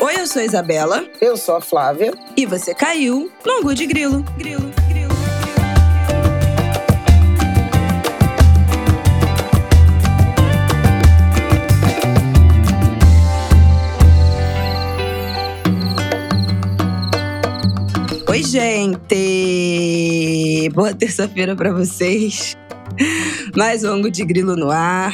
Oi, 0.00 0.14
eu 0.16 0.28
sou 0.28 0.40
a 0.40 0.44
Isabela. 0.44 1.04
Eu 1.20 1.36
sou 1.36 1.56
a 1.56 1.60
Flávia. 1.60 2.14
E 2.36 2.46
você 2.46 2.72
caiu 2.72 3.32
no 3.44 3.52
Angu 3.58 3.74
de 3.74 3.84
Grilo. 3.84 4.22
Grilo. 4.38 4.70
Grilo. 4.88 5.08
Oi, 18.28 18.42
gente! 18.44 19.08
Boa 20.74 20.94
terça-feira 20.94 21.56
para 21.56 21.72
vocês. 21.72 22.56
Mais 23.56 23.82
um 23.82 23.88
Angu 23.88 24.12
de 24.12 24.24
Grilo 24.24 24.54
no 24.54 24.70
ar. 24.70 25.12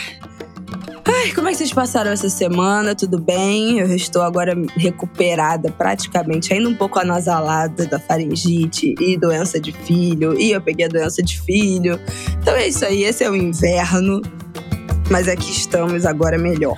Ai, 1.25 1.33
como 1.33 1.49
é 1.49 1.53
que 1.53 1.57
vocês 1.57 1.73
passaram 1.73 2.11
essa 2.11 2.29
semana? 2.29 2.95
Tudo 2.95 3.19
bem? 3.19 3.79
Eu 3.79 3.87
estou 3.97 4.21
agora 4.21 4.55
recuperada 4.77 5.71
praticamente, 5.71 6.53
ainda 6.53 6.69
um 6.69 6.75
pouco 6.75 6.99
anasalada 6.99 7.87
da 7.87 7.99
faringite 7.99 8.95
e 9.01 9.17
doença 9.17 9.59
de 9.59 9.73
filho. 9.73 10.39
E 10.39 10.51
eu 10.51 10.61
peguei 10.61 10.85
a 10.85 10.89
doença 10.89 11.23
de 11.23 11.41
filho. 11.41 11.99
Então 12.43 12.55
é 12.55 12.69
isso 12.69 12.85
aí, 12.85 13.05
esse 13.05 13.25
é 13.25 13.31
o 13.31 13.35
inverno. 13.35 14.21
Mas 15.11 15.27
aqui 15.27 15.51
estamos 15.51 16.05
agora 16.05 16.37
melhor. 16.37 16.77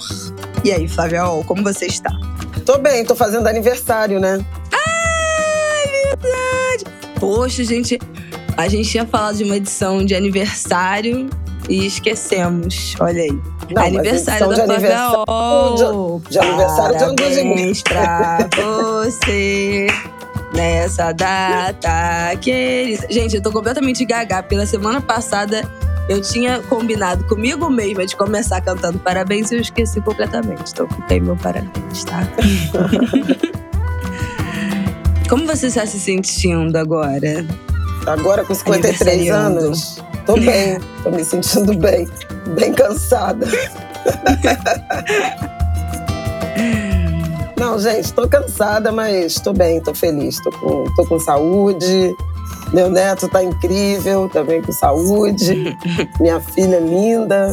E 0.63 0.71
aí, 0.71 0.87
Flávia, 0.87 1.23
como 1.45 1.65
você 1.65 1.87
está? 1.87 2.11
Tô 2.65 2.79
bem, 2.79 3.05
tô 3.05 3.17
fazendo 3.17 3.49
aniversário, 3.49 4.21
né? 4.21 4.39
Ai, 4.73 5.89
verdade! 6.05 6.85
Poxa, 7.19 7.65
gente, 7.65 7.99
a 8.57 8.69
gente 8.69 8.89
tinha 8.89 9.05
falado 9.05 9.39
de 9.39 9.43
uma 9.43 9.57
edição 9.57 10.05
de 10.05 10.15
aniversário 10.15 11.29
e 11.69 11.87
esquecemos. 11.87 12.95
Olha 13.01 13.23
aí. 13.23 13.41
Não, 13.71 13.83
aniversário 13.83 14.49
da 14.49 14.65
Flávia 14.65 15.13
oh, 15.29 16.21
de, 16.23 16.31
de 16.31 16.39
aniversário 16.39 16.99
de 16.99 17.17
Parabéns 17.17 17.83
pra 17.83 18.49
você 19.05 19.89
nessa 20.55 21.13
data 21.13 22.37
querida. 22.41 23.07
Gente, 23.11 23.37
eu 23.37 23.43
tô 23.43 23.51
completamente 23.51 24.05
gaga. 24.05 24.43
Pela 24.43 24.67
semana 24.67 25.01
passada 25.01 25.63
eu 26.09 26.21
tinha 26.21 26.61
combinado 26.63 27.25
comigo 27.25 27.69
mesma 27.69 28.07
de 28.07 28.15
começar 28.15 28.61
cantando 28.61 28.99
parabéns 28.99 29.51
e 29.51 29.57
eu 29.57 29.61
esqueci 29.61 30.01
completamente. 30.01 30.71
Então 30.73 30.89
fica 30.89 31.21
meu 31.21 31.37
parabéns, 31.37 32.05
tá? 32.05 32.23
Como 35.29 35.45
você 35.45 35.67
está 35.67 35.85
se 35.85 35.99
sentindo 35.99 36.77
agora? 36.77 37.45
Agora 38.07 38.45
com 38.45 38.55
53 38.55 39.29
anos? 39.31 40.01
Tô 40.27 40.35
bem, 40.35 40.79
tô 41.05 41.11
me 41.11 41.25
sentindo 41.25 41.73
bem, 41.79 42.09
bem 42.49 42.75
cansada. 42.75 43.47
Não, 47.57 47.79
gente, 47.79 48.13
tô 48.13 48.29
cansada, 48.29 48.91
mas 48.91 49.37
tô 49.37 49.53
bem, 49.53 49.81
tô 49.81 49.95
feliz, 49.95 50.41
tô 50.41 50.51
com, 50.51 50.85
tô 50.97 51.07
com 51.07 51.21
saúde. 51.21 52.13
Meu 52.73 52.91
neto 52.91 53.29
tá 53.29 53.43
incrível, 53.43 54.29
também 54.29 54.61
com 54.61 54.73
saúde. 54.73 55.77
Minha 56.21 56.41
filha 56.41 56.81
linda, 56.81 57.53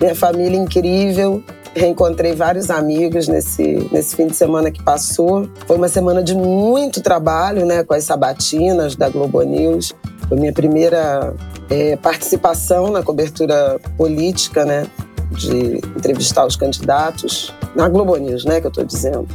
minha 0.00 0.14
família 0.14 0.56
incrível. 0.58 1.42
Reencontrei 1.74 2.34
vários 2.34 2.70
amigos 2.70 3.28
nesse, 3.28 3.88
nesse 3.92 4.16
fim 4.16 4.26
de 4.26 4.34
semana 4.34 4.70
que 4.70 4.82
passou. 4.82 5.48
Foi 5.66 5.76
uma 5.76 5.88
semana 5.88 6.22
de 6.22 6.34
muito 6.34 7.02
trabalho, 7.02 7.66
né, 7.66 7.84
com 7.84 7.94
as 7.94 8.04
sabatinas 8.04 8.96
da 8.96 9.08
Globo 9.08 9.42
News. 9.42 9.94
Foi 10.28 10.38
minha 10.38 10.52
primeira 10.52 11.34
é, 11.70 11.96
participação 11.96 12.90
na 12.90 13.02
cobertura 13.02 13.80
política, 13.96 14.64
né? 14.64 14.86
De 15.30 15.76
entrevistar 15.96 16.46
os 16.46 16.56
candidatos 16.56 17.52
na 17.74 17.88
Globo 17.88 18.16
News, 18.16 18.44
né? 18.44 18.60
Que 18.60 18.66
eu 18.66 18.70
estou 18.70 18.84
dizendo. 18.84 19.26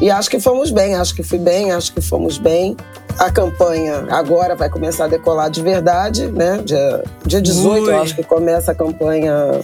E 0.00 0.10
acho 0.10 0.30
que 0.30 0.38
fomos 0.38 0.70
bem, 0.70 0.94
acho 0.94 1.14
que 1.14 1.22
fui 1.22 1.38
bem, 1.38 1.72
acho 1.72 1.92
que 1.92 2.00
fomos 2.00 2.38
bem. 2.38 2.76
A 3.18 3.30
campanha 3.30 4.06
agora 4.10 4.54
vai 4.54 4.70
começar 4.70 5.06
a 5.06 5.08
decolar 5.08 5.50
de 5.50 5.60
verdade, 5.60 6.26
né? 6.26 6.62
Dia, 6.64 7.02
dia 7.26 7.42
18, 7.42 7.84
Ui. 7.84 7.92
eu 7.92 8.00
acho 8.00 8.14
que 8.14 8.22
começa 8.22 8.72
a 8.72 8.74
campanha. 8.74 9.60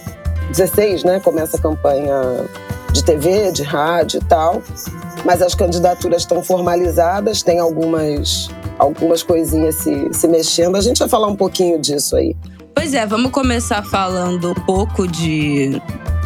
16, 0.49 1.03
né? 1.03 1.19
Começa 1.19 1.57
a 1.57 1.59
campanha 1.59 2.45
de 2.91 3.03
TV, 3.03 3.51
de 3.51 3.63
rádio 3.63 4.19
e 4.19 4.25
tal. 4.25 4.61
Mas 5.23 5.41
as 5.41 5.55
candidaturas 5.55 6.21
estão 6.21 6.43
formalizadas, 6.43 7.41
tem 7.41 7.59
algumas 7.59 8.49
algumas 8.77 9.23
coisinhas 9.23 9.75
se, 9.75 10.13
se 10.13 10.27
mexendo. 10.27 10.75
A 10.75 10.81
gente 10.81 10.99
vai 10.99 11.09
falar 11.09 11.27
um 11.27 11.35
pouquinho 11.35 11.79
disso 11.79 12.15
aí. 12.15 12.35
Pois 12.73 12.93
é, 12.93 13.05
vamos 13.05 13.31
começar 13.31 13.83
falando 13.83 14.51
um 14.51 14.65
pouco 14.65 15.07
de, 15.07 15.81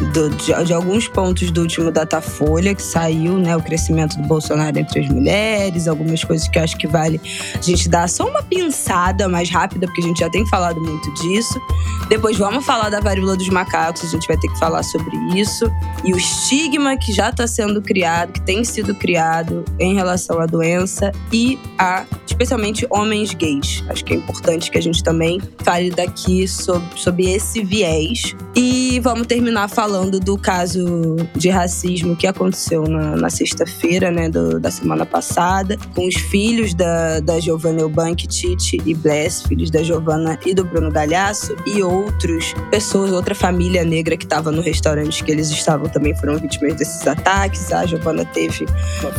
do, 0.06 0.30
de, 0.30 0.64
de, 0.64 0.72
alguns 0.72 1.06
pontos 1.06 1.50
do 1.50 1.60
último 1.60 1.90
Datafolha 1.90 2.74
que 2.74 2.82
saiu, 2.82 3.38
né? 3.38 3.56
O 3.56 3.62
crescimento 3.62 4.16
do 4.16 4.26
Bolsonaro 4.26 4.78
entre 4.78 5.00
as 5.00 5.08
mulheres, 5.08 5.86
algumas 5.86 6.24
coisas 6.24 6.48
que 6.48 6.58
eu 6.58 6.62
acho 6.62 6.76
que 6.76 6.86
vale 6.86 7.20
a 7.54 7.60
gente 7.60 7.88
dar 7.88 8.08
só 8.08 8.26
uma 8.26 8.42
pinçada 8.42 9.28
mais 9.28 9.50
rápida, 9.50 9.86
porque 9.86 10.00
a 10.00 10.04
gente 10.04 10.20
já 10.20 10.30
tem 10.30 10.46
falado 10.46 10.80
muito 10.80 11.12
disso. 11.14 11.60
Depois 12.08 12.38
vamos 12.38 12.64
falar 12.64 12.88
da 12.88 13.00
varíola 13.00 13.36
dos 13.36 13.48
macacos, 13.48 14.04
a 14.04 14.08
gente 14.08 14.26
vai 14.26 14.36
ter 14.36 14.48
que 14.48 14.58
falar 14.58 14.82
sobre 14.82 15.16
isso. 15.38 15.70
E 16.04 16.12
o 16.12 16.16
estigma 16.16 16.96
que 16.96 17.12
já 17.12 17.28
está 17.30 17.46
sendo 17.46 17.82
criado, 17.82 18.32
que 18.32 18.40
tem 18.40 18.64
sido 18.64 18.94
criado 18.94 19.64
em 19.78 19.94
relação 19.94 20.40
à 20.40 20.46
doença 20.46 21.12
e 21.32 21.58
a, 21.78 22.04
especialmente, 22.26 22.86
homens 22.90 23.34
gays. 23.34 23.84
Acho 23.88 24.04
que 24.04 24.14
é 24.14 24.16
importante 24.16 24.70
que 24.70 24.78
a 24.78 24.82
gente 24.82 25.02
também 25.04 25.40
fale 25.62 25.90
daqui 25.90 26.48
sobre, 26.48 26.88
sobre 26.96 27.30
esse 27.30 27.62
viés. 27.62 28.34
E 28.56 28.98
vamos 29.00 29.26
terminar 29.26 29.68
falando 29.68 29.89
do 30.22 30.38
caso 30.38 31.16
de 31.34 31.48
racismo 31.48 32.16
que 32.16 32.26
aconteceu 32.26 32.84
na, 32.84 33.16
na 33.16 33.30
sexta-feira, 33.30 34.10
né, 34.10 34.28
do, 34.28 34.60
da 34.60 34.70
semana 34.70 35.04
passada, 35.04 35.76
com 35.94 36.06
os 36.06 36.14
filhos 36.14 36.74
da, 36.74 37.20
da 37.20 37.40
Giovanna 37.40 37.80
Eubank, 37.80 38.26
Tite 38.26 38.80
e 38.84 38.94
Bless, 38.94 39.46
filhos 39.46 39.70
da 39.70 39.82
Giovanna 39.82 40.38
e 40.46 40.54
do 40.54 40.64
Bruno 40.64 40.90
Galhaço, 40.90 41.56
e 41.66 41.82
outros 41.82 42.54
pessoas, 42.70 43.12
outra 43.12 43.34
família 43.34 43.84
negra 43.84 44.16
que 44.16 44.24
estava 44.24 44.50
no 44.50 44.62
restaurante 44.62 45.24
que 45.24 45.30
eles 45.30 45.50
estavam 45.50 45.88
também 45.88 46.14
foram 46.16 46.38
vítimas 46.38 46.74
desses 46.74 47.06
ataques. 47.06 47.72
A 47.72 47.86
Giovanna 47.86 48.24
teve 48.24 48.66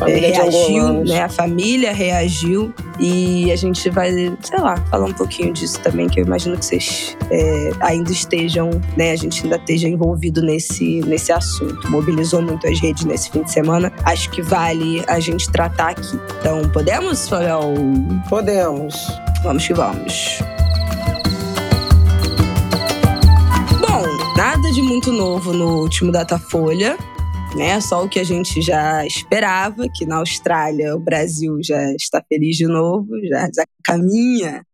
é, 0.08 0.16
reagiu, 0.16 1.04
né? 1.04 1.24
A 1.24 1.30
família 1.30 1.94
reagiu 1.94 2.74
e 3.00 3.52
a 3.52 3.56
gente 3.56 3.90
vai, 3.90 4.12
sei 4.42 4.60
lá, 4.60 4.78
falar 4.90 5.08
um 5.08 5.14
pouquinho 5.14 5.54
disso 5.54 5.80
também, 5.80 6.08
que 6.08 6.20
eu 6.20 6.26
imagino 6.26 6.58
que 6.58 6.66
vocês 6.66 7.18
é, 7.30 7.72
ainda 7.80 8.12
estejam, 8.12 8.70
né? 8.96 9.12
A 9.12 9.16
gente 9.16 9.44
ainda 9.44 9.56
esteja 9.56 9.88
envolvido 9.88 10.42
nesse, 10.42 10.61
nesse 11.06 11.32
assunto. 11.32 11.90
Mobilizou 11.90 12.42
muito 12.42 12.68
as 12.68 12.80
redes 12.80 13.06
nesse 13.06 13.32
fim 13.32 13.44
de 13.44 13.52
semana. 13.52 13.92
Acho 14.04 14.30
que 14.32 14.42
vale 14.42 15.04
a 15.08 15.20
gente 15.20 15.52
tratar 15.52 15.90
aqui. 15.90 16.20
Então, 16.40 16.62
podemos, 16.70 17.28
Fael? 17.28 17.74
Podemos. 18.30 18.96
Vamos 19.44 19.66
que 19.66 19.74
vamos. 19.74 20.40
Bom, 23.80 24.36
nada 24.38 24.72
de 24.72 24.82
muito 24.82 25.12
novo 25.12 25.54
no 25.54 25.82
último 25.82 26.12
Datafolha 26.12 26.98
né? 27.56 27.80
Só 27.82 28.04
o 28.04 28.10
que 28.10 28.20
a 28.20 28.24
gente 28.24 28.62
já 28.62 29.06
esperava, 29.06 29.88
que 29.94 30.06
na 30.06 30.18
Austrália 30.18 30.96
o 30.96 31.00
Brasil 31.00 31.60
já 31.64 31.94
está 31.94 32.24
feliz 32.28 32.56
de 32.56 32.68
novo, 32.68 33.08
já, 33.28 33.50
já 33.54 33.66
caminha 33.84 34.66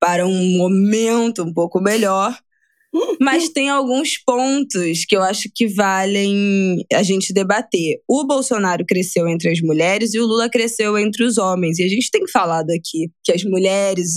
para 0.00 0.26
um 0.26 0.56
momento 0.56 1.42
um 1.42 1.52
pouco 1.52 1.80
melhor. 1.80 2.36
Mas 3.20 3.48
tem 3.50 3.68
alguns 3.68 4.16
pontos 4.16 5.04
que 5.06 5.14
eu 5.14 5.22
acho 5.22 5.48
que 5.54 5.66
valem 5.66 6.84
a 6.92 7.02
gente 7.02 7.32
debater. 7.32 8.00
O 8.08 8.24
Bolsonaro 8.24 8.84
cresceu 8.86 9.28
entre 9.28 9.50
as 9.50 9.60
mulheres 9.60 10.14
e 10.14 10.18
o 10.18 10.26
Lula 10.26 10.48
cresceu 10.48 10.96
entre 10.96 11.24
os 11.24 11.36
homens. 11.36 11.78
E 11.78 11.84
a 11.84 11.88
gente 11.88 12.10
tem 12.10 12.26
falado 12.26 12.70
aqui 12.70 13.10
que 13.22 13.32
as 13.32 13.44
mulheres, 13.44 14.14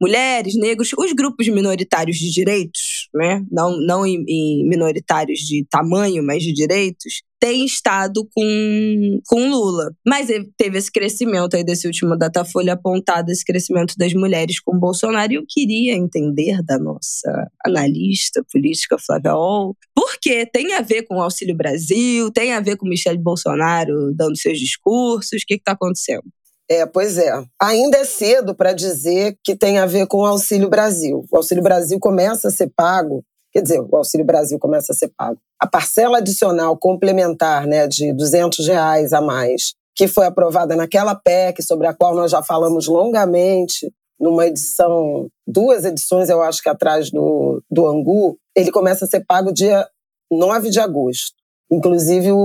mulheres, 0.00 0.54
negros, 0.56 0.90
os 0.96 1.12
grupos 1.12 1.48
minoritários 1.48 2.18
de 2.18 2.30
direitos, 2.30 3.08
né? 3.14 3.42
Não, 3.50 3.80
não 3.80 4.06
em, 4.06 4.24
em 4.28 4.68
minoritários 4.68 5.40
de 5.40 5.64
tamanho, 5.70 6.22
mas 6.22 6.42
de 6.42 6.52
direitos, 6.52 7.22
tem 7.46 7.64
estado 7.64 8.28
com, 8.34 9.20
com 9.24 9.48
Lula. 9.48 9.94
Mas 10.04 10.26
teve 10.56 10.78
esse 10.78 10.90
crescimento 10.90 11.54
aí 11.54 11.62
desse 11.62 11.86
último 11.86 12.18
Datafolha 12.18 12.72
apontado, 12.72 13.30
esse 13.30 13.44
crescimento 13.44 13.94
das 13.96 14.12
mulheres 14.14 14.58
com 14.58 14.76
Bolsonaro. 14.76 15.32
E 15.32 15.36
eu 15.36 15.44
queria 15.48 15.94
entender 15.94 16.60
da 16.64 16.76
nossa 16.76 17.48
analista 17.64 18.44
política, 18.52 18.98
Flávia 18.98 19.36
Ol, 19.36 19.76
porque 19.94 20.44
tem 20.46 20.74
a 20.74 20.80
ver 20.80 21.04
com 21.04 21.18
o 21.18 21.22
Auxílio 21.22 21.56
Brasil, 21.56 22.32
tem 22.32 22.52
a 22.52 22.58
ver 22.58 22.76
com 22.76 22.88
Michele 22.88 23.18
Bolsonaro 23.18 24.12
dando 24.16 24.36
seus 24.36 24.58
discursos. 24.58 25.42
O 25.42 25.46
que 25.46 25.54
está 25.54 25.72
acontecendo? 25.72 26.24
É, 26.68 26.84
pois 26.84 27.16
é. 27.16 27.30
Ainda 27.62 27.98
é 27.98 28.04
cedo 28.04 28.56
para 28.56 28.72
dizer 28.72 29.38
que 29.44 29.54
tem 29.54 29.78
a 29.78 29.86
ver 29.86 30.08
com 30.08 30.18
o 30.18 30.26
Auxílio 30.26 30.68
Brasil. 30.68 31.24
O 31.30 31.36
Auxílio 31.36 31.62
Brasil 31.62 32.00
começa 32.00 32.48
a 32.48 32.50
ser 32.50 32.72
pago 32.74 33.24
Quer 33.56 33.62
dizer, 33.62 33.80
o 33.80 33.96
Auxílio 33.96 34.26
Brasil 34.26 34.58
começa 34.58 34.92
a 34.92 34.94
ser 34.94 35.10
pago. 35.16 35.38
A 35.58 35.66
parcela 35.66 36.18
adicional 36.18 36.76
complementar 36.76 37.66
né, 37.66 37.86
de 37.86 38.12
200 38.12 38.68
reais 38.68 39.14
a 39.14 39.22
mais, 39.22 39.72
que 39.94 40.06
foi 40.06 40.26
aprovada 40.26 40.76
naquela 40.76 41.14
PEC, 41.14 41.62
sobre 41.62 41.86
a 41.86 41.94
qual 41.94 42.14
nós 42.14 42.30
já 42.30 42.42
falamos 42.42 42.86
longamente, 42.86 43.90
numa 44.20 44.46
edição, 44.46 45.30
duas 45.46 45.86
edições, 45.86 46.28
eu 46.28 46.42
acho 46.42 46.62
que 46.62 46.68
atrás 46.68 47.10
do, 47.10 47.62
do 47.70 47.86
Angu, 47.86 48.36
ele 48.54 48.70
começa 48.70 49.06
a 49.06 49.08
ser 49.08 49.24
pago 49.24 49.50
dia 49.50 49.88
9 50.30 50.68
de 50.68 50.78
agosto. 50.78 51.32
Inclusive, 51.72 52.32
o, 52.32 52.36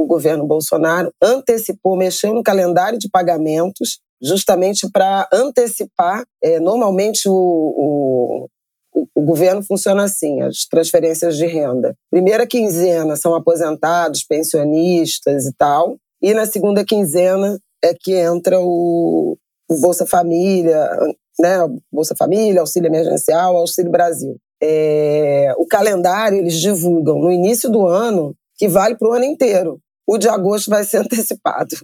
o 0.00 0.06
governo 0.06 0.46
Bolsonaro 0.46 1.12
antecipou, 1.20 1.96
mexeu 1.96 2.32
no 2.32 2.44
calendário 2.44 3.00
de 3.00 3.10
pagamentos, 3.10 3.98
justamente 4.22 4.88
para 4.92 5.28
antecipar. 5.32 6.22
É, 6.40 6.60
normalmente, 6.60 7.28
o, 7.28 7.34
o, 7.34 8.48
o, 9.14 9.22
governo 9.22 9.62
funciona 9.62 10.04
assim: 10.04 10.40
as 10.40 10.64
transferências 10.64 11.36
de 11.36 11.46
renda. 11.46 11.94
Primeira 12.10 12.46
quinzena 12.46 13.16
são 13.16 13.34
aposentados, 13.34 14.24
pensionistas 14.24 15.46
e 15.46 15.52
tal, 15.52 15.96
e 16.22 16.32
na 16.32 16.46
segunda 16.46 16.84
quinzena 16.84 17.58
é 17.84 17.92
que 17.94 18.14
entra 18.14 18.58
o, 18.60 19.36
o 19.68 19.80
Bolsa 19.80 20.06
Família, 20.06 20.88
né? 21.38 21.58
Bolsa 21.92 22.14
Família, 22.16 22.60
Auxílio 22.60 22.88
Emergencial, 22.88 23.56
Auxílio 23.56 23.90
Brasil. 23.90 24.36
É, 24.62 25.52
o 25.58 25.66
calendário 25.66 26.38
eles 26.38 26.58
divulgam 26.58 27.18
no 27.18 27.30
início 27.30 27.70
do 27.70 27.86
ano 27.86 28.34
que 28.56 28.68
vale 28.68 28.96
para 28.96 29.08
o 29.08 29.12
ano 29.12 29.24
inteiro. 29.24 29.78
O 30.06 30.16
de 30.16 30.28
agosto 30.28 30.70
vai 30.70 30.84
ser 30.84 30.98
antecipado, 31.04 31.76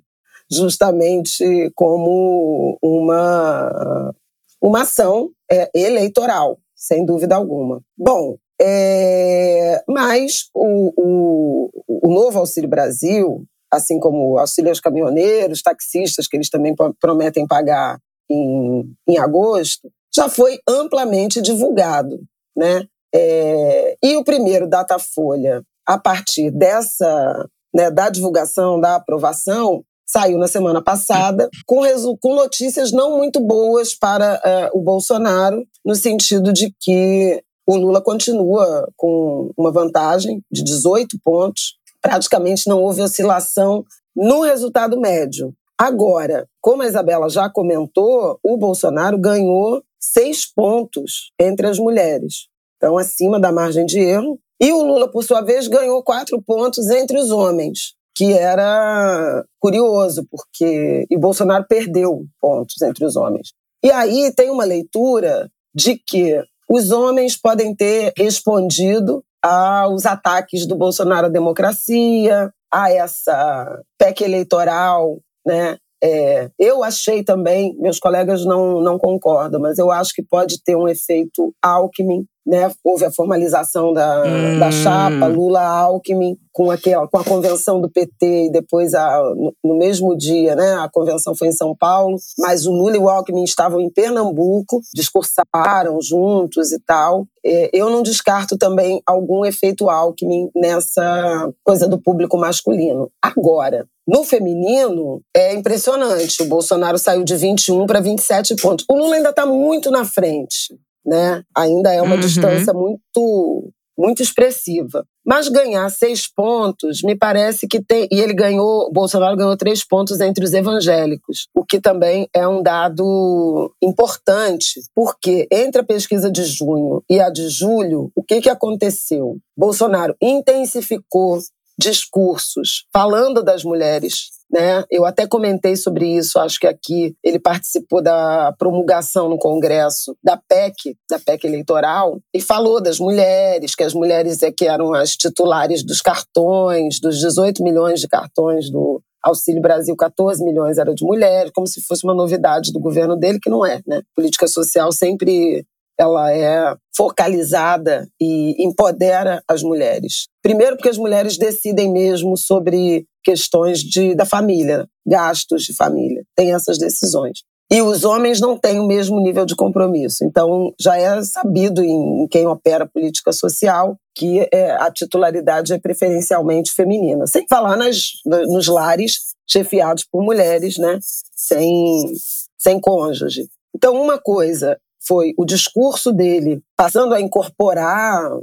justamente 0.50 1.70
como 1.74 2.78
uma, 2.80 4.14
uma 4.60 4.82
ação 4.82 5.30
é, 5.50 5.70
eleitoral, 5.74 6.58
sem 6.82 7.06
dúvida 7.06 7.36
alguma. 7.36 7.80
Bom, 7.96 8.36
é, 8.60 9.82
mas 9.88 10.48
o, 10.52 10.92
o, 10.96 11.70
o 11.86 12.12
novo 12.12 12.40
Auxílio 12.40 12.68
Brasil, 12.68 13.44
assim 13.72 14.00
como 14.00 14.32
o 14.32 14.38
auxílio 14.38 14.70
aos 14.70 14.80
caminhoneiros, 14.80 15.62
taxistas, 15.62 16.26
que 16.26 16.36
eles 16.36 16.50
também 16.50 16.74
prometem 17.00 17.46
pagar 17.46 18.00
em, 18.28 18.92
em 19.08 19.16
agosto, 19.16 19.88
já 20.12 20.28
foi 20.28 20.58
amplamente 20.68 21.40
divulgado. 21.40 22.18
Né? 22.56 22.84
É, 23.14 23.96
e 24.02 24.16
o 24.16 24.24
primeiro 24.24 24.68
Datafolha 24.68 25.62
a 25.86 25.98
partir 25.98 26.50
dessa, 26.50 27.48
né, 27.72 27.90
da 27.90 28.10
divulgação, 28.10 28.80
da 28.80 28.96
aprovação, 28.96 29.84
saiu 30.12 30.38
na 30.38 30.46
semana 30.46 30.82
passada, 30.82 31.48
com, 31.66 31.80
com 32.20 32.34
notícias 32.34 32.92
não 32.92 33.16
muito 33.16 33.40
boas 33.40 33.94
para 33.94 34.70
uh, 34.74 34.78
o 34.78 34.82
Bolsonaro, 34.82 35.64
no 35.84 35.94
sentido 35.94 36.52
de 36.52 36.74
que 36.78 37.42
o 37.66 37.76
Lula 37.76 38.02
continua 38.02 38.86
com 38.96 39.50
uma 39.56 39.72
vantagem 39.72 40.42
de 40.50 40.62
18 40.62 41.18
pontos, 41.24 41.76
praticamente 42.02 42.68
não 42.68 42.82
houve 42.82 43.00
oscilação 43.00 43.84
no 44.14 44.42
resultado 44.42 45.00
médio. 45.00 45.54
Agora, 45.78 46.46
como 46.60 46.82
a 46.82 46.86
Isabela 46.86 47.30
já 47.30 47.48
comentou, 47.48 48.38
o 48.42 48.56
Bolsonaro 48.58 49.18
ganhou 49.18 49.82
seis 49.98 50.44
pontos 50.44 51.32
entre 51.40 51.66
as 51.66 51.78
mulheres. 51.78 52.48
Então, 52.76 52.98
acima 52.98 53.40
da 53.40 53.52
margem 53.52 53.86
de 53.86 53.98
erro, 53.98 54.38
e 54.60 54.72
o 54.72 54.82
Lula, 54.82 55.10
por 55.10 55.24
sua 55.24 55.40
vez, 55.40 55.66
ganhou 55.66 56.02
quatro 56.02 56.40
pontos 56.42 56.88
entre 56.90 57.18
os 57.18 57.30
homens, 57.30 57.94
que 58.14 58.32
era 58.32 59.44
curioso, 59.60 60.26
porque. 60.30 61.06
E 61.10 61.18
Bolsonaro 61.18 61.66
perdeu 61.68 62.24
pontos 62.40 62.80
entre 62.82 63.04
os 63.04 63.16
homens. 63.16 63.52
E 63.84 63.90
aí 63.90 64.32
tem 64.34 64.50
uma 64.50 64.64
leitura 64.64 65.50
de 65.74 65.96
que 65.96 66.42
os 66.68 66.90
homens 66.90 67.36
podem 67.36 67.74
ter 67.74 68.12
respondido 68.16 69.24
aos 69.42 70.06
ataques 70.06 70.66
do 70.66 70.76
Bolsonaro 70.76 71.26
à 71.26 71.30
democracia, 71.30 72.52
a 72.72 72.92
essa 72.92 73.82
PEC 73.98 74.22
eleitoral, 74.22 75.18
né? 75.44 75.76
É, 76.04 76.50
eu 76.58 76.82
achei 76.82 77.22
também, 77.22 77.76
meus 77.78 78.00
colegas 78.00 78.44
não, 78.44 78.80
não 78.80 78.98
concordam, 78.98 79.60
mas 79.60 79.78
eu 79.78 79.88
acho 79.90 80.12
que 80.12 80.22
pode 80.22 80.60
ter 80.64 80.74
um 80.74 80.88
efeito 80.88 81.54
Alckmin 81.62 82.24
né? 82.46 82.70
Houve 82.84 83.04
a 83.04 83.12
formalização 83.12 83.92
da, 83.92 84.22
hum. 84.24 84.58
da 84.58 84.70
chapa 84.70 85.26
Lula-Alckmin 85.26 86.36
com, 86.52 86.70
aquela, 86.70 87.08
com 87.08 87.18
a 87.18 87.24
convenção 87.24 87.80
do 87.80 87.90
PT 87.90 88.46
e 88.46 88.52
depois, 88.52 88.94
a, 88.94 89.22
no, 89.34 89.54
no, 89.64 89.78
mesmo 89.78 90.16
dia, 90.16 90.54
né? 90.54 90.74
A 90.74 90.88
convenção 90.88 91.34
foi 91.34 91.48
em 91.48 91.52
São 91.52 91.74
Paulo, 91.74 92.16
mas 92.38 92.66
o 92.66 92.72
Lula 92.72 92.96
e 92.96 92.98
o 92.98 93.08
Alckmin 93.08 93.44
estavam 93.44 93.80
em 93.80 93.90
Pernambuco, 93.90 94.80
discursaram 94.94 95.98
juntos 96.00 96.72
e 96.72 96.80
tal. 96.80 97.26
É, 97.44 97.70
eu 97.72 97.90
não 97.90 98.02
descarto 98.02 98.58
também 98.58 99.00
algum 99.06 99.44
efeito 99.44 99.88
Alckmin 99.88 100.50
nessa 100.54 101.48
coisa 101.64 101.88
do 101.88 102.00
público 102.00 102.36
masculino. 102.36 103.10
Agora, 103.22 103.86
no 104.06 104.24
feminino, 104.24 105.22
é 105.34 105.54
impressionante. 105.54 106.42
O 106.42 106.46
Bolsonaro 106.46 106.98
saiu 106.98 107.24
de 107.24 107.36
21 107.36 107.86
para 107.86 108.00
27 108.00 108.56
pontos. 108.56 108.84
O 108.90 108.96
Lula 108.96 109.16
ainda 109.16 109.30
está 109.30 109.46
muito 109.46 109.90
na 109.90 110.04
frente 110.04 110.74
né? 111.04 111.42
Ainda 111.56 111.92
é 111.92 112.00
uma 112.02 112.14
uhum. 112.14 112.20
distância 112.20 112.72
muito 112.72 113.72
muito 113.96 114.22
expressiva. 114.22 115.04
Mas 115.24 115.48
ganhar 115.48 115.88
seis 115.90 116.26
pontos, 116.26 117.02
me 117.02 117.16
parece 117.16 117.68
que 117.68 117.80
tem. 117.80 118.08
E 118.10 118.20
ele 118.20 118.34
ganhou, 118.34 118.90
Bolsonaro 118.92 119.36
ganhou 119.36 119.56
três 119.56 119.86
pontos 119.86 120.20
entre 120.20 120.44
os 120.44 120.52
evangélicos, 120.52 121.46
o 121.54 121.64
que 121.64 121.80
também 121.80 122.28
é 122.34 122.46
um 122.46 122.62
dado 122.62 123.72
importante, 123.80 124.80
porque 124.94 125.46
entre 125.52 125.82
a 125.82 125.84
pesquisa 125.84 126.30
de 126.30 126.44
junho 126.44 127.02
e 127.08 127.20
a 127.20 127.30
de 127.30 127.48
julho, 127.48 128.10
o 128.16 128.22
que, 128.22 128.40
que 128.40 128.50
aconteceu? 128.50 129.36
Bolsonaro 129.56 130.16
intensificou 130.20 131.38
discursos 131.78 132.86
falando 132.92 133.42
das 133.42 133.64
mulheres 133.64 134.30
né? 134.52 134.84
Eu 134.90 135.06
até 135.06 135.26
comentei 135.26 135.76
sobre 135.76 136.06
isso, 136.06 136.38
acho 136.38 136.60
que 136.60 136.66
aqui 136.66 137.16
ele 137.24 137.38
participou 137.38 138.02
da 138.02 138.52
promulgação 138.58 139.28
no 139.28 139.38
Congresso 139.38 140.14
da 140.22 140.36
PEC, 140.36 140.96
da 141.10 141.18
PEC 141.18 141.46
eleitoral, 141.46 142.20
e 142.34 142.40
falou 142.40 142.80
das 142.80 142.98
mulheres, 142.98 143.74
que 143.74 143.82
as 143.82 143.94
mulheres 143.94 144.42
é 144.42 144.52
que 144.52 144.66
eram 144.66 144.92
as 144.92 145.16
titulares 145.16 145.82
dos 145.82 146.02
cartões, 146.02 147.00
dos 147.00 147.18
18 147.18 147.62
milhões 147.62 148.00
de 148.00 148.08
cartões 148.08 148.70
do 148.70 149.00
Auxílio 149.22 149.62
Brasil, 149.62 149.96
14 149.96 150.44
milhões 150.44 150.78
era 150.78 150.92
de 150.92 151.04
mulheres, 151.04 151.52
como 151.54 151.66
se 151.66 151.80
fosse 151.80 152.04
uma 152.04 152.14
novidade 152.14 152.72
do 152.72 152.80
governo 152.80 153.16
dele, 153.16 153.38
que 153.40 153.48
não 153.48 153.64
é, 153.64 153.80
né? 153.86 154.02
Política 154.16 154.48
social 154.48 154.90
sempre 154.90 155.64
ela 156.02 156.32
é 156.32 156.74
focalizada 156.96 158.06
e 158.20 158.62
empodera 158.64 159.42
as 159.48 159.62
mulheres. 159.62 160.28
Primeiro, 160.42 160.76
porque 160.76 160.88
as 160.88 160.98
mulheres 160.98 161.38
decidem 161.38 161.90
mesmo 161.92 162.36
sobre 162.36 163.06
questões 163.24 163.80
de, 163.80 164.14
da 164.14 164.24
família, 164.24 164.86
gastos 165.06 165.62
de 165.62 165.74
família, 165.74 166.22
tem 166.36 166.52
essas 166.52 166.78
decisões. 166.78 167.40
E 167.72 167.80
os 167.80 168.04
homens 168.04 168.38
não 168.38 168.58
têm 168.58 168.78
o 168.80 168.86
mesmo 168.86 169.18
nível 169.18 169.46
de 169.46 169.56
compromisso. 169.56 170.24
Então, 170.24 170.74
já 170.78 170.98
é 170.98 171.22
sabido 171.22 171.82
em, 171.82 172.26
quem 172.30 172.46
opera 172.46 172.86
política 172.86 173.32
social 173.32 173.96
que 174.14 174.46
é, 174.52 174.72
a 174.72 174.90
titularidade 174.90 175.72
é 175.72 175.78
preferencialmente 175.78 176.70
feminina. 176.70 177.26
Sem 177.26 177.46
falar 177.48 177.76
nas, 177.78 178.08
nos 178.26 178.68
lares 178.68 179.32
chefiados 179.48 180.04
por 180.04 180.22
mulheres, 180.22 180.76
né? 180.76 180.98
sem, 181.34 182.12
sem 182.58 182.78
cônjuge. 182.78 183.46
Então, 183.74 183.94
uma 183.94 184.18
coisa 184.18 184.78
foi 185.06 185.32
o 185.36 185.44
discurso 185.44 186.12
dele 186.12 186.62
passando 186.76 187.14
a 187.14 187.20
incorporar, 187.20 188.40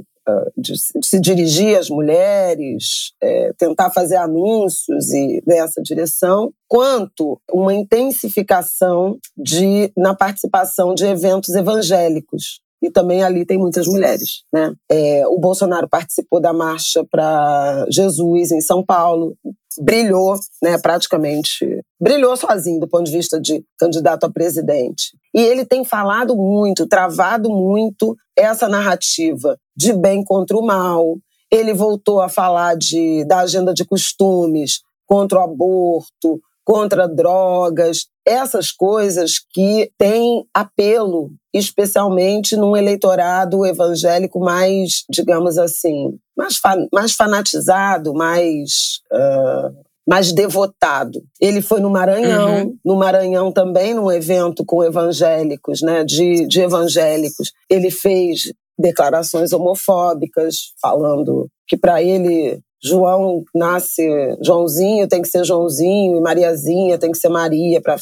de, 0.56 0.72
de 0.72 1.06
se 1.06 1.20
dirigir 1.20 1.78
às 1.78 1.88
mulheres, 1.88 3.12
é, 3.20 3.52
tentar 3.58 3.90
fazer 3.90 4.16
anúncios 4.16 5.12
e 5.12 5.42
nessa 5.46 5.82
direção, 5.82 6.52
quanto 6.68 7.40
uma 7.50 7.74
intensificação 7.74 9.18
de, 9.36 9.92
na 9.96 10.14
participação 10.14 10.94
de 10.94 11.04
eventos 11.04 11.54
evangélicos 11.54 12.60
e 12.82 12.90
também 12.90 13.22
ali 13.22 13.44
tem 13.44 13.58
muitas 13.58 13.86
mulheres. 13.86 14.42
Né? 14.52 14.72
É, 14.90 15.26
o 15.26 15.38
Bolsonaro 15.38 15.88
participou 15.88 16.40
da 16.40 16.52
marcha 16.52 17.04
para 17.10 17.86
Jesus 17.90 18.50
em 18.50 18.60
São 18.60 18.84
Paulo, 18.84 19.36
brilhou, 19.78 20.34
né, 20.62 20.78
praticamente, 20.78 21.80
brilhou 22.00 22.36
sozinho 22.36 22.80
do 22.80 22.88
ponto 22.88 23.04
de 23.04 23.12
vista 23.12 23.40
de 23.40 23.62
candidato 23.78 24.24
a 24.24 24.30
presidente. 24.30 25.16
E 25.34 25.40
ele 25.40 25.64
tem 25.64 25.84
falado 25.84 26.34
muito, 26.34 26.86
travado 26.86 27.50
muito 27.50 28.16
essa 28.36 28.68
narrativa 28.68 29.56
de 29.76 29.92
bem 29.92 30.24
contra 30.24 30.56
o 30.56 30.64
mal. 30.64 31.16
Ele 31.50 31.72
voltou 31.72 32.20
a 32.20 32.28
falar 32.28 32.76
de, 32.76 33.24
da 33.26 33.40
agenda 33.40 33.72
de 33.72 33.84
costumes 33.84 34.80
contra 35.06 35.40
o 35.40 35.42
aborto, 35.42 36.40
contra 36.64 37.08
drogas, 37.08 38.06
essas 38.26 38.70
coisas 38.70 39.34
que 39.52 39.90
têm 39.98 40.44
apelo, 40.54 41.30
especialmente 41.52 42.56
num 42.56 42.76
eleitorado 42.76 43.66
evangélico 43.66 44.40
mais, 44.40 45.04
digamos 45.10 45.58
assim, 45.58 46.18
mais, 46.36 46.60
mais 46.92 47.12
fanatizado, 47.12 48.14
mais. 48.14 49.00
Uh, 49.12 49.90
mais 50.08 50.32
devotado. 50.32 51.22
Ele 51.40 51.62
foi 51.62 51.78
no 51.78 51.88
Maranhão, 51.88 52.64
uhum. 52.64 52.76
no 52.84 52.96
Maranhão 52.96 53.52
também, 53.52 53.94
num 53.94 54.10
evento 54.10 54.64
com 54.64 54.82
evangélicos, 54.82 55.82
né, 55.82 56.02
de, 56.02 56.48
de 56.48 56.62
evangélicos. 56.62 57.52
Ele 57.68 57.92
fez 57.92 58.52
declarações 58.76 59.52
homofóbicas, 59.52 60.72
falando 60.82 61.48
que 61.68 61.76
para 61.76 62.02
ele 62.02 62.60
João 62.82 63.44
nasce 63.54 64.02
Joãozinho, 64.42 65.08
tem 65.08 65.20
que 65.20 65.28
ser 65.28 65.44
Joãozinho, 65.44 66.16
e 66.16 66.20
Mariazinha 66.20 66.98
tem 66.98 67.12
que 67.12 67.18
ser 67.18 67.28
Maria, 67.28 67.80
para 67.80 67.96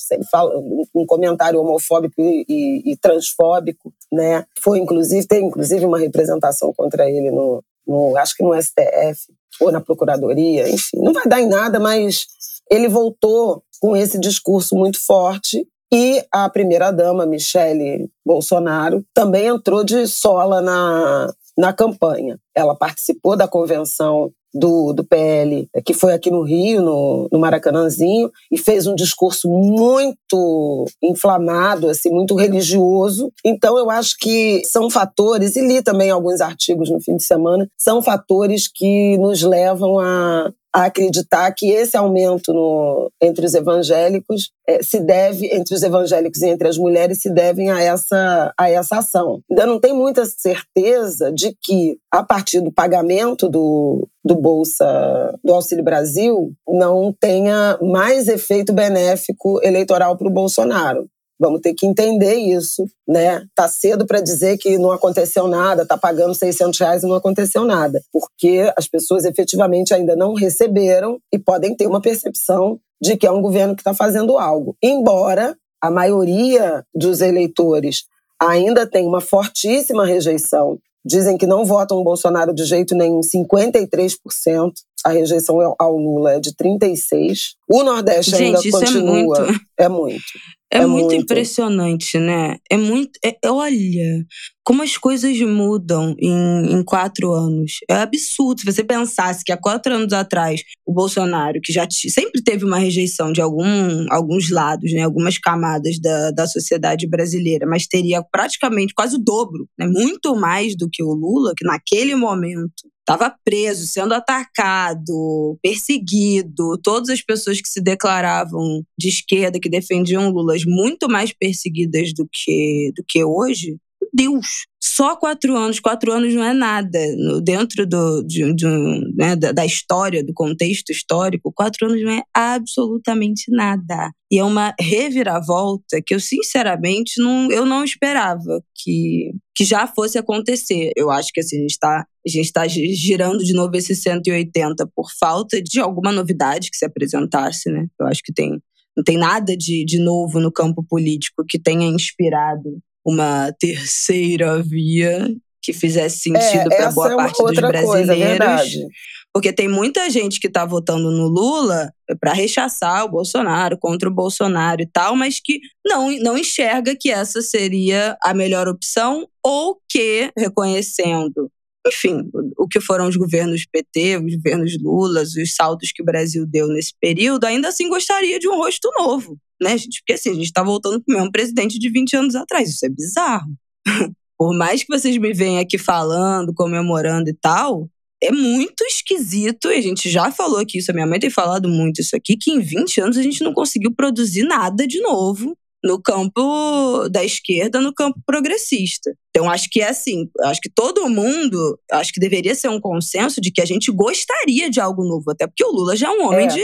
um 0.95 1.05
comentário 1.07 1.61
homofóbico 1.61 2.21
e, 2.21 2.45
e, 2.49 2.93
e, 2.93 2.97
transfóbico, 2.97 3.93
né? 4.13 4.45
Foi 4.63 4.79
inclusive 4.79 5.27
tem 5.27 5.47
inclusive 5.47 5.85
uma 5.85 5.99
representação 5.99 6.73
contra 6.77 7.11
ele 7.11 7.31
no, 7.31 7.63
no 7.87 8.17
acho 8.17 8.37
que 8.37 8.45
no 8.45 8.55
STF. 8.61 9.33
ou 9.61 9.73
na 9.73 9.81
procuradoria, 9.81 10.69
enfim, 10.69 10.99
não 10.99 11.13
vai 11.13 11.27
dar 11.27 11.41
em 11.41 11.49
nada, 11.49 11.81
mas 11.81 12.27
ele 12.71 12.89
voltou 12.89 13.63
com 13.81 13.97
esse 13.97 14.19
discurso 14.19 14.77
muito 14.77 15.05
forte 15.05 15.67
e 15.93 16.23
a 16.31 16.49
primeira-dama, 16.51 17.25
Michele 17.25 18.11
Bolsonaro, 18.25 19.05
também 19.15 19.47
entrou 19.47 19.83
de 19.83 20.07
sola 20.07 20.61
na, 20.61 21.33
na 21.57 21.73
campanha. 21.73 22.39
Ela 22.55 22.77
participou 22.77 23.37
da 23.37 23.49
convenção 23.49 24.31
do, 24.55 24.93
do 24.93 25.05
PL, 25.05 25.69
que 25.85 25.95
foi 25.95 26.13
aqui 26.13 26.31
no 26.31 26.43
Rio, 26.43 26.83
no, 26.83 27.29
no 27.31 27.39
Maracanãzinho, 27.39 28.31
e 28.51 28.59
fez 28.59 28.87
um 28.87 28.95
discurso 28.95 29.49
muito 29.49 30.87
inflamado, 31.03 31.89
assim, 31.89 32.11
muito 32.11 32.35
religioso. 32.35 33.31
Então, 33.45 33.79
eu 33.79 33.91
acho 33.91 34.17
que 34.19 34.63
são 34.65 34.91
fatores, 34.91 35.57
e 35.57 35.67
li 35.67 35.83
também 35.83 36.11
alguns 36.11 36.41
artigos 36.41 36.91
no 36.91 37.01
fim 37.01 37.17
de 37.17 37.25
semana, 37.25 37.69
são 37.77 38.03
fatores 38.03 38.69
que 38.73 39.17
nos 39.19 39.43
levam 39.43 39.99
a, 39.99 40.51
a 40.75 40.85
acreditar 40.85 41.53
que 41.53 41.71
esse 41.71 41.97
aumento 41.97 42.53
no, 42.53 43.11
entre 43.21 43.47
os 43.47 43.55
evangélicos 43.55 44.51
é, 44.69 44.83
se 44.83 45.01
deve, 45.01 45.47
entre 45.47 45.75
os 45.75 45.83
evangélicos 45.83 46.43
e 46.43 46.49
entre 46.49 46.69
as 46.69 46.77
mulheres, 46.77 47.23
se 47.23 47.31
devem 47.31 47.71
a 47.71 47.81
essa, 47.83 48.53
a 48.59 48.71
essa 48.71 48.99
ação. 48.99 49.41
Ainda 49.51 49.67
não 49.67 49.81
tem 49.81 49.95
muita 49.95 50.27
certeza 50.27 51.33
de 51.33 51.57
que, 51.63 51.99
a 52.13 52.23
partir 52.23 52.61
do 52.61 52.73
pagamento 52.73 53.49
do, 53.49 54.07
do 54.23 54.37
Bolsa, 54.37 55.35
do 55.43 55.55
Auxílio 55.55 55.85
Brasil, 55.85 56.53
não 56.69 57.15
tenha 57.19 57.79
mais 57.81 58.29
efeito 58.29 58.73
benéfico 58.73 59.61
eleitoral 59.63 60.17
para 60.17 60.29
o 60.29 60.33
Bolsonaro. 60.33 61.09
Vamos 61.39 61.61
ter 61.61 61.73
que 61.75 61.87
entender 61.87 62.35
isso, 62.35 62.85
né? 63.07 63.45
Tá 63.55 63.69
cedo 63.69 64.07
para 64.07 64.21
dizer 64.21 64.59
que 64.59 64.77
não 64.77 64.91
aconteceu 64.91 65.47
nada, 65.47 65.87
tá 65.87 65.97
pagando 65.97 66.35
600 66.35 66.79
reais 66.79 67.03
e 67.03 67.07
não 67.07 67.15
aconteceu 67.15 67.65
nada, 67.65 68.03
porque 68.13 68.73
as 68.77 68.89
pessoas 68.89 69.25
efetivamente 69.25 69.95
ainda 69.95 70.17
não 70.17 70.35
receberam 70.35 71.19
e 71.33 71.39
podem 71.39 71.77
ter 71.77 71.87
uma 71.87 72.01
percepção 72.01 72.79
de 73.01 73.17
que 73.17 73.27
é 73.27 73.31
um 73.31 73.41
governo 73.41 73.77
que 73.77 73.83
está 73.83 73.95
fazendo 73.95 74.37
algo. 74.37 74.77
Embora 74.83 75.57
a 75.81 75.91
maioria 75.91 76.85
dos 76.93 77.21
eleitores 77.21 78.05
ainda 78.41 78.85
tem 78.85 79.07
uma 79.07 79.21
fortíssima 79.21 80.05
rejeição 80.05 80.79
dizem 81.09 81.39
que 81.39 81.47
não 81.47 81.65
votam 81.65 81.99
o 81.99 82.05
Bolsonaro 82.05 82.55
de 82.55 82.65
jeito 82.65 82.95
nenhum, 82.95 83.21
53%. 83.21 84.73
A 85.05 85.11
rejeição 85.11 85.75
ao 85.79 85.97
Lula 85.97 86.35
é 86.35 86.41
de 86.41 86.53
36%. 86.53 87.55
O 87.69 87.83
Nordeste 87.83 88.33
Gente, 88.33 88.43
ainda 88.43 88.59
isso 88.59 88.71
continua. 88.71 89.39
É 89.39 89.41
muito. 89.41 89.61
É 89.79 89.89
muito. 89.89 90.25
É, 90.71 90.79
é 90.79 90.87
muito, 90.87 91.09
muito, 91.09 91.23
impressionante, 91.23 92.19
né? 92.19 92.59
É 92.71 92.77
muito. 92.77 93.19
É, 93.25 93.39
olha, 93.47 94.27
como 94.63 94.83
as 94.83 94.99
coisas 94.99 95.41
mudam 95.41 96.15
em, 96.19 96.73
em, 96.73 96.85
quatro 96.85 97.33
anos. 97.33 97.79
É 97.89 97.95
absurdo. 97.95 98.61
Se 98.61 98.67
você 98.67 98.85
pensasse 98.85 99.43
que 99.43 99.51
há 99.51 99.57
quatro 99.57 99.95
anos 99.95 100.13
atrás 100.13 100.63
o 100.85 100.93
Bolsonaro, 100.93 101.59
que 101.63 101.73
já 101.73 101.87
sempre 101.91 102.43
teve 102.43 102.67
uma 102.67 102.79
rejeição 102.79 103.33
de 103.33 103.41
algum, 103.41 103.65
alguns 104.11 104.51
lados, 104.51 104.93
né, 104.93 105.03
algumas 105.03 105.39
camadas 105.39 105.99
da, 105.99 106.33
da 106.33 106.47
sociedade 106.47 107.09
brasileira, 107.09 107.67
mas 107.67 107.87
teria 107.87 108.23
praticamente 108.23 108.93
quase 108.95 109.17
o 109.17 109.19
dobro, 109.19 109.67
né, 109.79 109.87
muito 109.87 110.37
mais 110.37 110.77
do 110.77 110.87
que 110.93 111.03
o 111.03 111.15
Lula, 111.15 111.55
que 111.57 111.65
naquele 111.65 112.15
momento 112.15 112.89
estava 113.09 113.35
preso, 113.43 113.87
sendo 113.87 114.13
atacado, 114.13 115.59
perseguido. 115.63 116.79
Todas 116.83 117.09
as 117.09 117.23
pessoas 117.23 117.61
que 117.61 117.69
se 117.69 117.81
declaravam 117.81 118.85
de 118.99 119.09
esquerda, 119.09 119.59
que 119.59 119.71
defendiam 119.71 120.31
Lula, 120.31 120.55
muito 120.67 121.09
mais 121.09 121.33
perseguidas 121.33 122.13
do 122.13 122.29
que, 122.31 122.93
do 122.95 123.03
que 123.09 123.25
hoje. 123.25 123.79
Deus, 124.13 124.67
só 124.99 125.15
quatro 125.15 125.57
anos, 125.57 125.79
quatro 125.79 126.13
anos 126.13 126.35
não 126.35 126.43
é 126.43 126.53
nada. 126.53 126.99
Dentro 127.41 127.87
do, 127.87 128.21
de, 128.25 128.53
de, 128.53 128.67
né, 129.15 129.37
da, 129.37 129.65
história, 129.65 130.25
do 130.25 130.35
contexto 130.35 130.91
histórico, 130.91 131.53
quatro 131.55 131.87
anos 131.87 132.03
não 132.03 132.11
é 132.11 132.23
absolutamente 132.35 133.45
nada. 133.49 134.11
E 134.29 134.41
é 134.41 134.43
uma 134.43 134.75
reviravolta 134.81 136.03
que 136.05 136.13
eu, 136.13 136.19
sinceramente, 136.19 137.23
não, 137.23 137.49
eu 137.49 137.65
não 137.65 137.85
esperava 137.85 138.61
que, 138.75 139.31
que 139.55 139.65
já 139.65 139.87
fosse 139.87 140.19
acontecer. 140.19 140.91
Eu 140.97 141.13
acho 141.13 141.31
que 141.33 141.39
assim, 141.39 141.59
a 141.59 141.61
gente 141.61 141.71
está 141.71 142.05
a 142.27 142.31
gente 142.31 142.47
está 142.47 142.67
girando 142.67 143.45
de 143.45 143.55
novo 143.55 143.75
esse 143.77 143.95
180 143.95 144.85
por 144.95 145.11
falta 145.19 145.63
de 145.63 145.79
alguma 145.79 146.11
novidade 146.11 146.71
que 146.71 146.77
se 146.77 146.85
apresentasse, 146.85 147.71
né? 147.71 147.87
Eu 147.99 148.07
acho 148.09 148.21
que 148.23 148.33
tem, 148.33 148.51
não 148.97 149.05
tem 149.05 149.17
nada 149.17 149.57
de, 149.57 149.85
de 149.85 149.99
novo 150.01 150.41
no 150.41 150.53
campo 150.53 150.85
político 150.87 151.45
que 151.49 151.59
tenha 151.59 151.87
inspirado 151.87 152.83
uma 153.09 153.51
terceira 153.59 154.63
via 154.63 155.35
que 155.63 155.73
fizesse 155.73 156.19
sentido 156.19 156.71
é, 156.73 156.77
para 156.77 156.93
boa 156.93 157.13
é 157.13 157.17
parte 157.17 157.43
dos 157.43 157.59
brasileiros. 157.59 158.39
Coisa, 158.39 158.89
porque 159.33 159.53
tem 159.53 159.69
muita 159.69 160.11
gente 160.11 160.39
que 160.41 160.47
está 160.47 160.65
votando 160.67 161.11
no 161.11 161.27
Lula 161.27 161.91
para 162.21 162.33
rechaçar 162.33 163.05
o 163.05 163.11
Bolsonaro, 163.11 163.79
contra 163.79 164.09
o 164.09 164.15
Bolsonaro 164.15 164.83
e 164.83 164.87
tal, 164.87 165.15
mas 165.17 165.41
que 165.43 165.61
não, 165.87 166.11
não 166.19 166.37
enxerga 166.37 166.97
que 166.99 167.11
essa 167.11 167.41
seria 167.41 168.17
a 168.23 168.35
melhor 168.35 168.69
opção 168.69 169.27
ou 169.43 169.79
que, 169.89 170.31
reconhecendo 170.37 171.51
enfim, 171.87 172.29
o 172.59 172.69
que 172.69 172.81
foram 172.81 173.09
os 173.09 173.17
governos 173.17 173.65
PT, 173.65 174.19
os 174.19 174.37
governos 174.37 174.77
Lula, 174.83 175.23
os 175.23 175.55
saltos 175.55 175.91
que 175.91 176.03
o 176.03 176.05
Brasil 176.05 176.45
deu 176.47 176.69
nesse 176.69 176.93
período, 177.01 177.45
ainda 177.45 177.69
assim 177.69 177.89
gostaria 177.89 178.39
de 178.39 178.47
um 178.47 178.57
rosto 178.57 178.91
novo, 178.99 179.39
né, 179.61 179.77
gente? 179.77 180.01
Porque 180.01 180.15
assim, 180.15 180.31
a 180.31 180.35
gente 180.35 180.45
está 180.45 180.63
voltando 180.63 181.03
para 181.03 181.15
o 181.15 181.19
mesmo 181.19 181.33
presidente 181.33 181.79
de 181.79 181.91
20 181.91 182.17
anos 182.17 182.35
atrás, 182.35 182.71
isso 182.71 182.85
é 182.87 182.89
bizarro. 182.89 183.53
Por 184.39 184.57
mais 184.57 184.85
que 184.85 184.97
vocês 184.97 185.17
me 185.19 185.33
venham 185.33 185.61
aqui 185.61 185.77
falando, 185.77 186.55
comemorando 186.55 187.29
e 187.29 187.35
tal, 187.35 187.89
é 188.23 188.31
muito 188.31 188.85
esquisito, 188.85 189.71
e 189.71 189.75
a 189.75 189.81
gente 189.81 190.11
já 190.11 190.31
falou 190.31 190.59
aqui 190.59 190.79
isso, 190.79 190.91
a 190.91 190.95
minha 190.95 191.07
mãe 191.07 191.19
tem 191.19 191.31
falado 191.31 191.69
muito 191.69 192.01
isso 192.01 192.17
aqui, 192.17 192.37
que 192.37 192.51
em 192.51 192.61
20 192.61 193.01
anos 193.01 193.17
a 193.17 193.23
gente 193.23 193.43
não 193.43 193.53
conseguiu 193.53 193.93
produzir 193.95 194.43
nada 194.45 194.87
de 194.87 195.01
novo 195.01 195.57
no 195.83 196.01
campo 196.03 197.09
da 197.09 197.25
esquerda, 197.25 197.81
no 197.81 197.95
campo 197.95 198.21
progressista. 198.27 199.13
Então, 199.31 199.49
acho 199.49 199.69
que 199.71 199.81
é 199.81 199.89
assim, 199.89 200.29
acho 200.43 200.61
que 200.61 200.69
todo 200.69 201.09
mundo, 201.09 201.79
acho 201.93 202.13
que 202.13 202.21
deveria 202.21 202.55
ser 202.55 202.69
um 202.69 202.81
consenso 202.81 203.41
de 203.41 203.53
que 203.53 203.61
a 203.61 203.65
gente 203.65 203.93
gostaria 203.93 204.69
de 204.69 204.81
algo 204.81 205.05
novo, 205.05 205.31
até 205.31 205.47
porque 205.47 205.65
o 205.65 205.71
Lula 205.71 205.95
já 205.95 206.09
é 206.09 206.11
um 206.11 206.27
homem 206.27 206.47
é. 206.47 206.49
de 206.49 206.63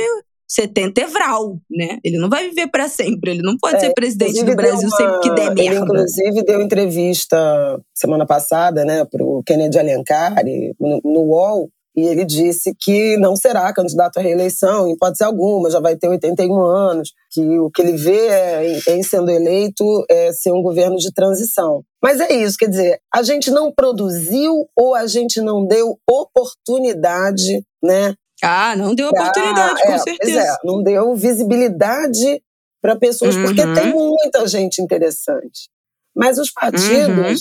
70 0.49 1.01
evral, 1.01 1.59
né? 1.71 1.99
Ele 2.05 2.19
não 2.19 2.29
vai 2.29 2.49
viver 2.49 2.69
para 2.69 2.89
sempre, 2.89 3.33
ele 3.33 3.43
não 3.43 3.57
pode 3.61 3.77
é, 3.77 3.81
ser 3.81 3.95
presidente 3.95 4.43
do 4.43 4.55
Brasil 4.55 4.89
uma, 4.89 4.97
sempre 4.97 5.21
que 5.21 5.35
der 5.35 5.55
merda. 5.55 5.63
Ele, 5.63 5.79
inclusive, 5.79 6.43
deu 6.45 6.61
entrevista 6.61 7.81
semana 7.95 8.27
passada, 8.27 8.85
né, 8.85 9.05
pro 9.05 9.43
Kennedy 9.47 9.79
Alencar, 9.79 10.35
no, 10.79 11.01
no 11.05 11.21
UOL, 11.21 11.71
e 11.97 12.03
ele 12.03 12.25
disse 12.25 12.75
que 12.79 13.17
não 13.19 13.37
será 13.37 13.73
candidato 13.73 14.19
à 14.19 14.23
reeleição, 14.23 14.89
em 14.89 14.93
hipótese 14.93 15.23
alguma, 15.23 15.71
já 15.71 15.79
vai 15.79 15.97
ter 15.97 16.09
81 16.09 16.61
anos, 16.61 17.13
que 17.31 17.41
o 17.59 17.71
que 17.71 17.83
ele 17.83 17.97
vê 17.97 18.27
é, 18.27 18.79
em 18.89 19.03
sendo 19.03 19.31
eleito 19.31 19.85
é 20.11 20.33
ser 20.33 20.53
um 20.53 20.63
governo 20.63 20.97
de 20.97 21.13
transição. 21.13 21.85
Mas 22.03 22.21
é 22.21 22.35
isso, 22.35 22.57
quer 22.59 22.69
dizer, 22.69 22.99
a 23.15 23.23
gente 23.23 23.51
não 23.51 23.73
produziu 23.73 24.67
ou 24.77 24.95
a 24.95 25.07
gente 25.07 25.41
não 25.41 25.65
deu 25.65 25.97
oportunidade, 26.11 27.65
né? 27.83 28.15
Ah, 28.45 28.77
não 28.77 28.95
deu 28.95 29.09
oportunidade, 29.09 29.75
pra, 29.81 29.87
com 29.87 29.93
é, 29.93 29.99
certeza. 29.99 30.41
É, 30.41 30.57
não 30.65 30.83
deu 30.83 31.15
visibilidade 31.15 32.43
para 32.81 32.97
pessoas, 32.97 33.35
uhum. 33.35 33.45
porque 33.45 33.63
tem 33.75 33.93
muita 33.93 34.47
gente 34.47 34.83
interessante. 34.83 35.69
Mas 36.15 36.39
os 36.39 36.51
partidos 36.51 37.17
uhum. 37.17 37.35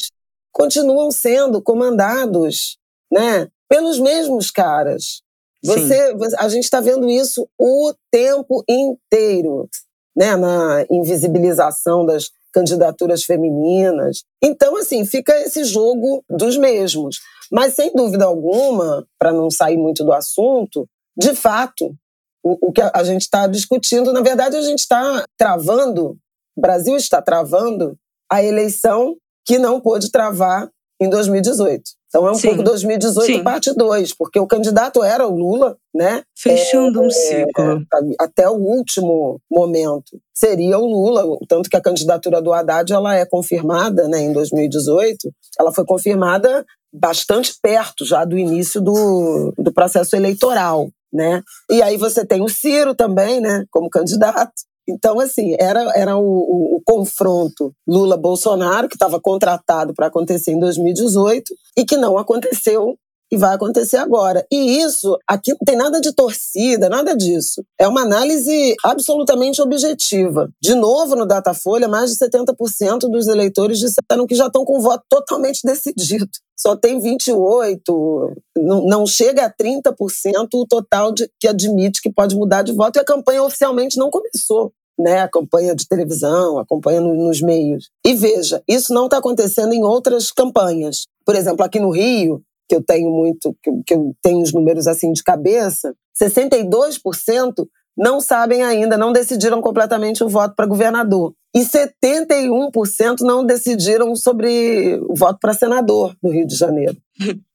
continuam 0.52 1.12
sendo 1.12 1.62
comandados, 1.62 2.78
né? 3.12 3.50
pelos 3.74 4.00
mesmos 4.00 4.52
caras. 4.52 5.24
Você, 5.66 6.14
a 6.38 6.48
gente 6.48 6.66
está 6.66 6.80
vendo 6.80 7.10
isso 7.10 7.50
o 7.58 7.92
tempo 8.12 8.64
inteiro, 8.70 9.68
né, 10.16 10.36
na 10.36 10.86
invisibilização 10.92 12.06
das 12.06 12.30
candidaturas 12.54 13.24
femininas. 13.24 14.24
Então, 14.44 14.78
assim, 14.78 15.04
fica 15.06 15.36
esse 15.40 15.64
jogo 15.64 16.24
dos 16.30 16.56
mesmos. 16.56 17.20
Mas, 17.54 17.76
sem 17.76 17.94
dúvida 17.94 18.26
alguma, 18.26 19.06
para 19.20 19.32
não 19.32 19.52
sair 19.52 19.78
muito 19.78 20.04
do 20.04 20.12
assunto, 20.12 20.88
de 21.16 21.36
fato, 21.36 21.96
o, 22.44 22.70
o 22.70 22.72
que 22.72 22.82
a 22.82 23.04
gente 23.04 23.22
está 23.22 23.46
discutindo, 23.46 24.12
na 24.12 24.22
verdade, 24.22 24.56
a 24.56 24.62
gente 24.62 24.80
está 24.80 25.24
travando, 25.38 26.18
o 26.58 26.62
Brasil 26.62 26.96
está 26.98 27.22
travando 27.22 27.96
a 28.32 28.44
eleição 28.44 29.16
que 29.46 29.60
não 29.60 29.80
pôde 29.80 30.10
travar 30.10 30.68
em 31.00 31.10
2018. 31.10 31.84
Então 32.08 32.28
é 32.28 32.32
um 32.32 32.36
Sim. 32.36 32.50
pouco 32.50 32.64
2018 32.64 33.26
Sim. 33.26 33.44
parte 33.44 33.74
2, 33.74 34.14
porque 34.14 34.40
o 34.40 34.46
candidato 34.46 35.04
era 35.04 35.28
o 35.28 35.36
Lula, 35.36 35.76
né? 35.94 36.24
Fechando 36.38 37.02
é, 37.02 37.08
um 37.08 37.10
ciclo. 37.10 37.64
É, 37.64 38.16
até 38.20 38.48
o 38.48 38.54
último 38.54 39.42
momento 39.52 40.20
seria 40.34 40.78
o 40.78 40.86
Lula, 40.86 41.24
tanto 41.48 41.70
que 41.70 41.76
a 41.76 41.82
candidatura 41.82 42.42
do 42.42 42.54
Haddad 42.54 42.94
ela 42.94 43.16
é 43.16 43.26
confirmada, 43.26 44.08
né, 44.08 44.22
em 44.22 44.32
2018, 44.32 45.32
ela 45.60 45.74
foi 45.74 45.86
confirmada 45.86 46.66
bastante 46.94 47.56
perto 47.62 48.06
já 48.06 48.24
do 48.24 48.38
início 48.38 48.80
do, 48.80 49.54
do 49.58 49.74
processo 49.74 50.16
eleitoral, 50.16 50.90
né? 51.12 51.42
E 51.70 51.82
aí 51.82 51.98
você 51.98 52.26
tem 52.26 52.42
o 52.42 52.50
Ciro 52.50 52.94
também, 52.94 53.42
né, 53.42 53.66
como 53.72 53.90
candidato. 53.90 54.54
Então, 54.88 55.20
assim, 55.20 55.56
era, 55.60 55.82
era 55.96 56.18
o, 56.18 56.22
o, 56.22 56.76
o 56.78 56.82
confronto 56.86 57.74
Lula-Bolsonaro, 57.88 58.90
que 58.90 58.96
estava 58.96 59.20
contratado 59.20 59.94
para 59.94 60.08
acontecer 60.08 60.52
em 60.52 60.60
2018 60.60 61.54
e 61.78 61.86
que 61.86 61.96
não 61.96 62.18
aconteceu 62.18 62.98
e 63.34 63.38
vai 63.38 63.56
acontecer 63.56 63.98
agora. 63.98 64.46
E 64.52 64.80
isso, 64.80 65.18
aqui 65.28 65.50
não 65.50 65.58
tem 65.66 65.76
nada 65.76 66.00
de 66.00 66.14
torcida, 66.14 66.88
nada 66.88 67.16
disso. 67.16 67.66
É 67.80 67.88
uma 67.88 68.02
análise 68.02 68.76
absolutamente 68.86 69.60
objetiva. 69.60 70.48
De 70.62 70.76
novo, 70.76 71.16
no 71.16 71.26
Datafolha, 71.26 71.88
mais 71.88 72.12
de 72.12 72.18
70% 72.24 73.10
dos 73.10 73.28
eleitores 73.28 73.80
disseram 73.80 74.28
que 74.28 74.36
já 74.36 74.46
estão 74.46 74.64
com 74.64 74.78
o 74.78 74.82
voto 74.82 75.04
totalmente 75.10 75.62
decidido. 75.64 76.30
Só 76.56 76.76
tem 76.76 77.00
28, 77.00 78.36
não 78.56 79.08
chega 79.08 79.48
a 79.48 79.52
30% 79.52 79.96
o 80.54 80.68
total 80.68 81.12
de, 81.12 81.28
que 81.40 81.48
admite 81.48 82.04
que 82.04 82.14
pode 82.14 82.36
mudar 82.36 82.62
de 82.62 82.72
voto 82.72 82.98
e 82.98 83.00
a 83.00 83.04
campanha 83.04 83.42
oficialmente 83.42 83.98
não 83.98 84.12
começou 84.12 84.72
né, 84.98 85.22
a 85.22 85.28
campanha 85.28 85.76
de 85.76 85.88
televisão, 85.88 86.60
a 86.60 86.66
campanha 86.68 87.02
nos 87.02 87.42
meios. 87.42 87.90
E 88.06 88.14
veja, 88.14 88.62
isso 88.68 88.94
não 88.94 89.06
está 89.06 89.18
acontecendo 89.18 89.74
em 89.74 89.84
outras 89.84 90.32
campanhas. 90.32 91.08
Por 91.26 91.36
exemplo, 91.36 91.66
aqui 91.66 91.80
no 91.80 91.90
Rio, 91.90 92.44
que 92.68 92.76
eu 92.76 92.84
tenho 92.84 93.10
muito, 93.12 93.56
que 93.86 93.94
eu 93.94 94.16
tenho 94.22 94.42
os 94.42 94.54
números 94.54 94.88
assim 94.88 95.12
de 95.12 95.24
cabeça, 95.24 95.94
62% 96.22 97.66
não 97.96 98.20
sabem 98.20 98.64
ainda, 98.64 98.98
não 98.98 99.12
decidiram 99.12 99.62
completamente 99.62 100.24
o 100.24 100.30
voto 100.30 100.56
para 100.56 100.66
governador. 100.66 101.34
E 101.56 101.60
71% 101.60 103.20
não 103.22 103.46
decidiram 103.46 104.16
sobre 104.16 105.00
o 105.08 105.14
voto 105.16 105.38
para 105.40 105.54
senador 105.54 106.16
no 106.22 106.32
Rio 106.32 106.48
de 106.48 106.56
Janeiro. 106.56 106.98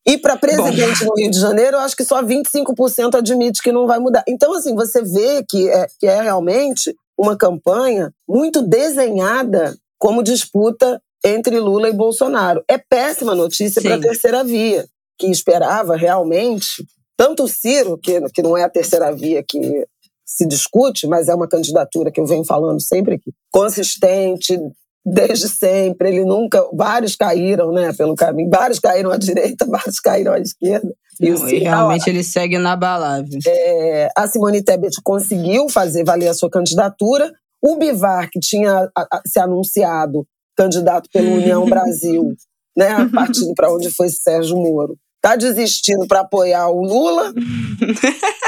E 0.06 0.16
para 0.16 0.36
presidente 0.38 1.00
Bom. 1.00 1.06
no 1.06 1.14
Rio 1.16 1.30
de 1.30 1.40
Janeiro, 1.40 1.76
eu 1.76 1.80
acho 1.80 1.96
que 1.96 2.04
só 2.04 2.22
25% 2.22 3.16
admite 3.16 3.60
que 3.60 3.72
não 3.72 3.88
vai 3.88 3.98
mudar. 3.98 4.22
Então, 4.28 4.54
assim, 4.54 4.74
você 4.74 5.02
vê 5.02 5.44
que 5.48 5.68
é, 5.68 5.86
que 5.98 6.06
é 6.06 6.22
realmente 6.22 6.94
uma 7.18 7.36
campanha 7.36 8.12
muito 8.28 8.62
desenhada 8.62 9.76
como 9.98 10.22
disputa 10.22 11.02
entre 11.24 11.58
Lula 11.58 11.88
e 11.88 11.92
Bolsonaro. 11.92 12.62
É 12.68 12.78
péssima 12.78 13.34
notícia 13.34 13.82
para 13.82 13.96
a 13.96 14.00
terceira 14.00 14.44
via, 14.44 14.86
que 15.18 15.26
esperava 15.26 15.96
realmente, 15.96 16.86
tanto 17.16 17.44
o 17.44 17.48
Ciro, 17.48 17.98
que, 17.98 18.20
que 18.30 18.42
não 18.42 18.56
é 18.56 18.62
a 18.62 18.70
terceira 18.70 19.12
via 19.12 19.42
que 19.42 19.86
se 20.24 20.46
discute, 20.46 21.06
mas 21.06 21.28
é 21.28 21.34
uma 21.34 21.48
candidatura 21.48 22.10
que 22.10 22.20
eu 22.20 22.26
venho 22.26 22.44
falando 22.44 22.80
sempre 22.80 23.14
aqui, 23.14 23.32
consistente, 23.50 24.58
desde 25.04 25.48
sempre, 25.48 26.08
ele 26.08 26.24
nunca. 26.24 26.62
Vários 26.72 27.16
caíram 27.16 27.72
né, 27.72 27.92
pelo 27.92 28.14
caminho, 28.14 28.50
vários 28.50 28.78
caíram 28.78 29.10
à 29.10 29.16
direita, 29.16 29.64
vários 29.66 29.98
caíram 29.98 30.34
à 30.34 30.38
esquerda. 30.38 30.94
E, 31.20 31.30
Não, 31.30 31.48
e 31.48 31.58
realmente 31.58 32.08
ele 32.08 32.22
segue 32.22 32.56
inabalável. 32.56 33.40
É, 33.46 34.08
a 34.16 34.28
Simone 34.28 34.62
Tebet 34.62 35.00
conseguiu 35.02 35.68
fazer 35.68 36.04
valer 36.04 36.28
a 36.28 36.34
sua 36.34 36.50
candidatura. 36.50 37.32
O 37.60 37.76
Bivar, 37.76 38.30
que 38.30 38.38
tinha 38.38 38.88
a, 38.96 39.00
a, 39.00 39.22
se 39.26 39.40
anunciado 39.40 40.24
candidato 40.56 41.08
pela 41.12 41.28
União 41.28 41.66
Brasil, 41.70 42.34
né, 42.76 43.08
partindo 43.12 43.52
para 43.54 43.72
onde 43.72 43.90
foi 43.90 44.08
Sérgio 44.08 44.56
Moro, 44.56 44.96
está 45.18 45.36
desistindo 45.36 46.06
para 46.06 46.20
apoiar 46.20 46.68
o 46.68 46.82
Lula. 46.82 47.32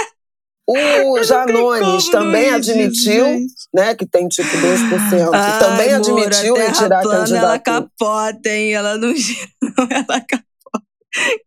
O 0.73 1.21
Janones 1.25 2.09
também 2.11 2.51
admitiu, 2.51 3.27
né, 3.75 3.93
que 3.97 4.07
tem 4.07 4.29
tipo 4.29 4.49
2%, 4.49 5.31
Ai, 5.33 5.59
também 5.59 5.93
admitiu 5.93 6.55
retirar 6.55 7.01
a 7.01 7.03
candidatura. 7.03 7.39
Ela 7.39 7.59
capota, 7.59 8.49
hein? 8.49 8.73
Ela 8.73 8.97
não 8.97 9.09
ela 9.91 10.21
capota. 10.21 10.87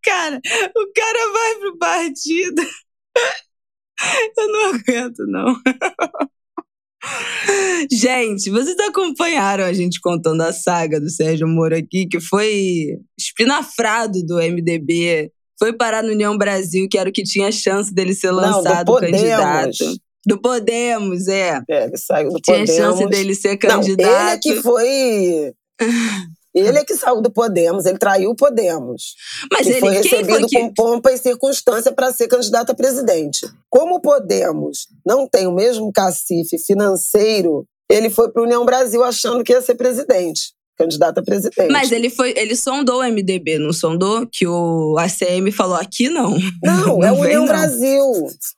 Cara, 0.04 0.42
o 0.76 0.94
cara 0.94 1.32
vai 1.32 1.56
pro 1.56 1.78
partido. 1.78 2.62
Eu 4.38 4.48
não 4.50 4.74
aguento, 4.74 5.26
não. 5.26 5.56
Gente, 7.92 8.50
vocês 8.50 8.78
acompanharam 8.80 9.64
a 9.64 9.74
gente 9.74 10.00
contando 10.00 10.42
a 10.42 10.54
saga 10.54 11.00
do 11.00 11.10
Sérgio 11.10 11.48
Moro 11.48 11.76
aqui, 11.76 12.08
que 12.08 12.20
foi 12.20 12.98
espinafrado 13.18 14.24
do 14.26 14.38
MDB, 14.38 15.32
foi 15.60 15.74
parar 15.74 16.02
no 16.04 16.12
União 16.12 16.38
Brasil, 16.38 16.88
que 16.90 16.98
era 16.98 17.10
o 17.10 17.14
que 17.14 17.24
tinha 17.24 17.52
chance 17.52 17.94
dele 17.94 18.14
ser 18.14 18.32
lançado 18.32 18.92
não, 18.92 19.00
candidato. 19.00 19.98
Do 20.26 20.42
Podemos, 20.42 21.28
é. 21.28 21.62
É, 21.70 21.86
ele 21.86 21.98
saiu 21.98 22.30
do 22.30 22.40
tinha 22.40 22.60
Podemos. 22.60 22.76
Tinha 22.76 22.92
chance 22.92 23.06
dele 23.08 23.36
ser 23.36 23.58
candidato. 23.58 24.10
Não, 24.10 24.28
ele 24.28 24.36
é 24.36 24.38
que 24.38 24.62
foi 24.62 25.54
Ele 26.54 26.78
é 26.78 26.86
que 26.86 26.96
saiu 26.96 27.22
do 27.22 27.32
Podemos, 27.32 27.86
ele 27.86 27.98
traiu 27.98 28.32
o 28.32 28.36
Podemos. 28.36 29.16
Mas 29.52 29.62
que 29.62 29.70
ele 29.74 29.80
foi 29.80 29.94
recebido 29.94 30.40
foi 30.40 30.48
que... 30.48 30.60
com 30.60 30.74
pompa 30.74 31.12
e 31.12 31.18
circunstância 31.18 31.92
para 31.92 32.14
ser 32.14 32.28
candidato 32.28 32.72
a 32.72 32.76
presidente. 32.76 33.48
Como 33.70 33.96
o 33.96 34.02
Podemos 34.02 34.88
não 35.06 35.28
tem 35.28 35.48
o 35.48 35.54
mesmo 35.54 35.92
cacife 35.92 36.58
financeiro, 36.60 37.66
ele 37.90 38.10
foi 38.10 38.32
para 38.32 38.44
União 38.44 38.66
Brasil 38.66 39.04
achando 39.04 39.44
que 39.44 39.54
ia 39.54 39.62
ser 39.62 39.76
presidente 39.76 40.54
candidato 40.78 41.20
a 41.20 41.24
presidente. 41.24 41.72
Mas 41.72 41.92
ele 41.92 42.10
foi, 42.10 42.34
ele 42.36 42.56
sondou 42.56 43.02
o 43.02 43.04
MDB, 43.04 43.60
não 43.60 43.72
sondou? 43.72 44.28
Que 44.32 44.48
o 44.48 44.96
ACM 44.98 45.52
falou 45.52 45.76
aqui 45.76 46.10
não. 46.10 46.38
Não, 46.64 46.98
não 47.00 47.04
é 47.04 47.12
o 47.12 47.16
União 47.16 47.42
não. 47.42 47.48
Brasil. 47.48 48.06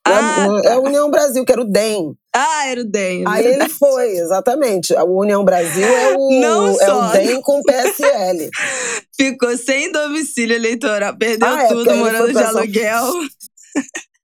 Ah, 0.06 0.12
é, 0.12 0.62
tá. 0.62 0.70
é 0.70 0.78
o 0.78 0.84
União 0.84 1.10
Brasil, 1.10 1.44
que 1.44 1.52
era 1.52 1.62
o 1.62 1.66
DEM. 1.66 2.16
Ah, 2.34 2.68
era 2.68 2.82
o 2.82 2.84
DEM. 2.84 3.24
É 3.24 3.26
Aí 3.28 3.46
ele 3.46 3.70
foi, 3.70 4.18
exatamente. 4.18 4.94
O 4.94 5.22
União 5.22 5.44
Brasil 5.44 5.88
é 5.88 6.16
o, 6.18 6.42
não 6.42 6.82
é 6.82 6.94
o 6.94 7.12
DEM 7.12 7.42
com 7.42 7.62
PSL. 7.62 8.50
Ficou 9.16 9.56
sem 9.58 9.92
domicílio 9.92 10.56
eleitoral, 10.56 11.16
perdeu 11.18 11.48
ah, 11.48 11.64
é, 11.64 11.68
tudo 11.68 11.96
morando 11.96 12.34
de 12.34 12.44
aluguel. 12.44 13.12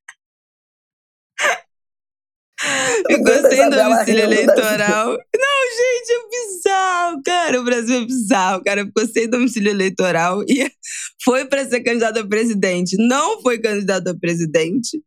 Ficou 3.08 3.50
sem 3.50 3.70
domicílio 3.70 4.24
eleitoral. 4.24 5.08
Não, 5.10 5.62
gente, 5.78 6.12
é 6.12 6.30
bizarro, 6.30 7.22
cara. 7.24 7.60
O 7.60 7.64
Brasil 7.64 7.98
é 7.98 8.06
bizarro. 8.06 8.64
Cara 8.64 8.86
ficou 8.86 9.08
sem 9.08 9.30
domicílio 9.30 9.72
eleitoral 9.72 10.44
e 10.44 10.70
foi 11.24 11.46
para 11.46 11.66
ser 11.66 11.82
candidato 11.82 12.20
a 12.20 12.28
presidente. 12.28 12.96
Não 13.00 13.42
foi 13.42 13.60
candidato 13.60 14.10
a 14.10 14.16
presidente. 14.16 15.02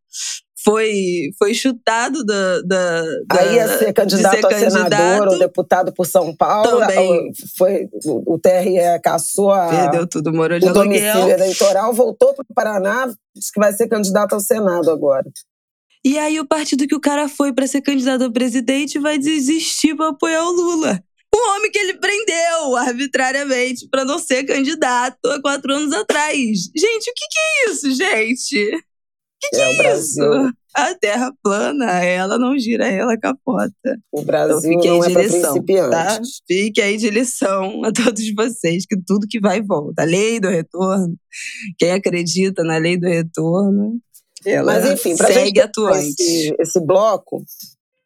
Foi, 0.64 1.30
foi 1.38 1.52
chutado 1.52 2.24
da, 2.24 2.62
da, 2.62 3.02
da 3.26 3.40
Aí 3.40 3.56
ia 3.56 3.78
ser 3.78 3.92
candidato 3.92 4.34
ser 4.34 4.46
a 4.46 4.48
candidato. 4.48 4.72
senador 4.72 5.28
ou 5.28 5.38
deputado 5.38 5.92
por 5.92 6.06
São 6.06 6.34
Paulo. 6.34 6.80
Também. 6.80 7.30
Foi, 7.58 7.86
o 8.06 8.38
TRE 8.38 8.78
caçou 9.02 9.50
a, 9.50 9.68
Perdeu 9.68 10.06
tudo, 10.06 10.32
morou 10.32 10.58
de 10.58 10.66
o 10.66 10.72
domicílio 10.72 11.28
eleitoral, 11.28 11.92
voltou 11.92 12.32
para 12.32 12.46
o 12.48 12.54
Paraná, 12.54 13.12
disse 13.36 13.52
que 13.52 13.60
vai 13.60 13.74
ser 13.74 13.88
candidato 13.88 14.32
ao 14.32 14.40
Senado 14.40 14.90
agora. 14.90 15.30
E 16.04 16.18
aí 16.18 16.38
o 16.38 16.46
partido 16.46 16.86
que 16.86 16.94
o 16.94 17.00
cara 17.00 17.28
foi 17.28 17.52
para 17.52 17.66
ser 17.66 17.80
candidato 17.80 18.24
a 18.24 18.30
presidente 18.30 18.98
vai 18.98 19.18
desistir 19.18 19.96
para 19.96 20.10
apoiar 20.10 20.44
o 20.44 20.52
Lula. 20.52 21.02
O 21.34 21.50
homem 21.50 21.70
que 21.70 21.78
ele 21.78 21.94
prendeu 21.94 22.76
arbitrariamente 22.76 23.88
para 23.88 24.04
não 24.04 24.18
ser 24.18 24.44
candidato 24.44 25.18
há 25.26 25.40
quatro 25.40 25.72
anos 25.72 25.92
atrás. 25.92 26.36
Gente, 26.76 27.10
o 27.10 27.14
que, 27.14 27.26
que 27.28 27.38
é 27.38 27.70
isso, 27.70 27.90
gente? 27.92 28.76
O 28.76 28.80
que, 29.40 29.48
que 29.50 29.56
é, 29.56 29.86
é 29.86 29.96
isso? 29.96 30.20
A 30.76 30.94
terra 30.94 31.32
plana, 31.42 32.04
ela 32.04 32.38
não 32.38 32.56
gira, 32.58 32.86
ela 32.86 33.16
capota. 33.18 33.98
O 34.12 34.22
Brasil 34.22 34.72
então, 34.72 34.82
fique 34.82 34.88
não 34.88 35.02
aí 35.02 35.12
de 35.12 35.18
é 35.18 35.22
lição, 35.22 35.90
tá? 35.90 36.20
Fique 36.46 36.82
aí 36.82 36.96
de 36.96 37.10
lição 37.10 37.84
a 37.84 37.92
todos 37.92 38.34
vocês 38.34 38.84
que 38.86 38.96
tudo 39.06 39.26
que 39.28 39.40
vai 39.40 39.62
volta. 39.62 40.02
A 40.02 40.04
lei 40.04 40.38
do 40.38 40.48
retorno. 40.48 41.16
Quem 41.78 41.92
acredita 41.92 42.62
na 42.62 42.76
lei 42.76 42.96
do 42.96 43.08
retorno 43.08 44.00
ela 44.44 44.72
Mas 44.72 44.90
enfim, 44.90 45.16
para 45.16 45.32
segue 45.32 45.60
atuante. 45.60 46.22
Esse, 46.22 46.56
esse 46.58 46.80
bloco, 46.80 47.42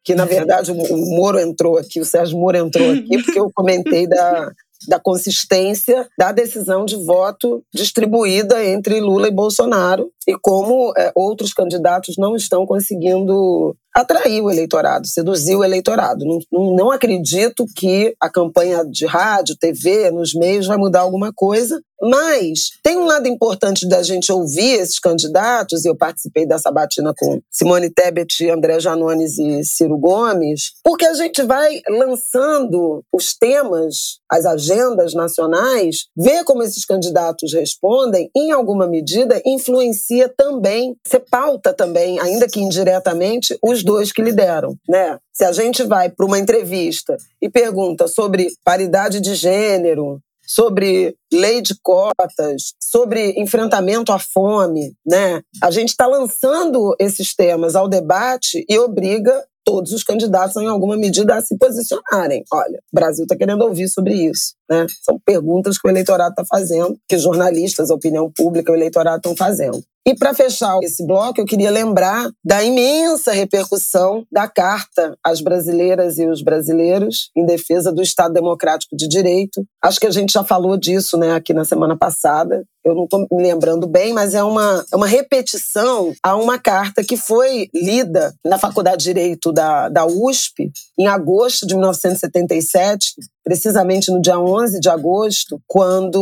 que 0.03 0.15
na 0.15 0.25
verdade 0.25 0.71
o 0.71 0.97
Moro 1.15 1.39
entrou 1.39 1.77
aqui, 1.77 1.99
o 1.99 2.05
Sérgio 2.05 2.37
Moro 2.37 2.57
entrou 2.57 2.91
aqui, 2.91 3.21
porque 3.23 3.39
eu 3.39 3.51
comentei 3.53 4.07
da, 4.07 4.51
da 4.87 4.99
consistência 4.99 6.07
da 6.17 6.31
decisão 6.31 6.85
de 6.85 6.95
voto 6.95 7.63
distribuída 7.73 8.63
entre 8.65 8.99
Lula 8.99 9.27
e 9.27 9.31
Bolsonaro 9.31 10.11
e 10.27 10.35
como 10.41 10.93
é, 10.97 11.11
outros 11.15 11.53
candidatos 11.53 12.15
não 12.17 12.35
estão 12.35 12.65
conseguindo 12.65 13.75
atrair 14.01 14.41
o 14.41 14.49
eleitorado, 14.49 15.07
seduzir 15.07 15.55
o 15.55 15.63
eleitorado. 15.63 16.25
Não, 16.51 16.75
não 16.75 16.91
acredito 16.91 17.65
que 17.75 18.15
a 18.19 18.29
campanha 18.29 18.83
de 18.85 19.05
rádio, 19.05 19.55
TV, 19.57 20.11
nos 20.11 20.33
meios 20.33 20.67
vai 20.67 20.77
mudar 20.77 21.01
alguma 21.01 21.31
coisa, 21.33 21.81
mas 22.01 22.69
tem 22.81 22.97
um 22.97 23.05
lado 23.05 23.27
importante 23.27 23.87
da 23.87 24.01
gente 24.01 24.31
ouvir 24.31 24.79
esses 24.79 24.99
candidatos, 24.99 25.83
e 25.83 25.89
eu 25.89 25.95
participei 25.95 26.45
dessa 26.45 26.71
batina 26.71 27.13
com 27.17 27.41
Simone 27.51 27.89
Tebet, 27.89 28.49
André 28.49 28.79
Janones 28.79 29.37
e 29.37 29.63
Ciro 29.65 29.97
Gomes, 29.97 30.71
porque 30.83 31.05
a 31.05 31.13
gente 31.13 31.43
vai 31.43 31.81
lançando 31.89 33.03
os 33.11 33.35
temas, 33.37 34.19
as 34.31 34.45
agendas 34.45 35.13
nacionais, 35.13 36.05
ver 36.15 36.43
como 36.43 36.63
esses 36.63 36.85
candidatos 36.85 37.53
respondem, 37.53 38.29
em 38.35 38.51
alguma 38.51 38.87
medida 38.87 39.41
influencia 39.45 40.29
também, 40.29 40.95
se 41.05 41.19
pauta 41.19 41.73
também, 41.73 42.19
ainda 42.19 42.47
que 42.47 42.61
indiretamente, 42.61 43.57
os 43.61 43.83
dois 43.89 44.11
que 44.11 44.21
lideram, 44.21 44.75
né? 44.87 45.17
Se 45.33 45.43
a 45.43 45.51
gente 45.51 45.81
vai 45.83 46.11
para 46.11 46.23
uma 46.23 46.37
entrevista 46.37 47.17
e 47.41 47.49
pergunta 47.49 48.07
sobre 48.07 48.49
paridade 48.63 49.19
de 49.19 49.33
gênero, 49.33 50.21
sobre 50.45 51.15
lei 51.33 51.59
de 51.59 51.73
cotas, 51.81 52.75
sobre 52.79 53.31
enfrentamento 53.31 54.11
à 54.11 54.19
fome, 54.19 54.93
né? 55.03 55.41
A 55.63 55.71
gente 55.71 55.89
está 55.89 56.05
lançando 56.05 56.95
esses 56.99 57.33
temas 57.33 57.75
ao 57.75 57.89
debate 57.89 58.63
e 58.69 58.77
obriga 58.77 59.43
todos 59.65 59.91
os 59.91 60.03
candidatos, 60.03 60.55
em 60.57 60.67
alguma 60.67 60.95
medida, 60.95 61.35
a 61.35 61.41
se 61.41 61.57
posicionarem. 61.57 62.43
Olha, 62.51 62.79
o 62.91 62.95
Brasil 62.95 63.23
está 63.23 63.35
querendo 63.35 63.63
ouvir 63.63 63.87
sobre 63.87 64.13
isso. 64.13 64.55
Né? 64.67 64.87
São 65.03 65.19
perguntas 65.23 65.77
que 65.77 65.87
o 65.87 65.91
eleitorado 65.91 66.31
está 66.31 66.43
fazendo, 66.43 66.97
que 67.07 67.17
jornalistas, 67.19 67.91
a 67.91 67.93
opinião 67.93 68.31
pública, 68.35 68.71
o 68.71 68.75
eleitorado 68.75 69.17
estão 69.17 69.35
fazendo. 69.35 69.79
E 70.09 70.15
para 70.15 70.33
fechar 70.33 70.79
esse 70.81 71.05
bloco, 71.05 71.39
eu 71.39 71.45
queria 71.45 71.69
lembrar 71.69 72.31
da 72.43 72.63
imensa 72.63 73.31
repercussão 73.31 74.25
da 74.31 74.47
carta 74.47 75.15
às 75.23 75.39
brasileiras 75.39 76.17
e 76.17 76.25
os 76.25 76.41
brasileiros 76.41 77.29
em 77.37 77.45
defesa 77.45 77.91
do 77.91 78.01
Estado 78.01 78.33
Democrático 78.33 78.97
de 78.97 79.07
Direito. 79.07 79.63
Acho 79.83 79.99
que 79.99 80.07
a 80.07 80.11
gente 80.11 80.33
já 80.33 80.43
falou 80.43 80.75
disso 80.77 81.15
né, 81.15 81.35
aqui 81.35 81.53
na 81.53 81.63
semana 81.63 81.95
passada. 81.95 82.65
Eu 82.83 82.95
não 82.95 83.03
estou 83.03 83.19
me 83.31 83.43
lembrando 83.43 83.87
bem, 83.87 84.11
mas 84.11 84.33
é 84.33 84.41
uma, 84.41 84.83
é 84.91 84.95
uma 84.95 85.05
repetição 85.05 86.11
a 86.23 86.35
uma 86.35 86.57
carta 86.57 87.03
que 87.03 87.15
foi 87.15 87.67
lida 87.71 88.33
na 88.43 88.57
Faculdade 88.57 89.03
de 89.03 89.13
Direito 89.13 89.51
da, 89.51 89.89
da 89.89 90.07
USP 90.07 90.71
em 90.97 91.05
agosto 91.05 91.67
de 91.67 91.75
1977, 91.75 93.13
precisamente 93.43 94.11
no 94.11 94.21
dia 94.21 94.39
11 94.39 94.79
de 94.79 94.89
agosto, 94.89 95.61
quando 95.67 96.19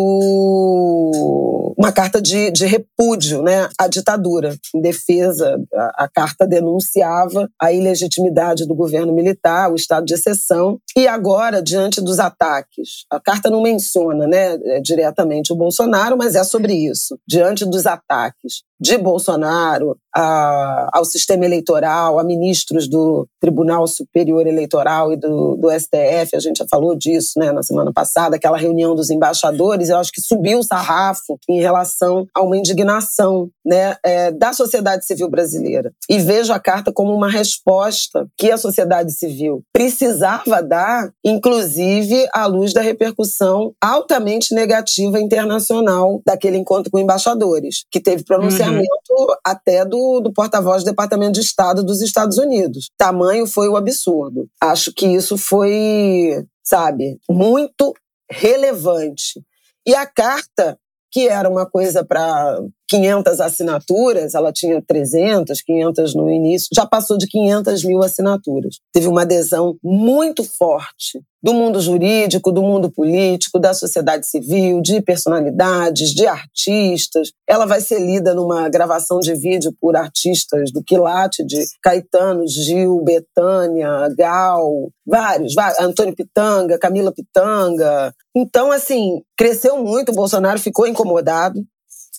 uma 1.77 1.91
carta 1.91 2.19
de, 2.19 2.49
de 2.49 2.65
repúdio 2.65 3.43
né, 3.43 3.69
à 3.77 3.87
ditadura, 3.87 4.55
em 4.73 4.81
defesa. 4.81 5.59
A, 5.73 6.05
a 6.05 6.09
carta 6.09 6.47
denunciava 6.47 7.49
a 7.61 7.71
ilegitimidade 7.71 8.65
do 8.65 8.73
governo 8.75 9.13
militar, 9.13 9.71
o 9.71 9.75
estado 9.75 10.05
de 10.05 10.15
exceção, 10.15 10.79
e 10.95 11.07
agora, 11.07 11.61
diante 11.61 12.01
dos 12.01 12.19
ataques, 12.19 13.05
a 13.11 13.19
carta 13.19 13.49
não 13.49 13.61
menciona 13.61 14.27
né, 14.27 14.57
é, 14.63 14.79
diretamente 14.81 15.53
o 15.53 15.55
Bolsonaro, 15.55 16.17
mas 16.17 16.35
é 16.35 16.43
sobre 16.43 16.73
isso. 16.73 17.17
Diante 17.27 17.65
dos 17.65 17.85
ataques 17.85 18.63
de 18.79 18.97
Bolsonaro 18.97 19.97
a, 20.15 20.89
ao 20.93 21.05
sistema 21.05 21.45
eleitoral, 21.45 22.19
a 22.19 22.23
ministros 22.23 22.87
do 22.87 23.27
Tribunal 23.39 23.87
Superior 23.87 24.45
Eleitoral 24.45 25.11
e 25.11 25.17
do, 25.17 25.55
do 25.55 25.71
STF, 25.71 26.35
a 26.35 26.39
gente 26.39 26.57
já 26.57 26.65
falou 26.69 26.95
disso 26.95 27.06
né, 27.37 27.51
na 27.51 27.63
semana 27.63 27.91
passada, 27.93 28.35
aquela 28.35 28.57
reunião 28.57 28.95
dos 28.95 29.09
embaixadores, 29.09 29.89
eu 29.89 29.97
acho 29.97 30.11
que 30.11 30.21
subiu 30.21 30.59
o 30.59 30.63
sarrafo 30.63 31.37
em 31.49 31.59
relação 31.59 32.25
a 32.33 32.41
uma 32.41 32.57
indignação 32.57 33.49
né, 33.65 33.95
é, 34.03 34.31
da 34.31 34.53
sociedade 34.53 35.05
civil 35.05 35.29
brasileira. 35.29 35.91
E 36.09 36.19
vejo 36.19 36.53
a 36.53 36.59
carta 36.59 36.91
como 36.91 37.13
uma 37.13 37.29
resposta 37.29 38.27
que 38.37 38.51
a 38.51 38.57
sociedade 38.57 39.11
civil 39.11 39.63
precisava 39.73 40.61
dar, 40.61 41.11
inclusive 41.23 42.27
à 42.33 42.45
luz 42.45 42.73
da 42.73 42.81
repercussão 42.81 43.73
altamente 43.81 44.53
negativa 44.53 45.19
internacional 45.19 46.21
daquele 46.25 46.57
encontro 46.57 46.91
com 46.91 46.99
embaixadores, 46.99 47.85
que 47.91 47.99
teve 47.99 48.23
pronunciamento 48.23 48.87
uhum. 49.11 49.27
até 49.45 49.85
do, 49.85 50.19
do 50.19 50.33
porta-voz 50.33 50.83
do 50.83 50.87
Departamento 50.87 51.33
de 51.33 51.41
Estado 51.41 51.83
dos 51.83 52.01
Estados 52.01 52.37
Unidos. 52.37 52.89
Tamanho 52.97 53.45
foi 53.45 53.67
o 53.67 53.75
absurdo. 53.75 54.47
Acho 54.61 54.93
que 54.93 55.05
isso 55.05 55.37
foi, 55.37 56.43
sabe, 56.67 57.17
muito 57.29 57.93
relevante. 58.29 59.41
E 59.85 59.95
a 59.95 60.05
carta, 60.05 60.77
que 61.09 61.29
era 61.29 61.49
uma 61.49 61.65
coisa 61.65 62.05
para 62.05 62.59
500 62.87 63.39
assinaturas, 63.39 64.33
ela 64.33 64.51
tinha 64.51 64.81
300, 64.81 65.61
500 65.61 66.15
no 66.15 66.31
início, 66.31 66.69
já 66.73 66.85
passou 66.85 67.17
de 67.17 67.27
500 67.27 67.83
mil 67.83 68.01
assinaturas. 68.01 68.77
Teve 68.93 69.07
uma 69.07 69.23
adesão 69.23 69.75
muito 69.83 70.43
forte 70.43 71.21
do 71.41 71.53
mundo 71.53 71.79
jurídico, 71.79 72.51
do 72.51 72.61
mundo 72.61 72.91
político, 72.91 73.59
da 73.59 73.73
sociedade 73.73 74.27
civil, 74.27 74.81
de 74.81 75.01
personalidades, 75.01 76.09
de 76.09 76.25
artistas. 76.25 77.31
Ela 77.47 77.65
vai 77.65 77.79
ser 77.79 77.99
lida 77.99 78.33
numa 78.33 78.67
gravação 78.69 79.19
de 79.19 79.33
vídeo 79.35 79.73
por 79.79 79.95
artistas 79.95 80.71
do 80.71 80.83
quilate 80.83 81.45
de 81.45 81.63
Caetano, 81.81 82.47
Gil, 82.47 83.01
Betânia, 83.03 84.09
Gal, 84.17 84.89
vários, 85.05 85.53
vários, 85.53 85.79
Antônio 85.79 86.15
Pitanga, 86.15 86.79
Camila 86.79 87.13
Pitanga. 87.13 88.13
Então, 88.35 88.71
assim, 88.71 89.21
cresceu 89.37 89.77
muito, 89.83 90.11
o 90.11 90.15
Bolsonaro 90.15 90.59
ficou 90.59 90.87
incomodado, 90.87 91.61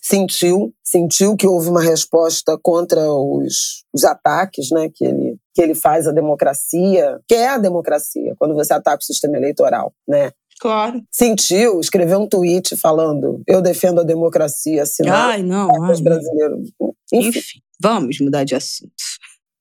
sentiu, 0.09 0.73
sentiu 0.83 1.37
que 1.37 1.47
houve 1.47 1.69
uma 1.69 1.83
resposta 1.83 2.59
contra 2.63 3.13
os, 3.13 3.85
os 3.93 4.05
ataques 4.05 4.71
né, 4.71 4.89
que, 4.95 5.05
ele, 5.05 5.37
que 5.55 5.61
ele 5.61 5.75
faz 5.75 6.09
à 6.09 6.13
democracia, 6.13 7.21
que 7.29 7.35
é 7.35 7.49
a 7.49 7.59
democracia, 7.59 8.35
quando 8.39 8.55
você 8.55 8.73
ataca 8.73 9.03
o 9.03 9.05
sistema 9.05 9.37
eleitoral, 9.37 9.93
né? 10.09 10.33
Claro. 10.61 11.03
Sentiu, 11.13 11.79
escreveu 11.79 12.19
um 12.19 12.27
tweet 12.27 12.77
falando: 12.77 13.43
eu 13.47 13.63
defendo 13.63 14.01
a 14.01 14.05
democracia, 14.05 14.83
assinado 14.83 15.31
Ai, 15.31 15.43
não, 15.43 15.69
os 15.89 16.01
brasileiros. 16.01 16.71
Enfim. 17.13 17.39
Enfim, 17.39 17.61
vamos 17.81 18.19
mudar 18.19 18.43
de 18.43 18.57
assunto. 18.57 18.91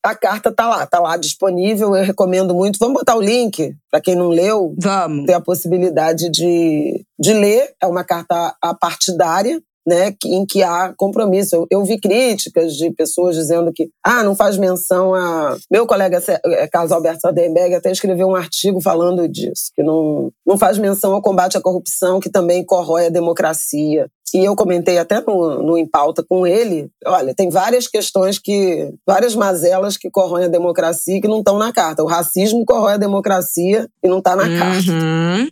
A 0.03 0.15
carta 0.15 0.51
tá 0.51 0.67
lá, 0.67 0.85
tá 0.87 0.99
lá 0.99 1.17
disponível, 1.17 1.95
eu 1.95 2.03
recomendo 2.03 2.55
muito. 2.55 2.79
Vamos 2.79 2.95
botar 2.95 3.15
o 3.15 3.21
link 3.21 3.75
para 3.91 3.99
quem 3.99 4.15
não 4.15 4.29
leu. 4.29 4.73
Vamos. 4.79 5.25
Ter 5.25 5.33
a 5.33 5.41
possibilidade 5.41 6.29
de, 6.29 7.05
de 7.19 7.33
ler. 7.33 7.73
É 7.81 7.85
uma 7.85 8.05
carta 8.05 8.55
apartidária, 8.61 9.61
né, 9.87 10.13
em 10.25 10.45
que 10.45 10.61
há 10.61 10.93
compromisso. 10.97 11.55
Eu, 11.55 11.67
eu, 11.71 11.85
vi 11.85 11.97
críticas 11.97 12.73
de 12.73 12.91
pessoas 12.91 13.37
dizendo 13.37 13.71
que 13.73 13.89
ah, 14.03 14.21
não 14.21 14.35
faz 14.35 14.57
menção 14.57 15.15
a. 15.15 15.55
Meu 15.71 15.87
colega 15.87 16.21
eh, 16.27 16.67
Carlos 16.67 16.91
Alberto 16.91 17.21
Sadenberg 17.21 17.73
até 17.73 17.89
escreveu 17.89 18.27
um 18.27 18.35
artigo 18.35 18.81
falando 18.81 19.25
disso, 19.29 19.71
que 19.73 19.81
não, 19.81 20.29
não 20.45 20.57
faz 20.57 20.77
menção 20.77 21.13
ao 21.13 21.21
combate 21.21 21.57
à 21.57 21.61
corrupção, 21.61 22.19
que 22.19 22.29
também 22.29 22.65
corrói 22.65 23.05
a 23.05 23.09
democracia. 23.09 24.07
E 24.33 24.43
eu 24.43 24.57
comentei 24.57 24.97
até 24.97 25.21
no, 25.21 25.63
no 25.63 25.77
Em 25.77 25.87
Pauta 25.87 26.21
com 26.21 26.45
ele, 26.45 26.89
olha, 27.05 27.33
tem 27.33 27.49
várias 27.49 27.87
questões 27.87 28.37
que, 28.37 28.93
várias 29.05 29.35
mazelas 29.35 29.95
que 29.95 30.11
corroem 30.11 30.45
a 30.45 30.49
democracia 30.49 31.15
e 31.15 31.21
que 31.21 31.29
não 31.29 31.39
estão 31.39 31.57
na 31.57 31.71
carta. 31.71 32.03
O 32.03 32.07
racismo 32.07 32.65
corrói 32.65 32.95
a 32.95 32.97
democracia 32.97 33.87
e 34.03 34.07
não 34.09 34.17
está 34.17 34.35
na 34.35 34.43
uhum. 34.43 34.59
carta. 34.59 34.91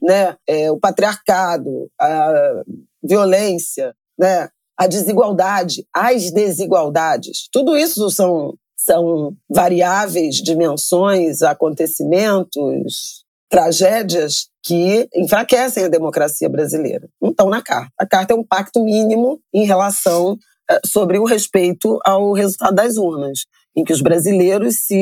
Né? 0.03 0.35
É, 0.45 0.69
o 0.69 0.77
patriarcado, 0.77 1.89
a 1.97 2.63
violência, 3.01 3.95
né? 4.17 4.49
a 4.77 4.87
desigualdade, 4.87 5.85
as 5.93 6.31
desigualdades. 6.31 7.47
Tudo 7.51 7.77
isso 7.77 8.09
são, 8.09 8.55
são 8.77 9.33
variáveis, 9.49 10.35
dimensões, 10.35 11.41
acontecimentos, 11.41 13.23
tragédias 13.49 14.47
que 14.63 15.07
enfraquecem 15.15 15.85
a 15.85 15.89
democracia 15.89 16.49
brasileira. 16.49 17.07
Não 17.21 17.29
estão 17.29 17.49
na 17.49 17.61
carta. 17.61 17.91
A 17.97 18.05
carta 18.05 18.33
é 18.33 18.35
um 18.35 18.43
pacto 18.43 18.83
mínimo 18.83 19.39
em 19.53 19.65
relação 19.65 20.37
sobre 20.85 21.19
o 21.19 21.25
respeito 21.25 21.99
ao 22.05 22.33
resultado 22.33 22.75
das 22.75 22.97
urnas 22.97 23.45
em 23.75 23.83
que 23.83 23.91
os 23.91 24.01
brasileiros 24.01 24.77
se, 24.85 24.95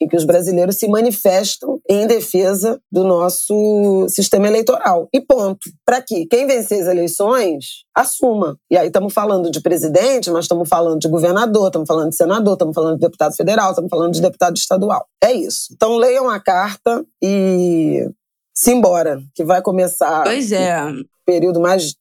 em 0.00 0.06
que 0.06 0.16
os 0.16 0.24
brasileiros 0.24 0.76
se 0.76 0.86
manifestam 0.86 1.80
em 1.88 2.06
defesa 2.06 2.80
do 2.92 3.02
nosso 3.02 4.06
sistema 4.08 4.46
eleitoral. 4.46 5.08
E 5.12 5.20
ponto. 5.20 5.70
Para 5.86 6.02
que 6.02 6.26
quem 6.26 6.46
vencer 6.46 6.82
as 6.82 6.88
eleições 6.88 7.84
assuma. 7.94 8.58
E 8.70 8.76
aí 8.76 8.88
estamos 8.88 9.14
falando 9.14 9.50
de 9.50 9.60
presidente, 9.60 10.30
mas 10.30 10.44
estamos 10.44 10.68
falando 10.68 10.98
de 10.98 11.08
governador, 11.08 11.68
estamos 11.68 11.86
falando 11.88 12.10
de 12.10 12.16
senador, 12.16 12.52
estamos 12.52 12.74
falando 12.74 12.94
de 12.96 13.00
deputado 13.00 13.34
federal, 13.34 13.70
estamos 13.70 13.90
falando 13.90 14.12
de 14.12 14.20
deputado 14.20 14.56
estadual. 14.56 15.06
É 15.22 15.32
isso. 15.32 15.68
Então 15.72 15.96
leiam 15.96 16.28
a 16.28 16.38
carta 16.38 17.04
e 17.22 18.06
simbora, 18.54 19.22
que 19.34 19.44
vai 19.44 19.62
começar. 19.62 20.24
Pois 20.24 20.52
é. 20.52 20.78
Período 21.24 21.60
mais, 21.60 21.94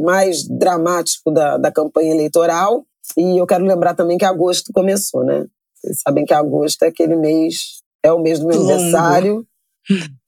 mais 0.00 0.46
dramático 0.48 1.30
da, 1.30 1.56
da 1.56 1.72
campanha 1.72 2.12
eleitoral 2.12 2.84
e 3.16 3.38
eu 3.38 3.46
quero 3.46 3.64
lembrar 3.64 3.94
também 3.94 4.18
que 4.18 4.24
agosto 4.24 4.72
começou, 4.72 5.24
né? 5.24 5.46
Vocês 5.74 6.00
sabem 6.00 6.24
que 6.24 6.34
agosto 6.34 6.82
é 6.82 6.88
aquele 6.88 7.14
mês, 7.14 7.82
é 8.02 8.12
o 8.12 8.18
mês 8.18 8.40
do 8.40 8.46
meu 8.46 8.58
longo. 8.58 8.72
aniversário. 8.72 9.46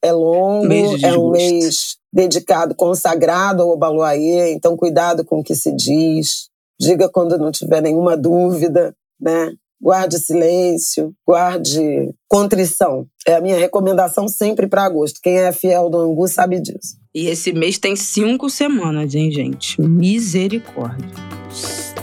É 0.01 0.13
longo, 0.13 0.73
é 1.05 1.19
um 1.19 1.31
mês 1.31 1.97
dedicado, 2.13 2.77
consagrado 2.77 3.63
ao 3.63 3.71
Obaluayê, 3.71 4.53
então 4.53 4.77
cuidado 4.77 5.25
com 5.25 5.41
o 5.41 5.43
que 5.43 5.55
se 5.55 5.75
diz. 5.75 6.49
Diga 6.81 7.09
quando 7.09 7.37
não 7.37 7.51
tiver 7.51 7.83
nenhuma 7.83 8.17
dúvida, 8.17 8.95
né? 9.21 9.53
Guarde 9.81 10.19
silêncio, 10.19 11.13
guarde 11.27 12.15
contrição. 12.29 13.07
É 13.27 13.35
a 13.35 13.41
minha 13.41 13.59
recomendação 13.59 14.29
sempre 14.29 14.69
para 14.69 14.85
agosto. 14.85 15.21
Quem 15.21 15.39
é 15.39 15.51
fiel 15.51 15.91
do 15.91 15.99
Angu 15.99 16.29
sabe 16.29 16.61
disso. 16.61 16.97
E 17.15 17.27
esse 17.27 17.53
mês 17.53 17.79
tem 17.79 17.97
cinco 17.97 18.51
semanas, 18.51 19.15
hein, 19.15 19.31
gente? 19.31 19.81
Misericórdia. 19.81 21.09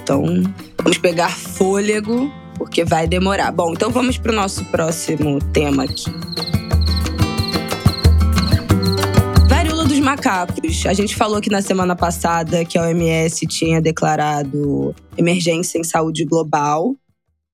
Então, 0.01 0.23
vamos 0.81 0.97
pegar 0.97 1.29
fôlego, 1.29 2.31
porque 2.57 2.83
vai 2.83 3.07
demorar. 3.07 3.51
Bom, 3.51 3.73
então 3.73 3.89
vamos 3.89 4.17
para 4.17 4.31
o 4.31 4.35
nosso 4.35 4.65
próximo 4.65 5.39
tema 5.51 5.83
aqui. 5.83 6.11
Macacos. 10.05 10.85
A 10.85 10.93
gente 10.93 11.15
falou 11.15 11.37
aqui 11.37 11.49
na 11.49 11.63
semana 11.63 11.95
passada 11.95 12.63
que 12.63 12.77
a 12.77 12.83
OMS 12.83 13.47
tinha 13.47 13.81
declarado 13.81 14.95
emergência 15.17 15.79
em 15.79 15.83
saúde 15.83 16.23
global, 16.25 16.95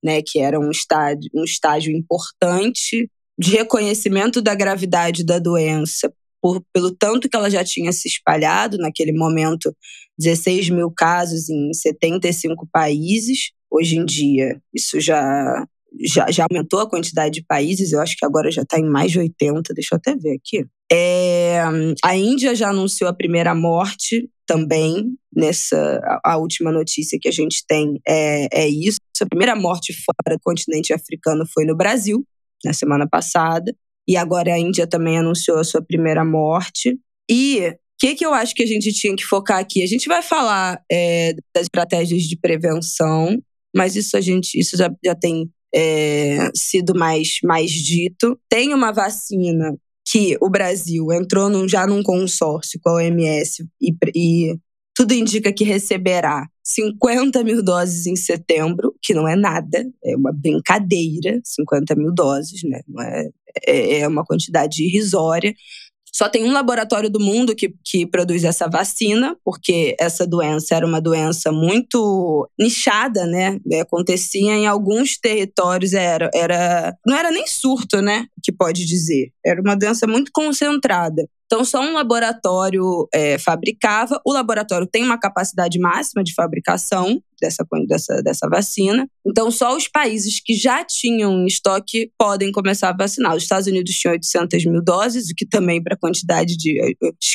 né, 0.03 0.21
que 0.21 0.37
era 0.37 0.59
um 0.59 0.69
estágio, 0.69 1.29
um 1.33 1.45
estágio 1.45 1.95
importante 1.95 3.09
de 3.39 3.51
reconhecimento 3.51 4.41
da 4.41 4.53
gravidade 4.53 5.23
da 5.23 5.39
doença 5.39 6.11
por, 6.41 6.63
pelo 6.73 6.91
tanto 6.91 7.29
que 7.29 7.35
ela 7.35 7.49
já 7.49 7.63
tinha 7.63 7.91
se 7.91 8.07
espalhado 8.07 8.77
naquele 8.77 9.11
momento 9.11 9.75
16 10.17 10.69
mil 10.69 10.91
casos 10.91 11.49
em 11.49 11.73
75 11.73 12.67
países. 12.71 13.51
Hoje 13.69 13.97
em 13.97 14.05
dia, 14.05 14.61
isso 14.73 14.99
já 14.99 15.65
já, 15.99 16.31
já 16.31 16.45
aumentou 16.49 16.79
a 16.79 16.89
quantidade 16.89 17.35
de 17.35 17.45
países, 17.45 17.91
eu 17.91 17.99
acho 17.99 18.15
que 18.15 18.25
agora 18.25 18.49
já 18.49 18.61
está 18.61 18.79
em 18.79 18.89
mais 18.89 19.11
de 19.11 19.19
80, 19.19 19.73
deixa 19.73 19.93
eu 19.93 19.97
até 19.97 20.15
ver 20.15 20.37
aqui. 20.37 20.65
É, 20.91 21.61
a 22.03 22.15
Índia 22.15 22.55
já 22.55 22.69
anunciou 22.69 23.09
a 23.09 23.13
primeira 23.13 23.53
morte 23.53 24.29
também, 24.45 25.15
nessa 25.33 26.01
a, 26.23 26.37
última 26.37 26.71
notícia 26.71 27.17
que 27.21 27.27
a 27.27 27.31
gente 27.31 27.63
tem 27.67 28.01
é, 28.07 28.63
é 28.63 28.67
isso. 28.67 28.99
A 29.21 29.25
primeira 29.25 29.55
morte 29.55 29.93
fora 29.93 30.35
do 30.35 30.41
continente 30.41 30.93
africano 30.93 31.45
foi 31.53 31.65
no 31.65 31.75
Brasil, 31.75 32.25
na 32.65 32.73
semana 32.73 33.07
passada, 33.07 33.73
e 34.11 34.17
agora 34.17 34.53
a 34.53 34.59
Índia 34.59 34.85
também 34.85 35.17
anunciou 35.17 35.57
a 35.57 35.63
sua 35.63 35.81
primeira 35.81 36.25
morte. 36.25 36.99
E 37.29 37.69
o 37.69 37.73
que, 37.97 38.13
que 38.15 38.25
eu 38.25 38.33
acho 38.33 38.53
que 38.53 38.61
a 38.61 38.65
gente 38.65 38.91
tinha 38.91 39.15
que 39.15 39.23
focar 39.23 39.57
aqui? 39.57 39.81
A 39.81 39.87
gente 39.87 40.05
vai 40.09 40.21
falar 40.21 40.81
é, 40.91 41.33
das 41.55 41.63
estratégias 41.63 42.23
de 42.23 42.35
prevenção, 42.35 43.41
mas 43.73 43.95
isso 43.95 44.17
a 44.17 44.21
gente 44.21 44.59
isso 44.59 44.75
já, 44.75 44.93
já 45.01 45.15
tem 45.15 45.49
é, 45.73 46.49
sido 46.53 46.93
mais, 46.93 47.37
mais 47.41 47.71
dito. 47.71 48.37
Tem 48.49 48.73
uma 48.73 48.91
vacina 48.91 49.77
que 50.05 50.35
o 50.41 50.49
Brasil 50.49 51.09
entrou 51.13 51.49
num, 51.49 51.69
já 51.69 51.87
num 51.87 52.03
consórcio 52.03 52.77
com 52.83 52.89
a 52.89 52.95
OMS 52.95 53.65
e, 53.81 53.95
e 54.13 54.57
tudo 54.93 55.13
indica 55.13 55.53
que 55.53 55.63
receberá 55.63 56.49
50 56.63 57.43
mil 57.43 57.63
doses 57.63 58.05
em 58.05 58.15
setembro, 58.15 58.93
que 59.01 59.13
não 59.13 59.27
é 59.27 59.35
nada, 59.35 59.85
é 60.03 60.15
uma 60.15 60.31
brincadeira, 60.31 61.39
50 61.43 61.95
mil 61.95 62.13
doses, 62.13 62.61
né? 62.63 62.81
É, 62.99 63.29
é, 63.67 63.99
é 63.99 64.07
uma 64.07 64.23
quantidade 64.23 64.83
irrisória. 64.83 65.53
Só 66.13 66.27
tem 66.27 66.43
um 66.43 66.51
laboratório 66.51 67.09
do 67.09 67.21
mundo 67.21 67.55
que, 67.55 67.73
que 67.85 68.05
produz 68.05 68.43
essa 68.43 68.67
vacina, 68.67 69.35
porque 69.45 69.95
essa 69.97 70.27
doença 70.27 70.75
era 70.75 70.85
uma 70.85 70.99
doença 70.99 71.53
muito 71.53 72.49
nichada, 72.59 73.25
né? 73.25 73.57
Acontecia 73.81 74.51
em 74.51 74.67
alguns 74.67 75.17
territórios, 75.17 75.93
era, 75.93 76.29
era 76.33 76.93
não 77.05 77.15
era 77.15 77.31
nem 77.31 77.47
surto, 77.47 78.01
né? 78.01 78.25
Que 78.43 78.51
pode 78.51 78.85
dizer. 78.85 79.31
Era 79.45 79.61
uma 79.61 79.75
doença 79.75 80.05
muito 80.05 80.31
concentrada. 80.33 81.25
Então, 81.51 81.65
só 81.65 81.81
um 81.81 81.91
laboratório 81.91 83.09
é, 83.13 83.37
fabricava. 83.37 84.21
O 84.25 84.31
laboratório 84.31 84.87
tem 84.87 85.03
uma 85.03 85.19
capacidade 85.19 85.77
máxima 85.77 86.23
de 86.23 86.33
fabricação 86.33 87.21
dessa, 87.41 87.65
dessa, 87.89 88.21
dessa 88.21 88.47
vacina. 88.47 89.05
Então, 89.27 89.51
só 89.51 89.75
os 89.75 89.85
países 89.85 90.39
que 90.41 90.53
já 90.53 90.81
tinham 90.85 91.45
estoque 91.45 92.09
podem 92.17 92.53
começar 92.53 92.87
a 92.87 92.95
vacinar. 92.95 93.35
Os 93.35 93.43
Estados 93.43 93.67
Unidos 93.67 93.91
tinham 93.95 94.13
800 94.13 94.65
mil 94.65 94.81
doses, 94.81 95.29
o 95.29 95.35
que 95.35 95.45
também, 95.45 95.83
para 95.83 95.95
a 95.95 95.99
quantidade 95.99 96.55
de 96.55 96.79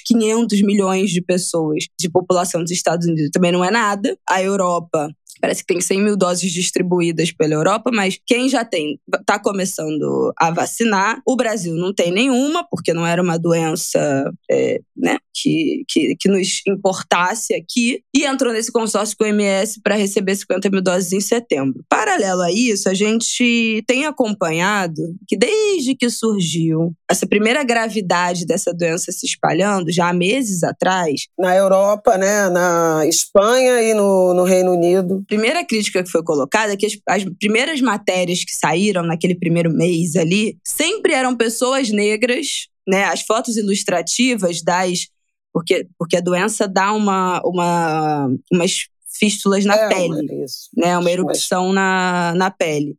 500 0.07 0.63
milhões 0.63 1.11
de 1.11 1.21
pessoas 1.21 1.85
de 2.01 2.09
população 2.09 2.63
dos 2.63 2.71
Estados 2.71 3.07
Unidos, 3.07 3.29
também 3.31 3.53
não 3.53 3.63
é 3.63 3.71
nada. 3.71 4.17
A 4.27 4.43
Europa 4.43 5.11
Parece 5.41 5.61
que 5.61 5.73
tem 5.73 5.81
100 5.81 6.03
mil 6.03 6.17
doses 6.17 6.53
distribuídas 6.53 7.33
pela 7.33 7.55
Europa, 7.55 7.91
mas 7.93 8.19
quem 8.27 8.49
já 8.49 8.65
tem, 8.65 8.99
está 9.21 9.39
começando 9.39 10.33
a 10.37 10.51
vacinar. 10.51 11.21
O 11.27 11.37
Brasil 11.37 11.75
não 11.75 11.93
tem 11.93 12.11
nenhuma, 12.11 12.67
porque 12.69 12.93
não 12.93 13.07
era 13.07 13.23
uma 13.23 13.39
doença 13.39 14.33
é, 14.51 14.81
né, 14.97 15.19
que, 15.35 15.85
que, 15.89 16.17
que 16.17 16.29
nos 16.29 16.63
importasse 16.67 17.55
aqui. 17.55 18.01
E 18.15 18.25
entrou 18.25 18.53
nesse 18.53 18.73
consórcio 18.73 19.17
com 19.17 19.25
o 19.25 19.27
MS 19.27 19.81
para 19.83 19.95
receber 19.95 20.35
50 20.35 20.71
mil 20.71 20.83
doses 20.83 21.13
em 21.13 21.21
setembro. 21.21 21.85
Paralelo 21.89 22.43
a 22.43 22.53
isso, 22.53 22.89
a 22.89 22.95
gente 22.95 23.83
tem 23.87 24.07
acompanhado 24.07 25.03
que 25.27 25.37
desde 25.37 25.95
que 25.95 26.09
surgiu 26.09 26.95
essa 27.11 27.27
primeira 27.27 27.63
gravidade 27.63 28.47
dessa 28.47 28.73
doença 28.73 29.13
se 29.13 29.27
espalhando, 29.27 29.93
já 29.93 30.09
há 30.09 30.13
meses 30.13 30.63
atrás. 30.63 31.27
Na 31.39 31.55
Europa, 31.55 32.17
né, 32.17 32.49
na 32.49 33.07
Espanha 33.07 33.83
e 33.83 33.95
no, 33.95 34.35
no 34.35 34.45
Reino 34.45 34.73
Unido 34.73 35.25
primeira 35.27 35.65
crítica 35.65 36.03
que 36.03 36.11
foi 36.11 36.23
colocada 36.23 36.73
é 36.73 36.77
que 36.77 36.87
as, 36.87 36.99
as, 37.09 37.25
primeiras 37.39 37.81
matérias 37.81 38.45
que 38.45 38.55
saíram 38.55 39.03
naquele 39.03 39.35
primeiro 39.35 39.71
mês 39.73 40.17
ali 40.17 40.59
sempre 40.65 41.13
eram 41.13 41.37
pessoas 41.37 41.91
negras, 41.91 42.69
né? 42.87 43.05
As 43.05 43.23
fotos 43.23 43.57
ilustrativas 43.57 44.63
das. 44.63 45.09
Porque, 45.53 45.87
porque 45.99 46.17
a 46.17 46.21
doença 46.21 46.69
dá 46.69 46.93
uma, 46.93 47.41
uma, 47.43 48.29
umas 48.53 48.89
fístulas 49.19 49.65
na 49.65 49.75
é, 49.75 49.89
pele, 49.89 50.45
isso. 50.45 50.69
né? 50.77 50.97
Uma 50.99 51.11
erupção 51.11 51.73
na, 51.73 52.35
na 52.35 52.51
pele. 52.51 52.97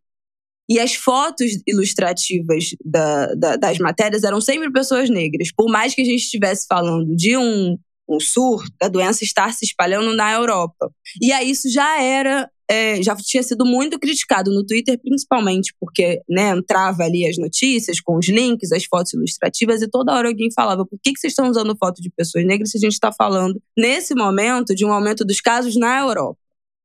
E 0.69 0.79
as 0.79 0.95
fotos 0.95 1.51
ilustrativas 1.65 2.75
da, 2.83 3.33
da, 3.35 3.55
das 3.55 3.77
matérias 3.77 4.23
eram 4.23 4.41
sempre 4.41 4.71
pessoas 4.71 5.09
negras. 5.09 5.49
Por 5.55 5.69
mais 5.69 5.95
que 5.95 6.01
a 6.01 6.05
gente 6.05 6.23
estivesse 6.23 6.65
falando 6.67 7.15
de 7.15 7.37
um 7.37 7.77
um 8.07 8.19
surto 8.19 8.71
da 8.79 8.87
doença 8.87 9.23
estar 9.23 9.53
se 9.53 9.65
espalhando 9.65 10.15
na 10.15 10.31
Europa. 10.31 10.91
E 11.21 11.31
aí 11.31 11.49
isso 11.49 11.69
já 11.69 12.01
era 12.01 12.49
é, 12.69 13.01
já 13.01 13.15
tinha 13.15 13.41
sido 13.41 13.65
muito 13.65 13.97
criticado 13.97 14.51
no 14.53 14.65
Twitter, 14.65 14.99
principalmente 15.01 15.73
porque 15.79 16.21
né, 16.29 16.49
entrava 16.49 17.03
ali 17.03 17.25
as 17.25 17.37
notícias 17.37 18.01
com 18.01 18.17
os 18.17 18.27
links, 18.27 18.71
as 18.73 18.83
fotos 18.83 19.13
ilustrativas, 19.13 19.81
e 19.81 19.87
toda 19.87 20.13
hora 20.13 20.27
alguém 20.27 20.51
falava: 20.51 20.85
por 20.85 20.99
que, 21.01 21.13
que 21.13 21.19
vocês 21.19 21.31
estão 21.31 21.49
usando 21.49 21.77
foto 21.77 22.01
de 22.01 22.09
pessoas 22.09 22.45
negras 22.45 22.71
se 22.71 22.77
a 22.77 22.81
gente 22.81 22.93
está 22.93 23.11
falando, 23.11 23.61
nesse 23.77 24.13
momento, 24.13 24.75
de 24.75 24.85
um 24.85 24.91
aumento 24.91 25.23
dos 25.23 25.39
casos 25.39 25.77
na 25.77 25.99
Europa? 25.99 26.37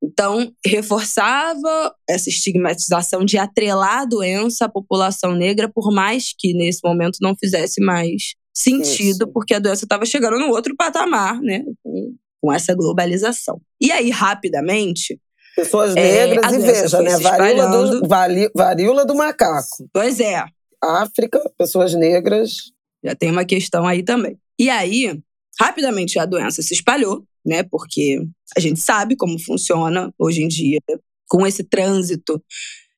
Então, 0.04 0.52
reforçava 0.66 1.94
essa 2.08 2.28
estigmatização 2.28 3.24
de 3.24 3.38
atrelar 3.38 4.00
a 4.00 4.04
doença 4.04 4.64
à 4.64 4.68
população 4.68 5.32
negra, 5.32 5.70
por 5.72 5.92
mais 5.92 6.32
que 6.36 6.52
nesse 6.52 6.80
momento 6.82 7.18
não 7.20 7.36
fizesse 7.36 7.80
mais 7.80 8.34
sentido, 8.52 9.24
Isso. 9.24 9.32
porque 9.32 9.54
a 9.54 9.58
doença 9.58 9.84
estava 9.84 10.04
chegando 10.04 10.38
no 10.38 10.48
outro 10.48 10.74
patamar, 10.76 11.40
né? 11.40 11.64
Com, 11.82 12.14
com, 12.40 12.52
essa 12.52 12.74
globalização. 12.74 13.60
E 13.80 13.90
aí, 13.90 14.10
rapidamente. 14.10 15.20
Pessoas 15.56 15.94
é, 15.96 16.26
negras, 16.26 16.52
é, 16.52 16.56
e 16.56 16.58
veja, 16.60 17.02
né? 17.02 17.18
Varíola 17.18 17.66
do, 17.68 18.08
varíola 18.54 19.04
do 19.04 19.14
macaco. 19.14 19.88
Pois 19.92 20.20
é. 20.20 20.44
África, 20.82 21.40
pessoas 21.58 21.94
negras. 21.94 22.72
Já 23.04 23.14
tem 23.14 23.30
uma 23.30 23.44
questão 23.44 23.86
aí 23.86 24.02
também. 24.02 24.38
E 24.58 24.70
aí, 24.70 25.20
rapidamente 25.60 26.18
a 26.18 26.26
doença 26.26 26.62
se 26.62 26.74
espalhou, 26.74 27.24
né? 27.44 27.62
Porque 27.62 28.20
a 28.56 28.60
gente 28.60 28.80
sabe 28.80 29.16
como 29.16 29.38
funciona 29.38 30.12
hoje 30.18 30.42
em 30.42 30.48
dia 30.48 30.80
com 31.28 31.46
esse 31.46 31.64
trânsito 31.64 32.42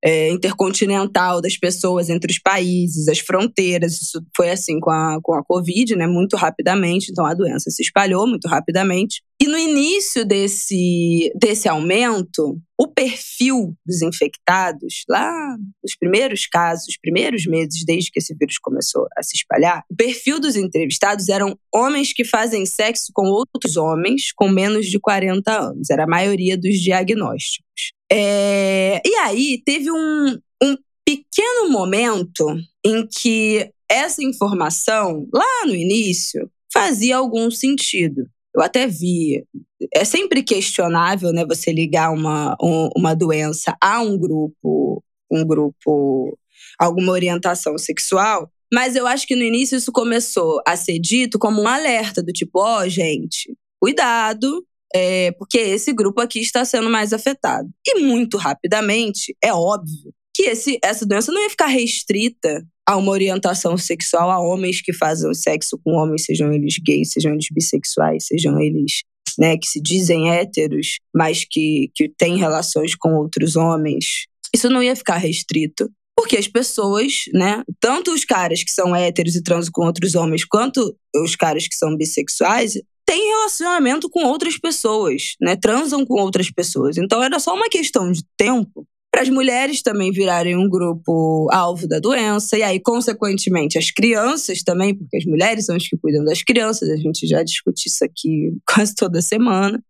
é, 0.05 0.29
intercontinental 0.31 1.41
das 1.41 1.57
pessoas 1.57 2.11
entre 2.11 2.31
os 2.31 2.39
países, 2.39 3.09
as 3.09 3.21
fronteiras. 3.21 3.95
Isso 3.95 4.23
foi 4.37 4.51
assim 4.51 4.79
com 4.79 4.91
a, 4.91 5.19
com 5.23 5.35
a 5.35 5.43
Covid, 5.43 5.97
né? 5.97 6.07
Muito 6.07 6.37
rapidamente. 6.37 7.11
Então 7.11 7.25
a 7.25 7.33
doença 7.33 7.71
se 7.71 7.83
espalhou 7.83 8.27
muito 8.27 8.47
rapidamente. 8.47 9.23
E 9.41 9.47
no 9.47 9.57
início 9.57 10.25
desse, 10.25 11.33
desse 11.35 11.69
aumento, 11.69 12.61
o 12.79 12.87
perfil 12.87 13.75
dos 13.85 14.03
infectados, 14.03 15.05
lá 15.09 15.57
nos 15.83 15.97
primeiros 15.97 16.47
casos, 16.47 16.89
os 16.89 16.99
primeiros 16.99 17.47
meses 17.47 17.85
desde 17.85 18.11
que 18.11 18.19
esse 18.19 18.35
vírus 18.35 18.59
começou 18.59 19.07
a 19.17 19.23
se 19.23 19.37
espalhar, 19.37 19.83
o 19.91 19.97
perfil 19.97 20.39
dos 20.39 20.55
entrevistados 20.55 21.29
eram 21.29 21.59
homens 21.75 22.13
que 22.13 22.25
fazem 22.25 22.67
sexo 22.67 23.11
com 23.15 23.27
outros 23.27 23.77
homens 23.77 24.33
com 24.35 24.49
menos 24.49 24.87
de 24.87 25.01
40 25.01 25.51
anos. 25.51 25.91
Era 25.91 26.05
a 26.05 26.09
maioria 26.09 26.57
dos 26.59 26.75
diagnósticos. 26.79 27.64
É, 28.11 29.01
e 29.05 29.15
aí 29.17 29.63
teve 29.65 29.91
um, 29.91 30.39
um 30.63 30.77
pequeno 31.05 31.71
momento 31.71 32.47
em 32.85 33.07
que 33.07 33.71
essa 33.91 34.23
informação, 34.23 35.29
lá 35.33 35.67
no 35.67 35.75
início, 35.75 36.51
fazia 36.73 37.17
algum 37.17 37.51
sentido. 37.51 38.27
Eu 38.55 38.63
até 38.63 38.87
vi. 38.87 39.45
É 39.93 40.05
sempre 40.05 40.43
questionável, 40.43 41.33
né, 41.33 41.45
você 41.45 41.73
ligar 41.73 42.11
uma, 42.13 42.57
um, 42.63 42.89
uma 42.97 43.15
doença 43.15 43.77
a 43.81 44.01
um 44.01 44.17
grupo, 44.19 45.03
um 45.31 45.45
grupo, 45.45 46.39
alguma 46.79 47.13
orientação 47.13 47.77
sexual. 47.77 48.51
Mas 48.73 48.97
eu 48.97 49.07
acho 49.07 49.27
que 49.27 49.37
no 49.37 49.43
início 49.43 49.77
isso 49.77 49.93
começou 49.93 50.61
a 50.67 50.77
ser 50.77 50.99
dito 50.99 51.39
como 51.39 51.63
um 51.63 51.69
alerta 51.69 52.23
do 52.23 52.33
tipo, 52.33 52.61
ó, 52.61 52.83
oh, 52.83 52.89
gente, 52.89 53.57
cuidado, 53.81 54.65
é, 54.95 55.33
porque 55.33 55.59
esse 55.59 55.93
grupo 55.93 56.21
aqui 56.21 56.41
está 56.41 56.65
sendo 56.65 56.89
mais 56.89 57.13
afetado. 57.13 57.69
E 57.87 58.01
muito 58.01 58.37
rapidamente, 58.37 59.37
é 59.43 59.53
óbvio 59.53 60.13
que 60.35 60.45
esse, 60.45 60.79
essa 60.83 61.05
doença 61.05 61.33
não 61.33 61.43
ia 61.43 61.51
ficar 61.51 61.67
restrita 61.67 62.65
a 62.87 62.97
uma 62.97 63.13
orientação 63.13 63.77
sexual 63.77 64.31
a 64.31 64.41
homens 64.41 64.81
que 64.81 64.93
fazem 64.93 65.33
sexo 65.35 65.79
com 65.83 65.93
homens, 65.93 66.25
sejam 66.25 66.53
eles 66.53 66.75
gays, 66.85 67.13
sejam 67.13 67.33
eles 67.33 67.47
bissexuais, 67.51 68.27
sejam 68.27 68.61
eles 68.61 69.03
né, 69.39 69.57
que 69.57 69.67
se 69.67 69.81
dizem 69.81 70.31
héteros, 70.31 70.99
mas 71.15 71.45
que, 71.49 71.91
que 71.95 72.09
têm 72.09 72.37
relações 72.37 72.95
com 72.95 73.15
outros 73.15 73.57
homens. 73.57 74.27
Isso 74.55 74.69
não 74.69 74.83
ia 74.83 74.95
ficar 74.95 75.17
restrito. 75.17 75.91
Porque 76.17 76.37
as 76.37 76.47
pessoas, 76.47 77.25
né, 77.33 77.65
tanto 77.81 78.13
os 78.13 78.25
caras 78.25 78.63
que 78.63 78.71
são 78.71 78.95
héteros 78.95 79.35
e 79.35 79.43
transam 79.43 79.73
com 79.73 79.85
outros 79.85 80.15
homens, 80.15 80.45
quanto 80.45 80.97
os 81.17 81.35
caras 81.35 81.67
que 81.67 81.75
são 81.75 81.97
bissexuais, 81.97 82.75
têm 83.07 83.29
relacionamento 83.29 84.09
com 84.09 84.25
outras 84.25 84.59
pessoas, 84.59 85.35
né? 85.41 85.57
Transam 85.57 86.05
com 86.05 86.21
outras 86.21 86.51
pessoas. 86.51 86.97
Então 86.97 87.23
era 87.23 87.39
só 87.39 87.55
uma 87.55 87.69
questão 87.69 88.11
de 88.11 88.23
tempo 88.37 88.87
para 89.15 89.23
as 89.23 89.29
mulheres 89.29 89.81
também 89.81 90.11
virarem 90.11 90.57
um 90.57 90.69
grupo 90.69 91.49
alvo 91.53 91.87
da 91.87 92.01
doença, 92.01 92.59
e 92.59 92.65
aí, 92.65 92.81
consequentemente, 92.81 93.79
as 93.79 93.93
crianças 93.93 94.65
também, 94.65 94.93
porque 94.93 95.17
as 95.17 95.25
mulheres 95.25 95.67
são 95.67 95.77
as 95.77 95.87
que 95.87 95.97
cuidam 95.97 96.25
das 96.25 96.43
crianças, 96.43 96.91
a 96.91 96.97
gente 96.97 97.25
já 97.25 97.45
discute 97.45 97.89
isso 97.89 98.05
aqui 98.05 98.51
quase 98.67 98.93
toda 98.93 99.23
semana. 99.23 99.81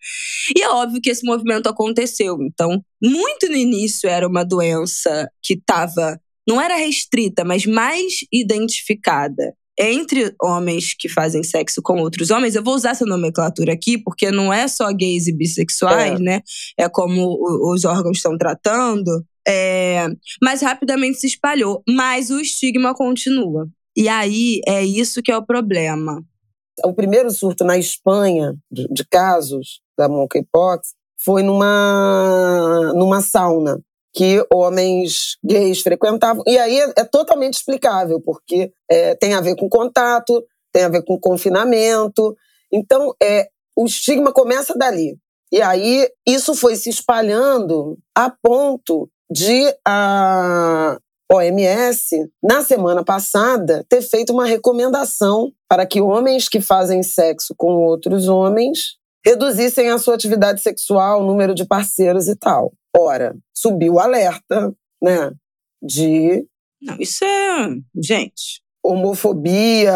E 0.55 0.61
é 0.61 0.69
óbvio 0.69 1.01
que 1.01 1.09
esse 1.09 1.25
movimento 1.25 1.71
aconteceu. 1.71 2.37
Então, 2.43 2.85
muito 3.03 3.49
no 3.49 3.57
início 3.57 4.11
era 4.11 4.29
uma 4.29 4.45
doença 4.45 5.27
que 5.43 5.55
estava, 5.55 6.21
não 6.47 6.61
era 6.61 6.77
restrita, 6.77 7.47
mas 7.47 7.65
mais 7.65 8.17
identificada 8.31 9.55
entre 9.79 10.35
homens 10.41 10.95
que 10.99 11.09
fazem 11.09 11.43
sexo 11.43 11.83
com 11.83 12.01
outros 12.01 12.31
homens, 12.31 12.55
eu 12.55 12.63
vou 12.63 12.75
usar 12.75 12.91
essa 12.91 13.05
nomenclatura 13.05 13.73
aqui, 13.73 13.99
porque 13.99 14.31
não 14.31 14.53
é 14.53 14.69
só 14.69 14.93
gays 14.93 15.27
e 15.27 15.33
bissexuais, 15.33 16.21
é. 16.21 16.23
né? 16.23 16.41
É 16.79 16.89
como 16.89 17.39
os 17.73 17.85
órgãos 17.85 18.19
estão 18.19 18.39
tratando. 18.39 19.25
É, 19.47 20.07
mas 20.43 20.63
rapidamente 20.63 21.19
se 21.19 21.27
espalhou. 21.27 21.83
Mas 21.89 22.31
o 22.31 22.41
estigma 22.41 22.95
continua. 22.95 23.69
E 23.97 24.09
aí 24.09 24.61
é 24.67 24.85
isso 24.85 25.23
que 25.23 25.31
é 25.31 25.37
o 25.37 25.45
problema. 25.45 26.23
O 26.85 26.93
primeiro 26.93 27.31
surto 27.31 27.65
na 27.65 27.79
Espanha 27.79 28.55
de, 28.71 28.89
de 28.89 29.05
casos 29.05 29.81
da 29.97 30.09
monkeypox 30.09 30.95
foi 31.25 31.43
numa, 31.43 32.93
numa 32.95 33.21
sauna 33.21 33.81
que 34.15 34.47
homens 34.53 35.37
gays 35.45 35.83
frequentavam. 35.83 36.45
E 36.47 36.57
aí 36.57 36.79
é, 36.79 36.93
é 36.99 37.05
totalmente 37.05 37.55
explicável, 37.55 38.21
porque 38.21 38.73
é, 38.89 39.15
tem 39.17 39.35
a 39.35 39.41
ver 39.41 39.57
com 39.57 39.69
contato, 39.69 40.45
tem 40.73 40.85
a 40.85 40.89
ver 40.89 41.03
com 41.05 41.19
confinamento. 41.19 42.37
Então, 42.73 43.13
é, 43.21 43.49
o 43.77 43.87
estigma 43.87 44.33
começa 44.33 44.75
dali. 44.79 45.19
E 45.53 45.61
aí 45.61 46.09
isso 46.27 46.55
foi 46.55 46.77
se 46.77 46.89
espalhando 46.89 47.99
a 48.15 48.31
ponto 48.31 49.09
de 49.31 49.75
a 49.87 50.97
OMS, 51.33 52.31
na 52.43 52.63
semana 52.63 53.03
passada, 53.03 53.85
ter 53.89 54.03
feito 54.03 54.33
uma 54.33 54.47
recomendação 54.47 55.51
para 55.69 55.87
que 55.87 56.01
homens 56.01 56.49
que 56.49 56.61
fazem 56.61 57.03
sexo 57.03 57.55
com 57.57 57.73
outros 57.73 58.29
homens 58.29 58.97
reduzissem 59.25 59.91
a 59.91 59.99
sua 59.99 60.15
atividade 60.15 60.61
sexual, 60.61 61.23
o 61.23 61.27
número 61.27 61.55
de 61.55 61.65
parceiros 61.65 62.29
e 62.29 62.37
tal. 62.37 62.73
Ora, 62.97 63.37
subiu 63.53 63.95
o 63.95 64.01
alerta, 64.01 64.75
né? 65.03 65.33
De. 65.83 66.47
Não, 66.81 66.97
isso 66.99 67.25
é. 67.25 67.77
Gente. 67.97 68.63
Homofobia, 68.83 69.93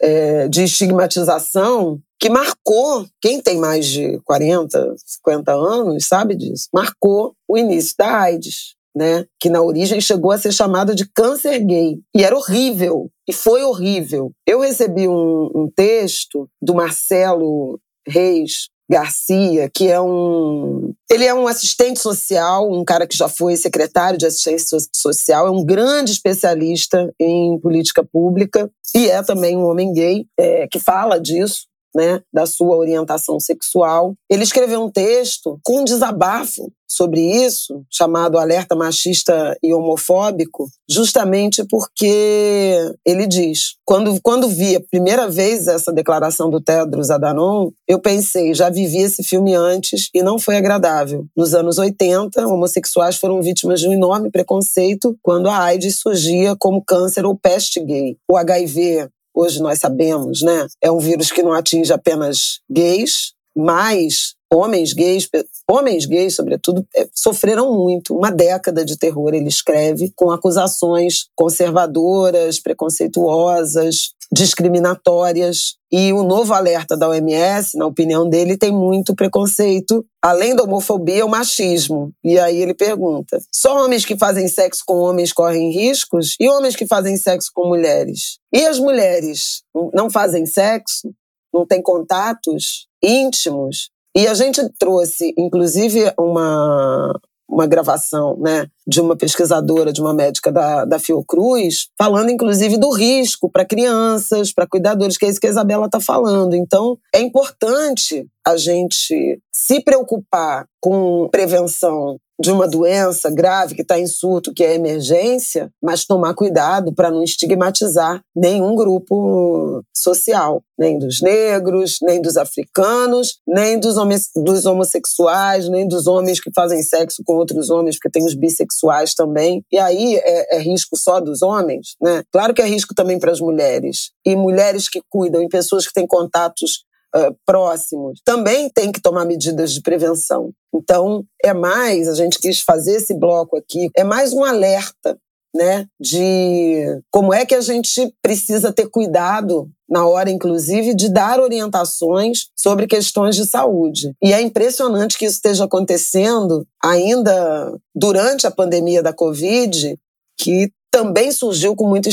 é, 0.00 0.48
de 0.48 0.64
estigmatização, 0.64 2.00
que 2.18 2.28
marcou. 2.28 3.06
Quem 3.20 3.40
tem 3.40 3.58
mais 3.58 3.86
de 3.86 4.20
40, 4.24 4.94
50 4.96 5.52
anos 5.52 6.06
sabe 6.06 6.34
disso. 6.34 6.68
Marcou 6.72 7.34
o 7.48 7.56
início 7.56 7.94
da 7.98 8.20
AIDS. 8.20 8.78
Né, 8.92 9.24
que 9.38 9.48
na 9.48 9.62
origem 9.62 10.00
chegou 10.00 10.32
a 10.32 10.36
ser 10.36 10.50
chamado 10.50 10.96
de 10.96 11.08
câncer 11.08 11.60
gay. 11.60 12.00
E 12.12 12.24
era 12.24 12.36
horrível, 12.36 13.08
e 13.28 13.32
foi 13.32 13.62
horrível. 13.62 14.32
Eu 14.44 14.62
recebi 14.62 15.06
um, 15.06 15.48
um 15.54 15.70
texto 15.72 16.50
do 16.60 16.74
Marcelo 16.74 17.78
Reis, 18.04 18.68
Garcia, 18.90 19.70
que 19.72 19.86
é 19.86 20.00
um. 20.00 20.92
Ele 21.08 21.24
é 21.24 21.32
um 21.32 21.46
assistente 21.46 22.00
social, 22.00 22.68
um 22.68 22.84
cara 22.84 23.06
que 23.06 23.16
já 23.16 23.28
foi 23.28 23.56
secretário 23.56 24.18
de 24.18 24.26
assistência 24.26 24.78
social, 24.92 25.46
é 25.46 25.50
um 25.50 25.64
grande 25.64 26.10
especialista 26.10 27.08
em 27.20 27.56
política 27.60 28.04
pública 28.04 28.68
e 28.92 29.08
é 29.08 29.22
também 29.22 29.56
um 29.56 29.64
homem 29.64 29.92
gay 29.92 30.26
é, 30.36 30.66
que 30.66 30.80
fala 30.80 31.20
disso 31.20 31.69
né, 31.94 32.20
da 32.32 32.46
sua 32.46 32.76
orientação 32.76 33.38
sexual. 33.40 34.14
Ele 34.28 34.42
escreveu 34.42 34.82
um 34.82 34.90
texto 34.90 35.58
com 35.64 35.80
um 35.80 35.84
desabafo 35.84 36.72
sobre 36.90 37.20
isso, 37.20 37.84
chamado 37.88 38.36
Alerta 38.36 38.74
Machista 38.74 39.56
e 39.62 39.72
Homofóbico, 39.72 40.68
justamente 40.90 41.64
porque 41.64 42.92
ele 43.06 43.26
diz: 43.26 43.76
quando, 43.84 44.20
quando 44.20 44.48
vi 44.48 44.76
a 44.76 44.80
primeira 44.80 45.28
vez 45.28 45.68
essa 45.68 45.92
declaração 45.92 46.50
do 46.50 46.60
Tedros 46.60 47.10
Adhanom, 47.10 47.70
eu 47.86 48.00
pensei, 48.00 48.52
já 48.54 48.68
vivi 48.68 48.98
esse 48.98 49.22
filme 49.22 49.54
antes 49.54 50.08
e 50.12 50.22
não 50.22 50.38
foi 50.38 50.56
agradável. 50.56 51.26
Nos 51.36 51.54
anos 51.54 51.78
80, 51.78 52.46
homossexuais 52.46 53.16
foram 53.16 53.40
vítimas 53.40 53.80
de 53.80 53.88
um 53.88 53.92
enorme 53.92 54.30
preconceito 54.30 55.16
quando 55.22 55.48
a 55.48 55.58
AIDS 55.58 56.00
surgia 56.00 56.56
como 56.58 56.84
câncer 56.84 57.24
ou 57.24 57.36
peste 57.36 57.80
gay. 57.80 58.16
O 58.28 58.36
HIV 58.36 59.08
hoje 59.34 59.60
nós 59.60 59.78
sabemos, 59.78 60.42
né? 60.42 60.66
É 60.82 60.90
um 60.90 60.98
vírus 60.98 61.30
que 61.30 61.42
não 61.42 61.52
atinge 61.52 61.92
apenas 61.92 62.60
gays, 62.70 63.32
mas 63.56 64.34
homens 64.52 64.92
gays, 64.92 65.28
homens 65.68 66.06
gays, 66.06 66.34
sobretudo, 66.34 66.84
é, 66.96 67.08
sofreram 67.14 67.72
muito. 67.72 68.16
Uma 68.16 68.30
década 68.30 68.84
de 68.84 68.98
terror, 68.98 69.32
ele 69.32 69.48
escreve, 69.48 70.12
com 70.16 70.30
acusações 70.30 71.26
conservadoras, 71.36 72.58
preconceituosas, 72.58 74.12
discriminatórias. 74.32 75.76
E 75.92 76.12
o 76.12 76.22
novo 76.22 76.54
alerta 76.54 76.96
da 76.96 77.08
OMS, 77.08 77.76
na 77.76 77.86
opinião 77.86 78.28
dele, 78.28 78.56
tem 78.56 78.70
muito 78.70 79.14
preconceito. 79.14 80.04
Além 80.22 80.54
da 80.54 80.62
homofobia, 80.62 81.26
o 81.26 81.28
machismo. 81.28 82.12
E 82.22 82.38
aí 82.38 82.60
ele 82.60 82.74
pergunta: 82.74 83.40
só 83.52 83.84
homens 83.84 84.04
que 84.04 84.16
fazem 84.16 84.46
sexo 84.46 84.82
com 84.86 84.98
homens 84.98 85.32
correm 85.32 85.72
riscos? 85.72 86.36
E 86.38 86.48
homens 86.48 86.76
que 86.76 86.86
fazem 86.86 87.16
sexo 87.16 87.50
com 87.52 87.68
mulheres? 87.68 88.38
E 88.52 88.64
as 88.66 88.78
mulheres 88.78 89.62
não 89.92 90.08
fazem 90.08 90.46
sexo? 90.46 91.12
Não 91.52 91.66
têm 91.66 91.82
contatos 91.82 92.86
íntimos? 93.02 93.90
E 94.16 94.26
a 94.26 94.34
gente 94.34 94.60
trouxe, 94.78 95.32
inclusive, 95.38 96.12
uma, 96.18 97.12
uma 97.50 97.66
gravação 97.66 98.36
né, 98.38 98.66
de 98.86 99.00
uma 99.00 99.16
pesquisadora, 99.16 99.92
de 99.92 100.00
uma 100.00 100.14
médica 100.14 100.52
da, 100.52 100.84
da 100.84 100.98
Fiocruz, 100.98 101.88
falando 101.98 102.30
inclusive 102.30 102.78
do 102.78 102.90
risco 102.90 103.50
para 103.50 103.64
crianças, 103.64 104.52
para 104.52 104.66
cuidadores, 104.66 105.16
que 105.16 105.26
é 105.26 105.28
isso 105.28 105.40
que 105.40 105.46
a 105.46 105.50
Isabela 105.50 105.86
está 105.86 106.00
falando. 106.00 106.54
Então, 106.54 106.96
é 107.14 107.20
importante 107.20 108.26
a 108.46 108.56
gente 108.56 109.40
se 109.52 109.82
preocupar 109.82 110.66
com 110.80 111.28
prevenção 111.30 112.18
de 112.40 112.50
uma 112.50 112.66
doença 112.66 113.30
grave 113.30 113.74
que 113.74 113.82
está 113.82 113.98
em 114.00 114.06
surto, 114.06 114.54
que 114.54 114.64
é 114.64 114.74
emergência, 114.74 115.70
mas 115.82 116.06
tomar 116.06 116.32
cuidado 116.34 116.92
para 116.94 117.10
não 117.10 117.22
estigmatizar 117.22 118.22
nenhum 118.34 118.74
grupo 118.74 119.84
social, 119.94 120.62
nem 120.78 120.98
dos 120.98 121.20
negros, 121.20 121.98
nem 122.00 122.22
dos 122.22 122.38
africanos, 122.38 123.38
nem 123.46 123.78
dos, 123.78 123.96
dos 124.34 124.64
homossexuais, 124.64 125.68
nem 125.68 125.86
dos 125.86 126.06
homens 126.06 126.40
que 126.40 126.50
fazem 126.54 126.82
sexo 126.82 127.22
com 127.26 127.34
outros 127.34 127.68
homens, 127.68 127.96
porque 127.96 128.10
tem 128.10 128.24
os 128.24 128.34
bissexuais 128.34 129.14
também. 129.14 129.62
E 129.70 129.78
aí 129.78 130.16
é, 130.16 130.56
é 130.56 130.58
risco 130.60 130.96
só 130.96 131.20
dos 131.20 131.42
homens, 131.42 131.94
né? 132.00 132.22
Claro 132.32 132.54
que 132.54 132.62
é 132.62 132.66
risco 132.66 132.94
também 132.94 133.18
para 133.18 133.32
as 133.32 133.40
mulheres. 133.40 134.12
E 134.24 134.34
mulheres 134.34 134.88
que 134.88 135.02
cuidam, 135.10 135.42
e 135.42 135.48
pessoas 135.48 135.86
que 135.86 135.92
têm 135.92 136.06
contatos 136.06 136.84
uh, 137.14 137.34
próximos, 137.46 138.20
também 138.24 138.68
tem 138.70 138.92
que 138.92 139.00
tomar 139.00 139.24
medidas 139.24 139.72
de 139.72 139.82
prevenção. 139.82 140.52
Então, 140.74 141.24
é 141.44 141.52
mais, 141.52 142.08
a 142.08 142.14
gente 142.14 142.38
quis 142.38 142.60
fazer 142.60 142.96
esse 142.96 143.14
bloco 143.14 143.56
aqui, 143.56 143.90
é 143.96 144.04
mais 144.04 144.32
um 144.32 144.44
alerta 144.44 145.18
né, 145.54 145.86
de 146.00 146.84
como 147.10 147.34
é 147.34 147.44
que 147.44 147.54
a 147.54 147.60
gente 147.60 148.14
precisa 148.22 148.72
ter 148.72 148.88
cuidado 148.88 149.68
na 149.88 150.06
hora, 150.06 150.30
inclusive, 150.30 150.94
de 150.94 151.12
dar 151.12 151.40
orientações 151.40 152.48
sobre 152.56 152.86
questões 152.86 153.34
de 153.34 153.44
saúde. 153.44 154.12
E 154.22 154.32
é 154.32 154.40
impressionante 154.40 155.18
que 155.18 155.24
isso 155.24 155.36
esteja 155.36 155.64
acontecendo 155.64 156.64
ainda 156.82 157.76
durante 157.94 158.46
a 158.46 158.50
pandemia 158.50 159.02
da 159.02 159.12
Covid, 159.12 159.98
que 160.38 160.70
também 160.92 161.32
surgiu 161.32 161.74
com 161.74 161.88
muita 161.88 162.08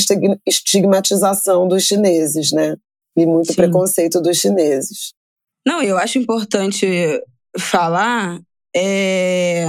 estigmatização 0.46 1.66
dos 1.68 1.84
chineses, 1.84 2.52
né? 2.52 2.76
E 3.20 3.26
muito 3.26 3.48
Sim. 3.48 3.56
preconceito 3.56 4.20
dos 4.20 4.38
chineses. 4.38 5.12
Não, 5.66 5.82
eu 5.82 5.98
acho 5.98 6.18
importante 6.18 6.86
falar 7.58 8.40
é, 8.74 9.66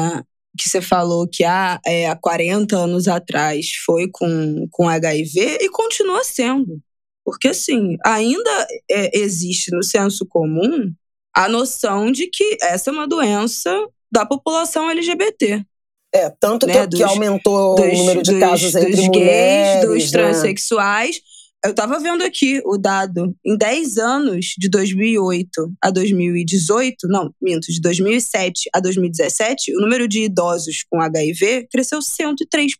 que 0.58 0.68
você 0.68 0.82
falou 0.82 1.28
que 1.28 1.44
há, 1.44 1.80
é, 1.86 2.08
há 2.08 2.16
40 2.16 2.76
anos 2.76 3.08
atrás 3.08 3.72
foi 3.86 4.10
com, 4.12 4.68
com 4.72 4.90
HIV 4.90 5.60
e 5.62 5.70
continua 5.70 6.24
sendo. 6.24 6.80
Porque, 7.24 7.50
assim, 7.50 7.98
ainda 8.06 8.68
é, 8.90 9.18
existe 9.18 9.72
no 9.72 9.84
senso 9.84 10.26
comum 10.26 10.92
a 11.36 11.48
noção 11.48 12.12
de 12.12 12.28
que 12.28 12.58
essa 12.62 12.90
é 12.90 12.94
uma 12.94 13.08
doença 13.08 13.72
da 14.12 14.26
população 14.26 14.90
LGBT. 14.90 15.64
É, 16.14 16.30
tanto 16.40 16.66
né? 16.66 16.74
que, 16.74 16.88
dos, 16.88 17.00
que 17.00 17.04
aumentou 17.04 17.76
dos, 17.76 17.86
o 17.86 17.98
número 17.98 18.24
de 18.24 18.32
dos, 18.32 18.40
casos 18.40 18.76
entre 18.76 18.92
dos 18.92 19.08
mulheres, 19.08 19.86
gays, 19.86 19.86
dos 19.86 20.12
né? 20.12 20.20
transexuais. 20.20 21.22
Eu 21.64 21.72
estava 21.72 22.00
vendo 22.00 22.24
aqui 22.24 22.62
o 22.66 22.78
dado. 22.78 23.36
Em 23.46 23.58
10 23.58 23.98
anos, 23.98 24.54
de 24.58 24.70
2008 24.70 25.74
a 25.82 25.92
2018, 25.92 27.08
não, 27.08 27.34
minto, 27.42 27.72
de 27.72 27.82
2007 27.82 28.70
a 28.74 28.80
2017, 28.80 29.76
o 29.76 29.82
número 29.82 30.08
de 30.08 30.24
idosos 30.24 30.86
com 30.90 31.02
HIV 31.02 31.68
cresceu 31.70 32.00
103%. 32.00 32.76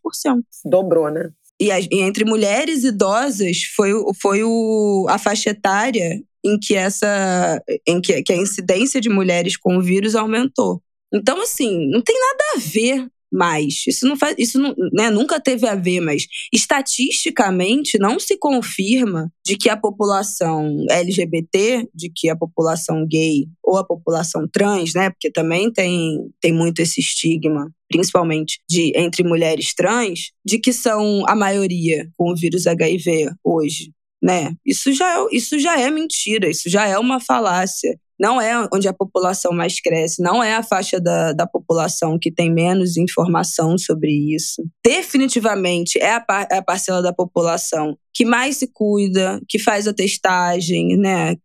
Dobrou, 0.64 1.10
né? 1.10 1.30
E, 1.60 1.70
a, 1.70 1.78
e 1.78 2.00
entre 2.00 2.24
mulheres 2.24 2.84
idosas 2.84 3.64
foi, 3.76 3.92
foi 4.20 4.42
o, 4.42 5.06
a 5.10 5.18
faixa 5.18 5.50
etária 5.50 6.22
em 6.42 6.58
que 6.58 6.74
essa 6.74 7.62
em 7.86 8.00
que, 8.00 8.22
que 8.22 8.32
a 8.32 8.36
incidência 8.36 8.98
de 8.98 9.10
mulheres 9.10 9.58
com 9.58 9.76
o 9.76 9.82
vírus 9.82 10.14
aumentou. 10.14 10.82
Então, 11.12 11.42
assim, 11.42 11.86
não 11.90 12.00
tem 12.00 12.16
nada 12.18 12.44
a 12.54 12.58
ver 12.58 13.10
mais. 13.32 13.84
Isso 13.86 14.06
não 14.06 14.16
faz, 14.16 14.34
isso 14.38 14.58
não, 14.58 14.74
né, 14.92 15.10
nunca 15.10 15.40
teve 15.40 15.66
a 15.66 15.74
ver, 15.74 16.00
mas 16.00 16.26
estatisticamente 16.52 17.98
não 17.98 18.18
se 18.18 18.36
confirma 18.36 19.32
de 19.44 19.56
que 19.56 19.68
a 19.68 19.76
população 19.76 20.84
LGBT, 20.90 21.88
de 21.94 22.10
que 22.14 22.28
a 22.28 22.36
população 22.36 23.06
gay 23.06 23.46
ou 23.62 23.76
a 23.76 23.84
população 23.84 24.48
trans, 24.50 24.94
né, 24.94 25.10
porque 25.10 25.30
também 25.30 25.72
tem, 25.72 26.30
tem 26.40 26.52
muito 26.52 26.80
esse 26.80 27.00
estigma, 27.00 27.70
principalmente 27.88 28.60
de 28.68 28.92
entre 28.96 29.22
mulheres 29.22 29.74
trans, 29.74 30.30
de 30.44 30.58
que 30.58 30.72
são 30.72 31.24
a 31.26 31.34
maioria 31.34 32.08
com 32.16 32.32
o 32.32 32.36
vírus 32.36 32.66
HIV 32.66 33.30
hoje. 33.44 33.92
Né? 34.22 34.52
Isso 34.66 34.92
já, 34.92 35.18
é, 35.18 35.26
isso 35.32 35.58
já 35.58 35.80
é 35.80 35.90
mentira, 35.90 36.50
isso 36.50 36.68
já 36.68 36.86
é 36.86 36.98
uma 36.98 37.20
falácia 37.20 37.98
não 38.20 38.38
é 38.38 38.68
onde 38.72 38.86
a 38.86 38.92
população 38.92 39.50
mais 39.52 39.80
cresce, 39.80 40.22
não 40.22 40.42
é 40.42 40.54
a 40.54 40.62
faixa 40.62 41.00
da, 41.00 41.32
da 41.32 41.46
população 41.46 42.18
que 42.20 42.30
tem 42.30 42.52
menos 42.52 42.98
informação 42.98 43.78
sobre 43.78 44.12
isso. 44.12 44.62
Definitivamente 44.84 45.98
é 45.98 46.12
a, 46.12 46.20
par, 46.20 46.46
é 46.50 46.58
a 46.58 46.62
parcela 46.62 47.00
da 47.00 47.14
população 47.14 47.96
que 48.12 48.24
mais 48.24 48.58
se 48.58 48.68
cuida, 48.70 49.40
que 49.48 49.58
faz 49.58 49.88
a 49.88 49.94
testagem, 49.94 50.98
né? 50.98 51.36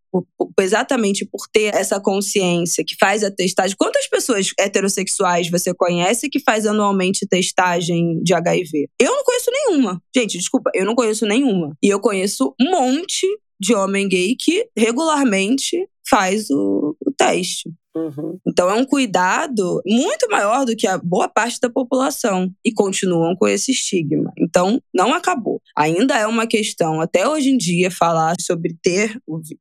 Exatamente 0.59 1.25
por 1.25 1.47
ter 1.51 1.73
essa 1.73 1.99
consciência, 1.99 2.83
que 2.85 2.95
faz 2.99 3.23
a 3.23 3.31
testagem. 3.31 3.75
Quantas 3.77 4.07
pessoas 4.07 4.51
heterossexuais 4.59 5.49
você 5.49 5.73
conhece 5.73 6.29
que 6.29 6.39
faz 6.39 6.65
anualmente 6.65 7.27
testagem 7.27 8.21
de 8.21 8.33
HIV? 8.33 8.89
Eu 8.99 9.15
não 9.15 9.23
conheço 9.23 9.51
nenhuma. 9.51 10.01
Gente, 10.13 10.37
desculpa, 10.37 10.71
eu 10.73 10.85
não 10.85 10.95
conheço 10.95 11.25
nenhuma. 11.25 11.75
E 11.81 11.87
eu 11.87 11.99
conheço 11.99 12.53
um 12.59 12.71
monte 12.71 13.27
de 13.59 13.73
homem 13.73 14.07
gay 14.07 14.35
que 14.37 14.67
regularmente 14.77 15.87
faz 16.07 16.49
o, 16.49 16.95
o 17.05 17.11
teste. 17.11 17.69
Uhum. 17.95 18.37
Então 18.45 18.69
é 18.69 18.73
um 18.73 18.85
cuidado 18.85 19.81
muito 19.85 20.27
maior 20.29 20.65
do 20.65 20.75
que 20.75 20.85
a 20.85 20.97
boa 20.97 21.29
parte 21.29 21.59
da 21.61 21.69
população 21.69 22.51
e 22.63 22.73
continuam 22.73 23.35
com 23.37 23.47
esse 23.47 23.71
estigma. 23.71 24.33
Então 24.37 24.81
não 24.93 25.13
acabou. 25.13 25.61
Ainda 25.77 26.17
é 26.17 26.27
uma 26.27 26.45
questão 26.45 26.99
até 26.99 27.27
hoje 27.27 27.49
em 27.49 27.57
dia 27.57 27.89
falar 27.89 28.35
sobre 28.41 28.75
ter, 28.83 29.17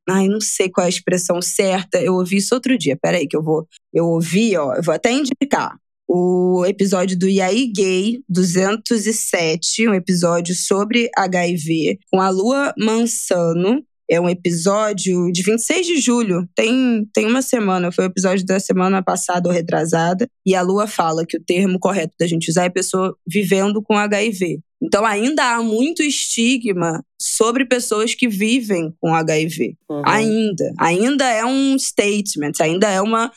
ai 0.09 0.27
não 0.27 0.41
sei 0.41 0.69
qual 0.69 0.83
é 0.83 0.87
a 0.87 0.89
expressão 0.89 1.41
certa. 1.41 2.01
Eu 2.01 2.15
ouvi 2.15 2.37
isso 2.37 2.53
outro 2.53 2.77
dia. 2.77 2.97
Peraí 3.01 3.25
que 3.25 3.37
eu 3.37 3.41
vou, 3.41 3.65
eu 3.93 4.05
ouvi, 4.05 4.57
ó, 4.57 4.73
eu 4.73 4.83
vou 4.83 4.93
até 4.93 5.11
indicar 5.11 5.77
o 6.07 6.63
episódio 6.67 7.17
do 7.17 7.27
Yai 7.27 7.65
Gay 7.67 8.21
207, 8.29 9.87
um 9.87 9.93
episódio 9.93 10.53
sobre 10.53 11.09
HIV, 11.17 11.99
com 12.11 12.21
a 12.21 12.29
Lua 12.29 12.73
Mansano, 12.77 13.83
é 14.09 14.19
um 14.19 14.29
episódio 14.29 15.31
de 15.31 15.43
26 15.43 15.87
de 15.87 15.97
julho, 15.99 16.47
tem, 16.55 17.07
tem 17.13 17.25
uma 17.25 17.41
semana, 17.41 17.91
foi 17.91 18.05
o 18.05 18.07
episódio 18.07 18.45
da 18.45 18.59
semana 18.59 19.01
passada 19.03 19.49
ou 19.49 19.53
retrasada, 19.53 20.27
e 20.45 20.55
a 20.55 20.61
Lua 20.61 20.87
fala 20.87 21.25
que 21.25 21.37
o 21.37 21.43
termo 21.43 21.79
correto 21.79 22.13
da 22.19 22.27
gente 22.27 22.49
usar 22.49 22.65
é 22.65 22.69
pessoa 22.69 23.15
vivendo 23.27 23.81
com 23.81 23.97
HIV. 23.97 24.59
Então 24.81 25.05
ainda 25.05 25.55
há 25.55 25.63
muito 25.63 26.03
estigma 26.03 27.03
sobre 27.19 27.65
pessoas 27.65 28.13
que 28.13 28.27
vivem 28.27 28.93
com 28.99 29.15
HIV. 29.15 29.75
Uhum. 29.89 30.01
Ainda. 30.05 30.73
Ainda 30.79 31.25
é 31.25 31.45
um 31.45 31.77
statement, 31.79 32.53
ainda 32.61 32.89
é 32.89 33.01
uma 33.01 33.31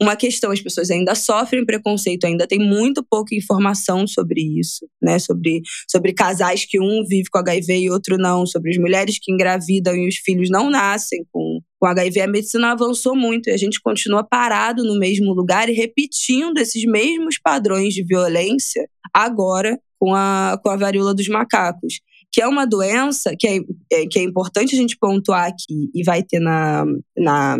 uma 0.00 0.16
questão. 0.16 0.50
As 0.50 0.60
pessoas 0.60 0.90
ainda 0.90 1.14
sofrem 1.14 1.64
preconceito, 1.64 2.24
ainda 2.24 2.46
tem 2.46 2.58
muito 2.58 3.04
pouca 3.08 3.34
informação 3.34 4.06
sobre 4.06 4.40
isso, 4.40 4.86
né? 5.02 5.18
Sobre, 5.18 5.62
sobre 5.90 6.12
casais 6.12 6.64
que 6.64 6.80
um 6.80 7.04
vive 7.06 7.28
com 7.30 7.38
HIV 7.38 7.78
e 7.78 7.90
outro 7.90 8.16
não, 8.16 8.46
sobre 8.46 8.70
as 8.70 8.78
mulheres 8.78 9.18
que 9.20 9.32
engravidam 9.32 9.94
e 9.94 10.08
os 10.08 10.16
filhos 10.16 10.50
não 10.50 10.70
nascem 10.70 11.24
com, 11.32 11.60
com 11.78 11.86
HIV. 11.86 12.20
A 12.20 12.28
medicina 12.28 12.72
avançou 12.72 13.16
muito 13.16 13.48
e 13.48 13.52
a 13.52 13.56
gente 13.56 13.80
continua 13.80 14.24
parado 14.24 14.84
no 14.84 14.98
mesmo 14.98 15.32
lugar 15.32 15.68
e 15.68 15.72
repetindo 15.72 16.58
esses 16.58 16.84
mesmos 16.84 17.38
padrões 17.38 17.94
de 17.94 18.04
violência 18.04 18.88
agora 19.12 19.78
com 19.98 20.14
a, 20.14 20.58
com 20.62 20.70
a 20.70 20.76
varíola 20.76 21.14
dos 21.14 21.28
macacos 21.28 22.00
que 22.32 22.42
é 22.42 22.48
uma 22.48 22.66
doença 22.66 23.32
que 23.38 23.46
é, 23.46 23.58
é, 23.92 24.06
que 24.08 24.18
é 24.18 24.22
importante 24.24 24.74
a 24.74 24.78
gente 24.78 24.96
pontuar 24.98 25.46
aqui 25.46 25.88
e 25.94 26.02
vai 26.02 26.20
ter 26.20 26.40
na, 26.40 26.84
na 27.16 27.58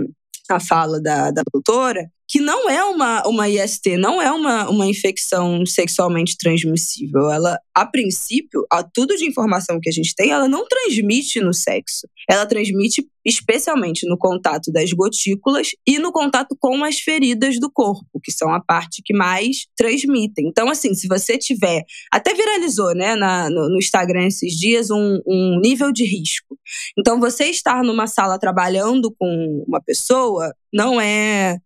a 0.51 0.61
fala 0.61 1.01
da, 1.01 1.31
da 1.31 1.43
doutora, 1.53 2.11
que 2.29 2.41
não 2.41 2.69
é 2.71 2.83
uma, 2.85 3.27
uma 3.27 3.49
IST, 3.49 3.97
não 3.97 4.21
é 4.21 4.31
uma, 4.31 4.69
uma 4.69 4.87
infecção 4.87 5.65
sexualmente 5.67 6.37
transmissível. 6.39 7.31
Ela, 7.31 7.59
a 7.75 7.87
princípio, 7.87 8.65
a 8.73 8.83
tudo 8.83 9.17
de 9.17 9.27
informação 9.27 9.79
que 9.81 9.89
a 9.89 9.93
gente 9.93 10.15
tem, 10.15 10.31
ela 10.31 10.49
não 10.49 10.67
transmite 10.67 11.41
no 11.41 11.53
sexo. 11.53 12.09
Ela 12.29 12.47
transmite 12.47 13.07
especialmente 13.25 14.07
no 14.07 14.19
contato 14.19 14.71
das 14.71 14.93
gotículas 14.93 15.71
e 15.87 15.99
no 15.99 16.13
contato 16.13 16.57
com 16.59 16.85
as 16.85 16.99
feridas 16.99 17.59
do 17.59 17.71
corpo, 17.71 18.21
que 18.23 18.33
são 18.33 18.53
a 18.53 18.61
parte 18.61 19.03
que 19.05 19.15
mais 19.15 19.67
transmitem. 19.77 20.47
Então, 20.47 20.69
assim, 20.69 20.95
se 20.95 21.09
você 21.09 21.39
tiver. 21.39 21.85
Até 22.13 22.35
viralizou, 22.35 22.95
né, 22.95 23.15
na, 23.17 23.49
no, 23.49 23.69
no 23.69 23.79
Instagram 23.79 24.27
esses 24.27 24.53
dias, 24.55 24.91
um, 24.91 25.21
um 25.27 25.61
nível 25.61 25.93
de 25.93 26.05
risco. 26.05 26.59
Então, 26.99 27.21
você 27.21 27.45
estar 27.45 27.83
numa 27.83 28.07
sala 28.07 28.39
trabalhando 28.39 29.15
com 29.19 29.65
uma 29.67 29.81
pessoa 29.81 30.55
não 30.73 31.01
é 31.01 31.59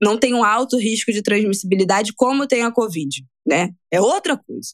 não 0.00 0.18
tem 0.18 0.34
um 0.34 0.44
alto 0.44 0.76
risco 0.78 1.12
de 1.12 1.22
transmissibilidade 1.22 2.12
como 2.14 2.46
tem 2.46 2.62
a 2.62 2.72
Covid, 2.72 3.24
né? 3.46 3.70
É 3.90 4.00
outra 4.00 4.36
coisa. 4.36 4.70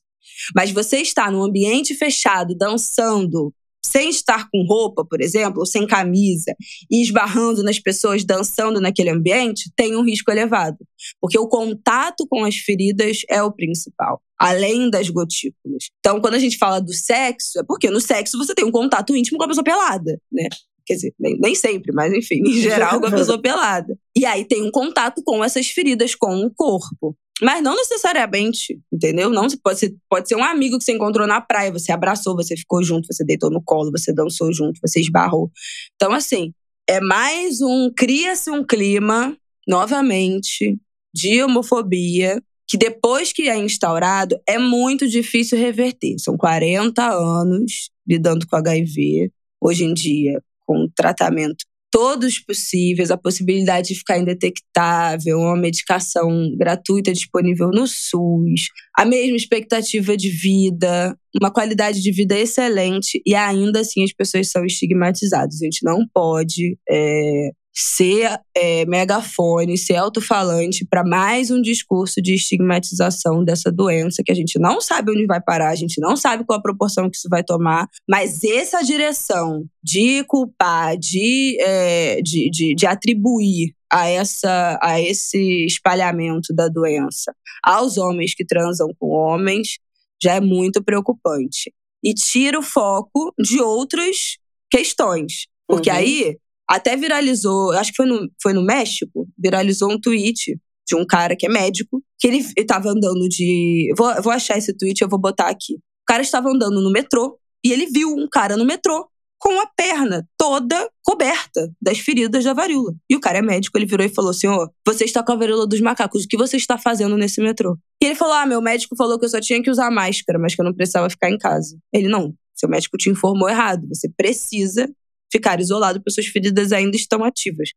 Mas 0.55 0.71
você 0.71 0.99
está 0.99 1.31
num 1.31 1.43
ambiente 1.43 1.95
fechado, 1.95 2.57
dançando, 2.57 3.53
sem 3.85 4.09
estar 4.09 4.49
com 4.51 4.65
roupa, 4.67 5.05
por 5.05 5.21
exemplo, 5.21 5.61
ou 5.61 5.67
sem 5.67 5.87
camisa, 5.87 6.55
e 6.91 7.03
esbarrando 7.03 7.63
nas 7.63 7.79
pessoas 7.79 8.25
dançando 8.25 8.81
naquele 8.81 9.11
ambiente, 9.11 9.71
tem 9.77 9.95
um 9.95 10.03
risco 10.03 10.31
elevado. 10.31 10.79
Porque 11.21 11.39
o 11.39 11.47
contato 11.47 12.27
com 12.29 12.45
as 12.45 12.57
feridas 12.57 13.19
é 13.29 13.43
o 13.43 13.53
principal, 13.53 14.23
além 14.39 14.89
das 14.89 15.11
gotículas. 15.11 15.91
Então, 16.01 16.21
quando 16.21 16.35
a 16.35 16.39
gente 16.39 16.57
fala 16.57 16.81
do 16.81 16.95
sexo, 16.95 17.61
é 17.61 17.63
porque 17.63 17.91
no 17.91 18.01
sexo 18.01 18.39
você 18.39 18.55
tem 18.55 18.65
um 18.65 18.73
contato 18.73 19.15
íntimo 19.15 19.37
com 19.37 19.45
a 19.45 19.49
pessoa 19.49 19.65
pelada, 19.65 20.19
né? 20.33 20.49
Quer 20.87 20.95
dizer, 20.95 21.15
nem, 21.19 21.39
nem 21.39 21.55
sempre, 21.55 21.93
mas 21.93 22.13
enfim, 22.13 22.43
em 22.47 22.61
geral, 22.61 23.01
com 23.01 23.07
a 23.07 23.11
pessoa 23.11 23.41
pelada. 23.41 23.99
E 24.17 24.25
aí 24.25 24.45
tem 24.45 24.63
um 24.63 24.71
contato 24.71 25.23
com 25.25 25.43
essas 25.43 25.69
feridas, 25.69 26.15
com 26.15 26.45
o 26.45 26.51
corpo. 26.55 27.17
Mas 27.43 27.63
não 27.63 27.75
necessariamente, 27.75 28.79
entendeu? 28.93 29.29
Não 29.29 29.47
pode 29.63 29.79
ser, 29.81 29.95
pode 30.09 30.29
ser 30.29 30.37
um 30.37 30.45
amigo 30.45 30.79
que 30.79 30.85
você 30.85 30.93
encontrou 30.93 31.27
na 31.27 31.41
praia, 31.41 31.73
você 31.73 31.91
abraçou, 31.91 32.37
você 32.37 32.57
ficou 32.57 32.83
junto, 32.83 33.13
você 33.13 33.25
deitou 33.25 33.51
no 33.51 33.63
colo, 33.63 33.91
você 33.91 34.13
dançou 34.13 34.53
junto, 34.53 34.79
você 34.81 35.01
esbarrou. 35.01 35.51
Então, 35.97 36.13
assim, 36.13 36.53
é 36.89 37.01
mais 37.01 37.61
um. 37.61 37.91
Cria-se 37.97 38.51
um 38.51 38.65
clima, 38.65 39.37
novamente, 39.67 40.79
de 41.13 41.43
homofobia, 41.43 42.41
que 42.69 42.77
depois 42.77 43.33
que 43.33 43.49
é 43.49 43.57
instaurado, 43.57 44.39
é 44.47 44.59
muito 44.59 45.09
difícil 45.09 45.59
reverter. 45.59 46.17
São 46.19 46.37
40 46.37 47.05
anos 47.05 47.91
lidando 48.07 48.47
com 48.47 48.57
HIV. 48.57 49.31
Hoje 49.61 49.85
em 49.85 49.93
dia, 49.93 50.41
com 50.67 50.89
tratamento 50.95 51.65
todos 51.95 52.41
possíveis, 52.41 53.13
a 53.13 53.17
possibilidade 53.17 53.87
de 53.87 53.95
ficar 53.95 54.19
indetectável, 54.19 55.39
uma 55.39 55.57
medicação 55.57 56.29
gratuita 56.59 57.13
disponível 57.13 57.71
no 57.73 57.87
SUS, 57.87 58.63
a 58.99 59.05
mesma 59.05 59.37
expectativa 59.37 60.17
de 60.17 60.29
vida, 60.29 61.17
uma 61.41 61.53
qualidade 61.53 62.03
de 62.03 62.11
vida 62.11 62.37
excelente 62.37 63.23
e 63.25 63.33
ainda 63.33 63.79
assim 63.79 64.03
as 64.03 64.13
pessoas 64.13 64.51
são 64.51 64.65
estigmatizadas. 64.65 65.63
A 65.63 65.67
gente 65.67 65.85
não 65.85 66.05
pode 66.13 66.77
é, 66.91 67.51
ser 67.75 68.41
é, 68.57 68.87
megafone, 68.87 69.77
ser 69.77 69.97
alto-falante 69.97 70.87
para 70.89 71.03
mais 71.03 71.51
um 71.51 71.61
discurso 71.61 72.23
de 72.23 72.35
estigmatização 72.35 73.45
dessa 73.45 73.73
doença 73.73 74.23
que 74.25 74.31
a 74.31 74.35
gente 74.35 74.59
não 74.61 74.81
sabe 74.81 75.11
onde 75.11 75.27
vai 75.27 75.41
parar, 75.41 75.71
a 75.71 75.75
gente 75.75 76.01
não 76.01 76.17
sabe 76.17 76.45
qual 76.45 76.59
a 76.59 76.63
proporção 76.63 77.11
que 77.11 77.17
isso 77.17 77.29
vai 77.29 77.43
tomar, 77.43 77.89
mas 78.09 78.45
essa 78.45 78.81
direção 78.83 79.65
de 79.83 80.23
culpar, 80.25 80.97
de, 80.97 81.59
é, 81.61 82.23
de, 82.23 82.49
de, 82.49 82.75
de 82.77 82.87
atribuir 82.87 83.75
a, 83.93 84.09
essa, 84.09 84.79
a 84.81 85.01
esse 85.01 85.67
espalhamento 85.67 86.55
da 86.55 86.69
doença 86.69 87.35
aos 87.63 87.97
homens 87.99 88.35
que 88.35 88.45
transam 88.45 88.89
com 88.99 89.09
homens 89.09 89.79
já 90.23 90.35
é 90.35 90.41
muito 90.41 90.83
preocupante. 90.83 91.73
E 92.03 92.13
tira 92.13 92.59
o 92.59 92.63
foco 92.63 93.33
de 93.39 93.61
outras 93.61 94.37
questões. 94.71 95.47
Porque 95.67 95.91
uhum. 95.91 95.97
aí 95.97 96.37
até 96.69 96.97
viralizou, 96.97 97.73
acho 97.73 97.91
que 97.91 97.97
foi 97.97 98.07
no, 98.07 98.29
foi 98.43 98.53
no 98.53 98.65
México, 98.65 99.29
viralizou 99.39 99.93
um 99.93 100.01
tweet 100.01 100.59
de 100.87 100.95
um 100.95 101.05
cara 101.07 101.37
que 101.37 101.47
é 101.47 101.49
médico, 101.49 102.03
que 102.19 102.27
ele 102.27 102.45
estava 102.57 102.91
andando 102.91 103.29
de. 103.29 103.93
Vou, 103.97 104.23
vou 104.23 104.33
achar 104.33 104.59
esse 104.59 104.77
tweet, 104.77 105.01
eu 105.01 105.09
vou 105.09 105.21
botar 105.21 105.49
aqui. 105.49 105.75
O 105.75 106.07
cara 106.07 106.23
estava 106.23 106.49
andando 106.49 106.81
no 106.83 106.93
metrô 106.93 107.39
e 107.65 107.73
ele 107.73 107.87
viu 107.87 108.11
um 108.11 108.29
cara 108.31 108.57
no 108.57 108.65
metrô 108.65 109.09
com 109.39 109.61
a 109.61 109.67
perna 109.67 110.27
toda 110.39 110.89
coberta 111.03 111.71
das 111.81 111.99
feridas 111.99 112.45
da 112.45 112.55
varíola. 112.55 112.95
E 113.11 113.17
o 113.17 113.21
cara 113.21 113.39
é 113.39 113.43
médico, 113.43 113.77
ele 113.77 113.87
virou 113.87 114.07
e 114.07 114.09
falou: 114.09 114.33
Senhor, 114.33 114.71
você 114.87 115.05
está 115.05 115.23
com 115.23 115.33
a 115.33 115.37
varíola 115.37 115.67
dos 115.67 115.81
macacos, 115.81 116.25
o 116.25 116.29
que 116.29 116.37
você 116.37 116.57
está 116.57 116.79
fazendo 116.79 117.17
nesse 117.17 117.41
metrô? 117.43 117.77
E 118.03 118.07
ele 118.07 118.15
falou: 118.15 118.35
Ah, 118.35 118.47
meu 118.47 118.61
médico 118.61 118.97
falou 118.97 119.19
que 119.19 119.25
eu 119.25 119.29
só 119.29 119.41
tinha 119.41 119.63
que 119.63 119.71
usar 119.71 119.91
máscara, 119.91 120.39
mas 120.39 120.55
que 120.55 120.61
eu 120.61 120.65
não 120.65 120.75
precisava 120.75 121.09
ficar 121.11 121.31
em 121.31 121.39
casa. 121.39 121.77
Ele 121.93 122.09
não. 122.09 122.35
Seu 122.55 122.69
médico 122.69 122.97
te 122.97 123.11
informou 123.11 123.49
errado. 123.49 123.87
Você 123.89 124.09
precisa 124.17 124.89
ficar 125.35 125.61
isolado, 125.61 126.01
suas 126.09 126.27
feridas 126.27 126.71
ainda 126.71 126.97
estão 126.97 127.25
ativas. 127.25 127.71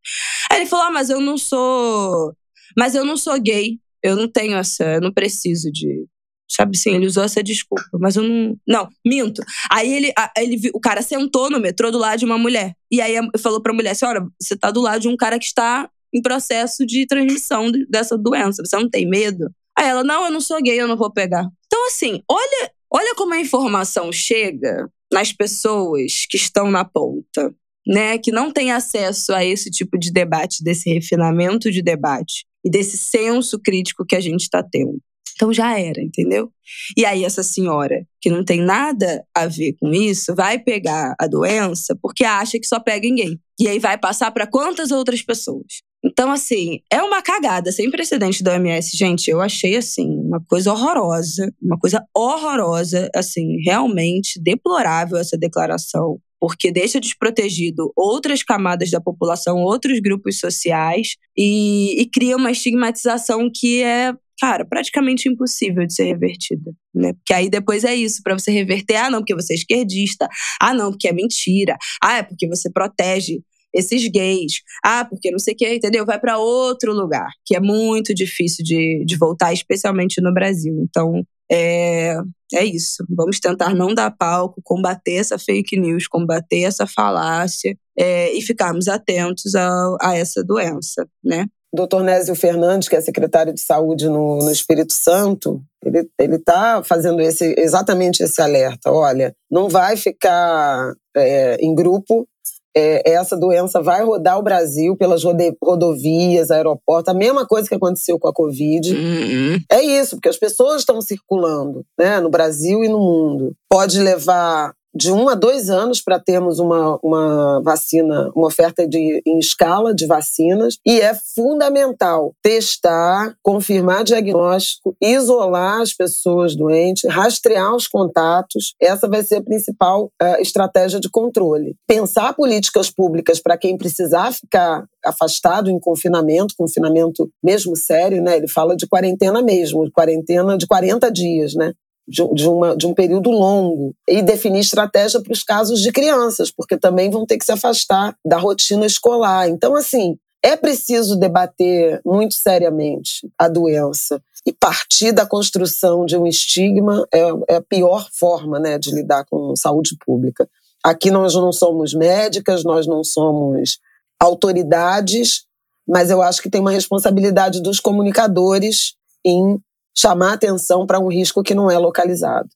Aí 0.51 0.59
ele 0.59 0.69
falou: 0.69 0.85
ah, 0.85 0.91
mas 0.91 1.09
eu 1.09 1.19
não 1.19 1.37
sou. 1.37 2.33
Mas 2.77 2.93
eu 2.93 3.03
não 3.03 3.17
sou 3.17 3.39
gay. 3.39 3.79
Eu 4.03 4.15
não 4.15 4.27
tenho 4.27 4.55
essa, 4.55 4.83
eu 4.83 5.01
não 5.01 5.11
preciso 5.11 5.71
de. 5.71 6.05
Sabe 6.49 6.77
assim, 6.77 6.95
ele 6.95 7.05
usou 7.05 7.23
essa 7.23 7.43
desculpa, 7.43 7.83
mas 7.99 8.15
eu 8.15 8.23
não. 8.23 8.55
Não, 8.65 8.89
minto. 9.05 9.41
Aí 9.69 9.91
ele, 9.91 10.13
ele 10.37 10.69
o 10.73 10.79
cara 10.79 11.01
sentou 11.01 11.49
no 11.49 11.59
metrô 11.59 11.91
do 11.91 11.97
lado 11.97 12.19
de 12.19 12.25
uma 12.25 12.37
mulher. 12.37 12.73
E 12.91 13.01
aí 13.01 13.15
falou 13.39 13.61
pra 13.61 13.73
mulher: 13.73 13.95
senhora, 13.95 14.25
você 14.39 14.55
tá 14.55 14.71
do 14.71 14.81
lado 14.81 15.01
de 15.01 15.07
um 15.07 15.17
cara 15.17 15.39
que 15.39 15.45
está 15.45 15.89
em 16.13 16.21
processo 16.21 16.85
de 16.85 17.05
transmissão 17.05 17.71
dessa 17.89 18.17
doença. 18.17 18.63
Você 18.63 18.77
não 18.77 18.89
tem 18.89 19.09
medo? 19.09 19.49
Aí 19.77 19.87
ela: 19.87 20.03
não, 20.03 20.25
eu 20.25 20.31
não 20.31 20.39
sou 20.39 20.61
gay, 20.61 20.79
eu 20.79 20.87
não 20.87 20.95
vou 20.95 21.11
pegar. 21.11 21.45
Então, 21.65 21.87
assim, 21.87 22.21
olha, 22.29 22.71
olha 22.89 23.15
como 23.15 23.33
a 23.33 23.39
informação 23.39 24.11
chega 24.11 24.89
nas 25.11 25.31
pessoas 25.31 26.25
que 26.29 26.37
estão 26.37 26.69
na 26.69 26.83
ponta 26.83 27.53
né, 27.87 28.17
que 28.17 28.31
não 28.31 28.51
tem 28.51 28.71
acesso 28.71 29.33
a 29.33 29.45
esse 29.45 29.71
tipo 29.71 29.97
de 29.97 30.11
debate, 30.11 30.63
desse 30.63 30.93
refinamento 30.93 31.71
de 31.71 31.81
debate 31.81 32.45
e 32.63 32.69
desse 32.69 32.97
senso 32.97 33.57
crítico 33.59 34.05
que 34.05 34.15
a 34.15 34.19
gente 34.19 34.41
está 34.41 34.61
tendo. 34.61 34.99
Então 35.35 35.53
já 35.53 35.79
era, 35.79 36.01
entendeu? 36.01 36.51
E 36.97 37.05
aí 37.05 37.23
essa 37.23 37.43
senhora, 37.43 38.05
que 38.19 38.29
não 38.29 38.43
tem 38.43 38.59
nada 38.59 39.23
a 39.33 39.45
ver 39.45 39.75
com 39.79 39.93
isso, 39.93 40.35
vai 40.35 40.59
pegar 40.59 41.15
a 41.19 41.27
doença 41.27 41.97
porque 42.01 42.25
acha 42.25 42.59
que 42.59 42.67
só 42.67 42.79
pega 42.79 43.07
ninguém. 43.07 43.39
E 43.59 43.67
aí 43.67 43.79
vai 43.79 43.97
passar 43.97 44.31
para 44.31 44.47
quantas 44.47 44.91
outras 44.91 45.21
pessoas? 45.21 45.83
Então, 46.03 46.31
assim, 46.31 46.79
é 46.91 47.01
uma 47.01 47.21
cagada 47.21 47.71
sem 47.71 47.89
precedente 47.89 48.43
da 48.43 48.53
OMS. 48.53 48.95
Gente, 48.95 49.29
eu 49.29 49.41
achei, 49.41 49.75
assim, 49.75 50.07
uma 50.07 50.39
coisa 50.47 50.71
horrorosa, 50.71 51.51
uma 51.61 51.77
coisa 51.77 52.03
horrorosa, 52.15 53.09
assim, 53.15 53.57
realmente 53.65 54.39
deplorável 54.41 55.17
essa 55.17 55.37
declaração 55.37 56.19
porque 56.39 56.71
deixa 56.71 56.99
desprotegido 56.99 57.91
outras 57.95 58.43
camadas 58.43 58.91
da 58.91 59.01
população, 59.01 59.57
outros 59.63 59.99
grupos 59.99 60.39
sociais 60.39 61.15
e, 61.35 61.99
e 61.99 62.05
cria 62.07 62.37
uma 62.37 62.51
estigmatização 62.51 63.49
que 63.53 63.81
é 63.81 64.13
cara, 64.39 64.63
praticamente 64.63 65.27
impossível 65.27 65.85
de 65.85 65.95
ser 65.95 66.03
revertida, 66.03 66.71
né? 66.93 67.13
Porque 67.13 67.33
aí 67.33 67.49
depois 67.49 67.83
é 67.83 67.95
isso, 67.95 68.21
para 68.23 68.37
você 68.37 68.51
reverter, 68.51 68.97
ah, 68.97 69.09
não, 69.09 69.19
porque 69.19 69.33
você 69.33 69.53
é 69.53 69.55
esquerdista, 69.55 70.29
ah, 70.61 70.75
não, 70.75 70.91
porque 70.91 71.07
é 71.07 71.11
mentira, 71.11 71.75
ah, 72.01 72.17
é 72.17 72.23
porque 72.23 72.47
você 72.47 72.71
protege 72.71 73.41
esses 73.77 74.07
gays, 74.07 74.61
ah, 74.83 75.05
porque 75.05 75.31
não 75.31 75.39
sei 75.39 75.53
o 75.53 75.57
que, 75.57 75.75
entendeu? 75.75 76.05
Vai 76.05 76.19
para 76.19 76.37
outro 76.37 76.93
lugar, 76.93 77.29
que 77.45 77.55
é 77.55 77.59
muito 77.59 78.13
difícil 78.13 78.63
de, 78.63 79.03
de 79.05 79.17
voltar, 79.17 79.53
especialmente 79.53 80.21
no 80.21 80.33
Brasil. 80.33 80.73
Então, 80.83 81.23
é, 81.51 82.15
é 82.53 82.65
isso. 82.65 83.05
Vamos 83.09 83.39
tentar 83.39 83.73
não 83.73 83.93
dar 83.93 84.11
palco, 84.11 84.61
combater 84.63 85.15
essa 85.15 85.37
fake 85.37 85.79
news, 85.79 86.07
combater 86.07 86.63
essa 86.63 86.85
falácia 86.87 87.77
é, 87.97 88.33
e 88.33 88.41
ficarmos 88.41 88.87
atentos 88.87 89.55
a, 89.55 89.97
a 90.01 90.15
essa 90.15 90.43
doença, 90.43 91.07
né? 91.23 91.45
Dr. 91.73 92.01
Nésio 92.01 92.33
Fernandes, 92.33 92.87
que 92.87 92.95
é 92.95 93.01
secretário 93.01 93.53
de 93.53 93.61
saúde 93.61 94.07
no, 94.07 94.39
no 94.39 94.51
Espírito 94.51 94.93
Santo, 94.93 95.61
ele 95.83 96.35
está 96.35 96.81
fazendo 96.83 97.21
esse, 97.21 97.53
exatamente 97.57 98.23
esse 98.23 98.41
alerta. 98.41 98.91
Olha, 98.91 99.35
não 99.51 99.69
vai 99.69 99.97
ficar 99.97 100.93
é, 101.15 101.57
em 101.59 101.75
grupo, 101.75 102.27
é, 102.75 103.11
essa 103.11 103.35
doença 103.35 103.81
vai 103.81 104.03
rodar 104.03 104.37
o 104.37 104.43
Brasil 104.43 104.95
pelas 104.95 105.23
rodovias, 105.63 106.51
aeroportos, 106.51 107.13
a 107.13 107.17
mesma 107.17 107.45
coisa 107.45 107.67
que 107.67 107.75
aconteceu 107.75 108.19
com 108.19 108.27
a 108.27 108.33
Covid. 108.33 108.93
Uhum. 108.93 109.59
É 109.71 109.81
isso, 109.81 110.15
porque 110.15 110.29
as 110.29 110.37
pessoas 110.37 110.81
estão 110.81 111.01
circulando 111.01 111.83
né, 111.97 112.19
no 112.19 112.29
Brasil 112.29 112.83
e 112.83 112.89
no 112.89 112.99
mundo. 112.99 113.55
Pode 113.69 113.99
levar 113.99 114.73
de 114.97 115.11
um 115.11 115.29
a 115.29 115.35
dois 115.35 115.69
anos 115.69 116.01
para 116.01 116.19
termos 116.19 116.59
uma, 116.59 116.97
uma 117.03 117.61
vacina, 117.63 118.31
uma 118.35 118.47
oferta 118.47 118.87
de, 118.87 119.21
em 119.25 119.37
escala 119.37 119.93
de 119.93 120.07
vacinas, 120.07 120.77
e 120.85 120.99
é 120.99 121.13
fundamental 121.35 122.33
testar, 122.41 123.35
confirmar 123.43 124.03
diagnóstico, 124.03 124.95
isolar 125.01 125.81
as 125.81 125.93
pessoas 125.93 126.55
doentes, 126.55 127.09
rastrear 127.09 127.75
os 127.75 127.87
contatos. 127.87 128.73
Essa 128.81 129.07
vai 129.07 129.23
ser 129.23 129.35
a 129.35 129.43
principal 129.43 130.05
uh, 130.21 130.41
estratégia 130.41 130.99
de 130.99 131.09
controle. 131.09 131.75
Pensar 131.87 132.33
políticas 132.33 132.89
públicas 132.89 133.39
para 133.39 133.57
quem 133.57 133.77
precisar 133.77 134.33
ficar 134.33 134.85
afastado 135.05 135.69
em 135.69 135.79
confinamento, 135.79 136.55
confinamento 136.57 137.29
mesmo 137.43 137.75
sério, 137.75 138.21
né? 138.21 138.37
Ele 138.37 138.47
fala 138.47 138.75
de 138.75 138.87
quarentena 138.87 139.41
mesmo, 139.41 139.89
quarentena 139.91 140.57
de 140.57 140.65
40 140.65 141.11
dias, 141.11 141.53
né? 141.53 141.73
De, 142.07 142.47
uma, 142.47 142.75
de 142.75 142.87
um 142.87 142.93
período 142.93 143.29
longo 143.29 143.93
e 144.07 144.21
definir 144.21 144.59
estratégia 144.59 145.21
para 145.21 145.33
os 145.33 145.43
casos 145.43 145.81
de 145.81 145.91
crianças, 145.91 146.49
porque 146.49 146.77
também 146.77 147.09
vão 147.09 147.25
ter 147.25 147.37
que 147.37 147.45
se 147.45 147.51
afastar 147.51 148.15
da 148.25 148.37
rotina 148.37 148.85
escolar. 148.85 149.49
Então, 149.49 149.75
assim, 149.75 150.17
é 150.41 150.55
preciso 150.55 151.17
debater 151.17 151.99
muito 152.05 152.35
seriamente 152.35 153.27
a 153.37 153.49
doença 153.49 154.21
e 154.45 154.53
partir 154.53 155.11
da 155.11 155.25
construção 155.25 156.05
de 156.05 156.15
um 156.15 156.25
estigma 156.25 157.05
é, 157.13 157.19
é 157.49 157.55
a 157.57 157.61
pior 157.61 158.07
forma 158.13 158.59
né, 158.59 158.77
de 158.77 158.93
lidar 158.95 159.25
com 159.25 159.55
saúde 159.57 159.97
pública. 160.05 160.47
Aqui 160.81 161.11
nós 161.11 161.35
não 161.35 161.51
somos 161.51 161.93
médicas, 161.93 162.63
nós 162.63 162.87
não 162.87 163.03
somos 163.03 163.79
autoridades, 164.17 165.43
mas 165.85 166.09
eu 166.09 166.21
acho 166.21 166.41
que 166.41 166.49
tem 166.49 166.61
uma 166.61 166.71
responsabilidade 166.71 167.61
dos 167.61 167.81
comunicadores 167.81 168.93
em 169.25 169.59
chamar 169.97 170.33
atenção 170.33 170.85
para 170.85 170.99
um 170.99 171.07
risco 171.07 171.41
que 171.41 171.55
não 171.55 171.71
é 171.71 171.77
localizado. 171.77 172.49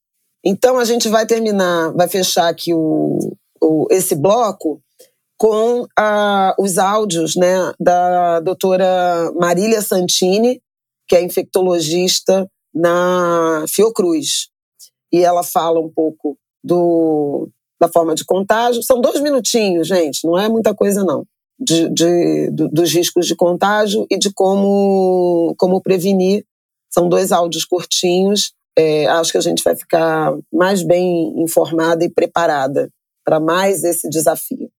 Então 0.43 0.79
a 0.79 0.85
gente 0.85 1.09
vai 1.09 1.25
terminar, 1.25 1.91
vai 1.93 2.07
fechar 2.07 2.47
aqui 2.47 2.73
o, 2.73 3.17
o 3.61 3.87
esse 3.89 4.15
bloco 4.15 4.81
com 5.37 5.87
ah, 5.97 6.55
os 6.59 6.77
áudios 6.77 7.35
né, 7.35 7.73
da 7.79 8.39
doutora 8.41 9.31
Marília 9.35 9.81
Santini, 9.81 10.61
que 11.07 11.15
é 11.15 11.23
infectologista 11.23 12.47
na 12.73 13.65
Fiocruz. 13.67 14.49
E 15.11 15.23
ela 15.23 15.43
fala 15.43 15.79
um 15.79 15.89
pouco 15.89 16.37
do, 16.63 17.49
da 17.79 17.87
forma 17.87 18.13
de 18.13 18.23
contágio. 18.23 18.83
São 18.83 19.01
dois 19.01 19.19
minutinhos, 19.19 19.87
gente, 19.87 20.25
não 20.25 20.37
é 20.37 20.47
muita 20.47 20.75
coisa, 20.75 21.03
não. 21.03 21.25
De, 21.59 21.89
de, 21.89 22.49
dos 22.51 22.91
riscos 22.91 23.27
de 23.27 23.35
contágio 23.35 24.05
e 24.09 24.17
de 24.17 24.31
como, 24.31 25.53
como 25.57 25.81
prevenir 25.81 26.43
são 26.93 27.09
dois 27.09 27.31
áudios 27.31 27.65
curtinhos. 27.65 28.53
É, 28.77 29.07
acho 29.07 29.31
que 29.31 29.37
a 29.37 29.41
gente 29.41 29.63
vai 29.63 29.75
ficar 29.75 30.33
mais 30.51 30.83
bem 30.83 31.33
informada 31.41 32.03
e 32.03 32.09
preparada 32.09 32.89
para 33.23 33.39
mais 33.39 33.83
esse 33.83 34.09
desafio. 34.09 34.69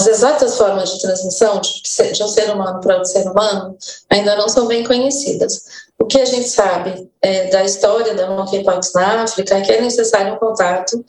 As 0.00 0.08
exatas 0.08 0.56
formas 0.56 0.90
de 0.90 1.00
transmissão 1.00 1.60
de 1.60 2.22
um 2.24 2.28
ser 2.28 2.50
humano 2.50 2.80
para 2.80 2.96
outro 2.96 3.08
ser 3.08 3.24
humano 3.28 3.76
ainda 4.10 4.34
não 4.34 4.48
são 4.48 4.66
bem 4.66 4.82
conhecidas. 4.82 5.62
O 5.96 6.06
que 6.06 6.20
a 6.20 6.24
gente 6.24 6.48
sabe 6.48 7.08
é, 7.22 7.48
da 7.50 7.62
história 7.62 8.12
da 8.12 8.28
monkeypox 8.28 8.92
na 8.94 9.22
África 9.22 9.56
é 9.56 9.60
que 9.60 9.70
é 9.70 9.80
necessário 9.80 10.34
um 10.34 10.38
contato 10.38 11.04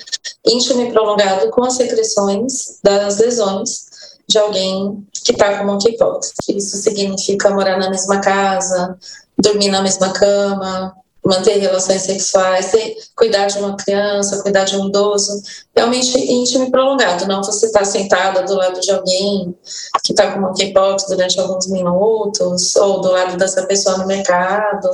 íntimo 0.45 0.83
e 0.83 0.91
prolongado 0.91 1.49
com 1.49 1.63
as 1.63 1.73
secreções 1.73 2.79
das 2.83 3.17
lesões 3.17 3.87
de 4.29 4.37
alguém 4.37 5.03
que 5.11 5.31
está 5.31 5.57
com 5.57 5.65
monkeypox. 5.65 6.33
Isso 6.49 6.77
significa 6.77 7.49
morar 7.49 7.79
na 7.79 7.89
mesma 7.89 8.21
casa, 8.21 8.95
dormir 9.37 9.69
na 9.69 9.81
mesma 9.81 10.11
cama, 10.13 10.95
manter 11.25 11.57
relações 11.57 12.01
sexuais, 12.01 12.71
ter, 12.71 12.97
cuidar 13.15 13.47
de 13.47 13.57
uma 13.57 13.77
criança, 13.77 14.41
cuidar 14.41 14.65
de 14.65 14.75
um 14.75 14.87
idoso, 14.87 15.41
realmente 15.75 16.17
íntimo 16.17 16.65
e 16.65 16.71
prolongado. 16.71 17.25
Não 17.25 17.41
você 17.41 17.67
estar 17.67 17.79
tá 17.79 17.85
sentada 17.85 18.43
do 18.43 18.55
lado 18.55 18.79
de 18.79 18.91
alguém 18.91 19.55
que 20.03 20.11
está 20.11 20.31
com 20.31 20.41
monkeypox 20.41 21.05
durante 21.07 21.39
alguns 21.39 21.67
minutos, 21.67 22.75
ou 22.75 23.01
do 23.01 23.11
lado 23.11 23.37
dessa 23.37 23.65
pessoa 23.65 23.97
no 23.97 24.05
mercado. 24.05 24.89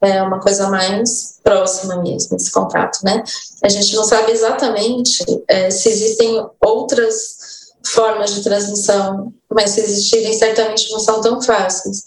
É 0.00 0.22
uma 0.22 0.40
coisa 0.40 0.68
mais 0.68 1.38
próxima 1.42 1.96
mesmo, 2.02 2.36
esse 2.36 2.50
contato, 2.52 2.98
né? 3.02 3.22
A 3.62 3.68
gente 3.68 3.94
não 3.94 4.04
sabe 4.04 4.30
exatamente 4.30 5.24
é, 5.48 5.70
se 5.70 5.88
existem 5.88 6.46
outras 6.60 7.36
formas 7.84 8.34
de 8.34 8.42
transmissão, 8.42 9.32
mas 9.50 9.70
se 9.70 9.80
existirem, 9.80 10.32
certamente 10.32 10.90
não 10.92 11.00
são 11.00 11.20
tão 11.20 11.40
fáceis. 11.40 12.04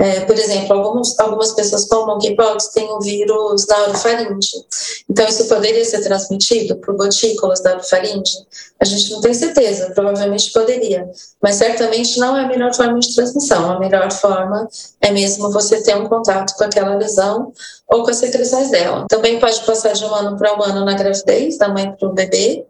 É, 0.00 0.20
por 0.20 0.38
exemplo, 0.38 0.76
alguns, 0.76 1.18
algumas 1.18 1.52
pessoas 1.52 1.84
com 1.86 2.06
monkeypox 2.06 2.68
têm 2.68 2.88
o 2.88 3.00
vírus 3.00 3.66
da 3.66 3.82
orofaringe. 3.82 4.64
Então, 5.10 5.26
isso 5.26 5.48
poderia 5.48 5.84
ser 5.84 6.02
transmitido 6.02 6.76
por 6.76 6.96
gotículas 6.96 7.60
da 7.60 7.72
orofaringe? 7.72 8.46
A 8.78 8.84
gente 8.84 9.10
não 9.10 9.20
tem 9.20 9.34
certeza, 9.34 9.90
provavelmente 9.90 10.52
poderia, 10.52 11.10
mas 11.42 11.56
certamente 11.56 12.16
não 12.20 12.36
é 12.36 12.44
a 12.44 12.48
melhor 12.48 12.72
forma 12.72 13.00
de 13.00 13.12
transmissão. 13.12 13.72
A 13.72 13.80
melhor 13.80 14.12
forma 14.12 14.68
é 15.00 15.10
mesmo 15.10 15.50
você 15.50 15.82
ter 15.82 15.96
um 15.96 16.06
contato 16.06 16.54
com 16.56 16.62
aquela 16.62 16.94
lesão 16.94 17.52
ou 17.88 18.04
com 18.04 18.10
as 18.10 18.18
secreções 18.18 18.70
dela. 18.70 19.04
Também 19.08 19.40
pode 19.40 19.60
passar 19.62 19.94
de 19.94 20.04
um 20.04 20.14
ano 20.14 20.38
para 20.38 20.56
um 20.56 20.62
ano 20.62 20.84
na 20.84 20.94
gravidez, 20.94 21.58
da 21.58 21.68
mãe 21.68 21.90
para 21.90 22.08
o 22.08 22.12
bebê, 22.12 22.64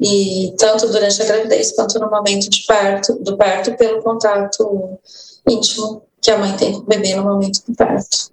e 0.00 0.52
tanto 0.58 0.88
durante 0.88 1.22
a 1.22 1.24
gravidez 1.24 1.70
quanto 1.70 2.00
no 2.00 2.10
momento 2.10 2.50
de 2.50 2.64
parto, 2.66 3.14
do 3.20 3.36
parto, 3.36 3.76
pelo 3.76 4.02
contato 4.02 4.98
íntimo 5.48 6.02
que 6.24 6.30
a 6.30 6.38
mãe 6.38 6.56
tem 6.56 6.72
com 6.72 6.78
o 6.78 6.86
bebê 6.86 7.14
no 7.14 7.22
momento 7.22 7.60
do 7.68 7.76
parto. 7.76 8.32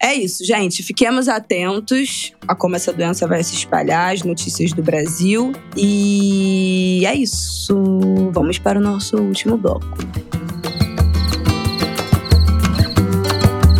É 0.00 0.12
isso, 0.12 0.44
gente. 0.44 0.82
Fiquemos 0.82 1.28
atentos 1.28 2.32
a 2.46 2.54
como 2.54 2.76
essa 2.76 2.92
doença 2.92 3.26
vai 3.26 3.42
se 3.42 3.54
espalhar, 3.54 4.12
as 4.12 4.22
notícias 4.22 4.72
do 4.72 4.82
Brasil. 4.82 5.52
E 5.74 7.02
é 7.06 7.14
isso. 7.14 7.74
Vamos 8.32 8.58
para 8.58 8.78
o 8.78 8.82
nosso 8.82 9.16
último 9.16 9.56
bloco. 9.56 9.86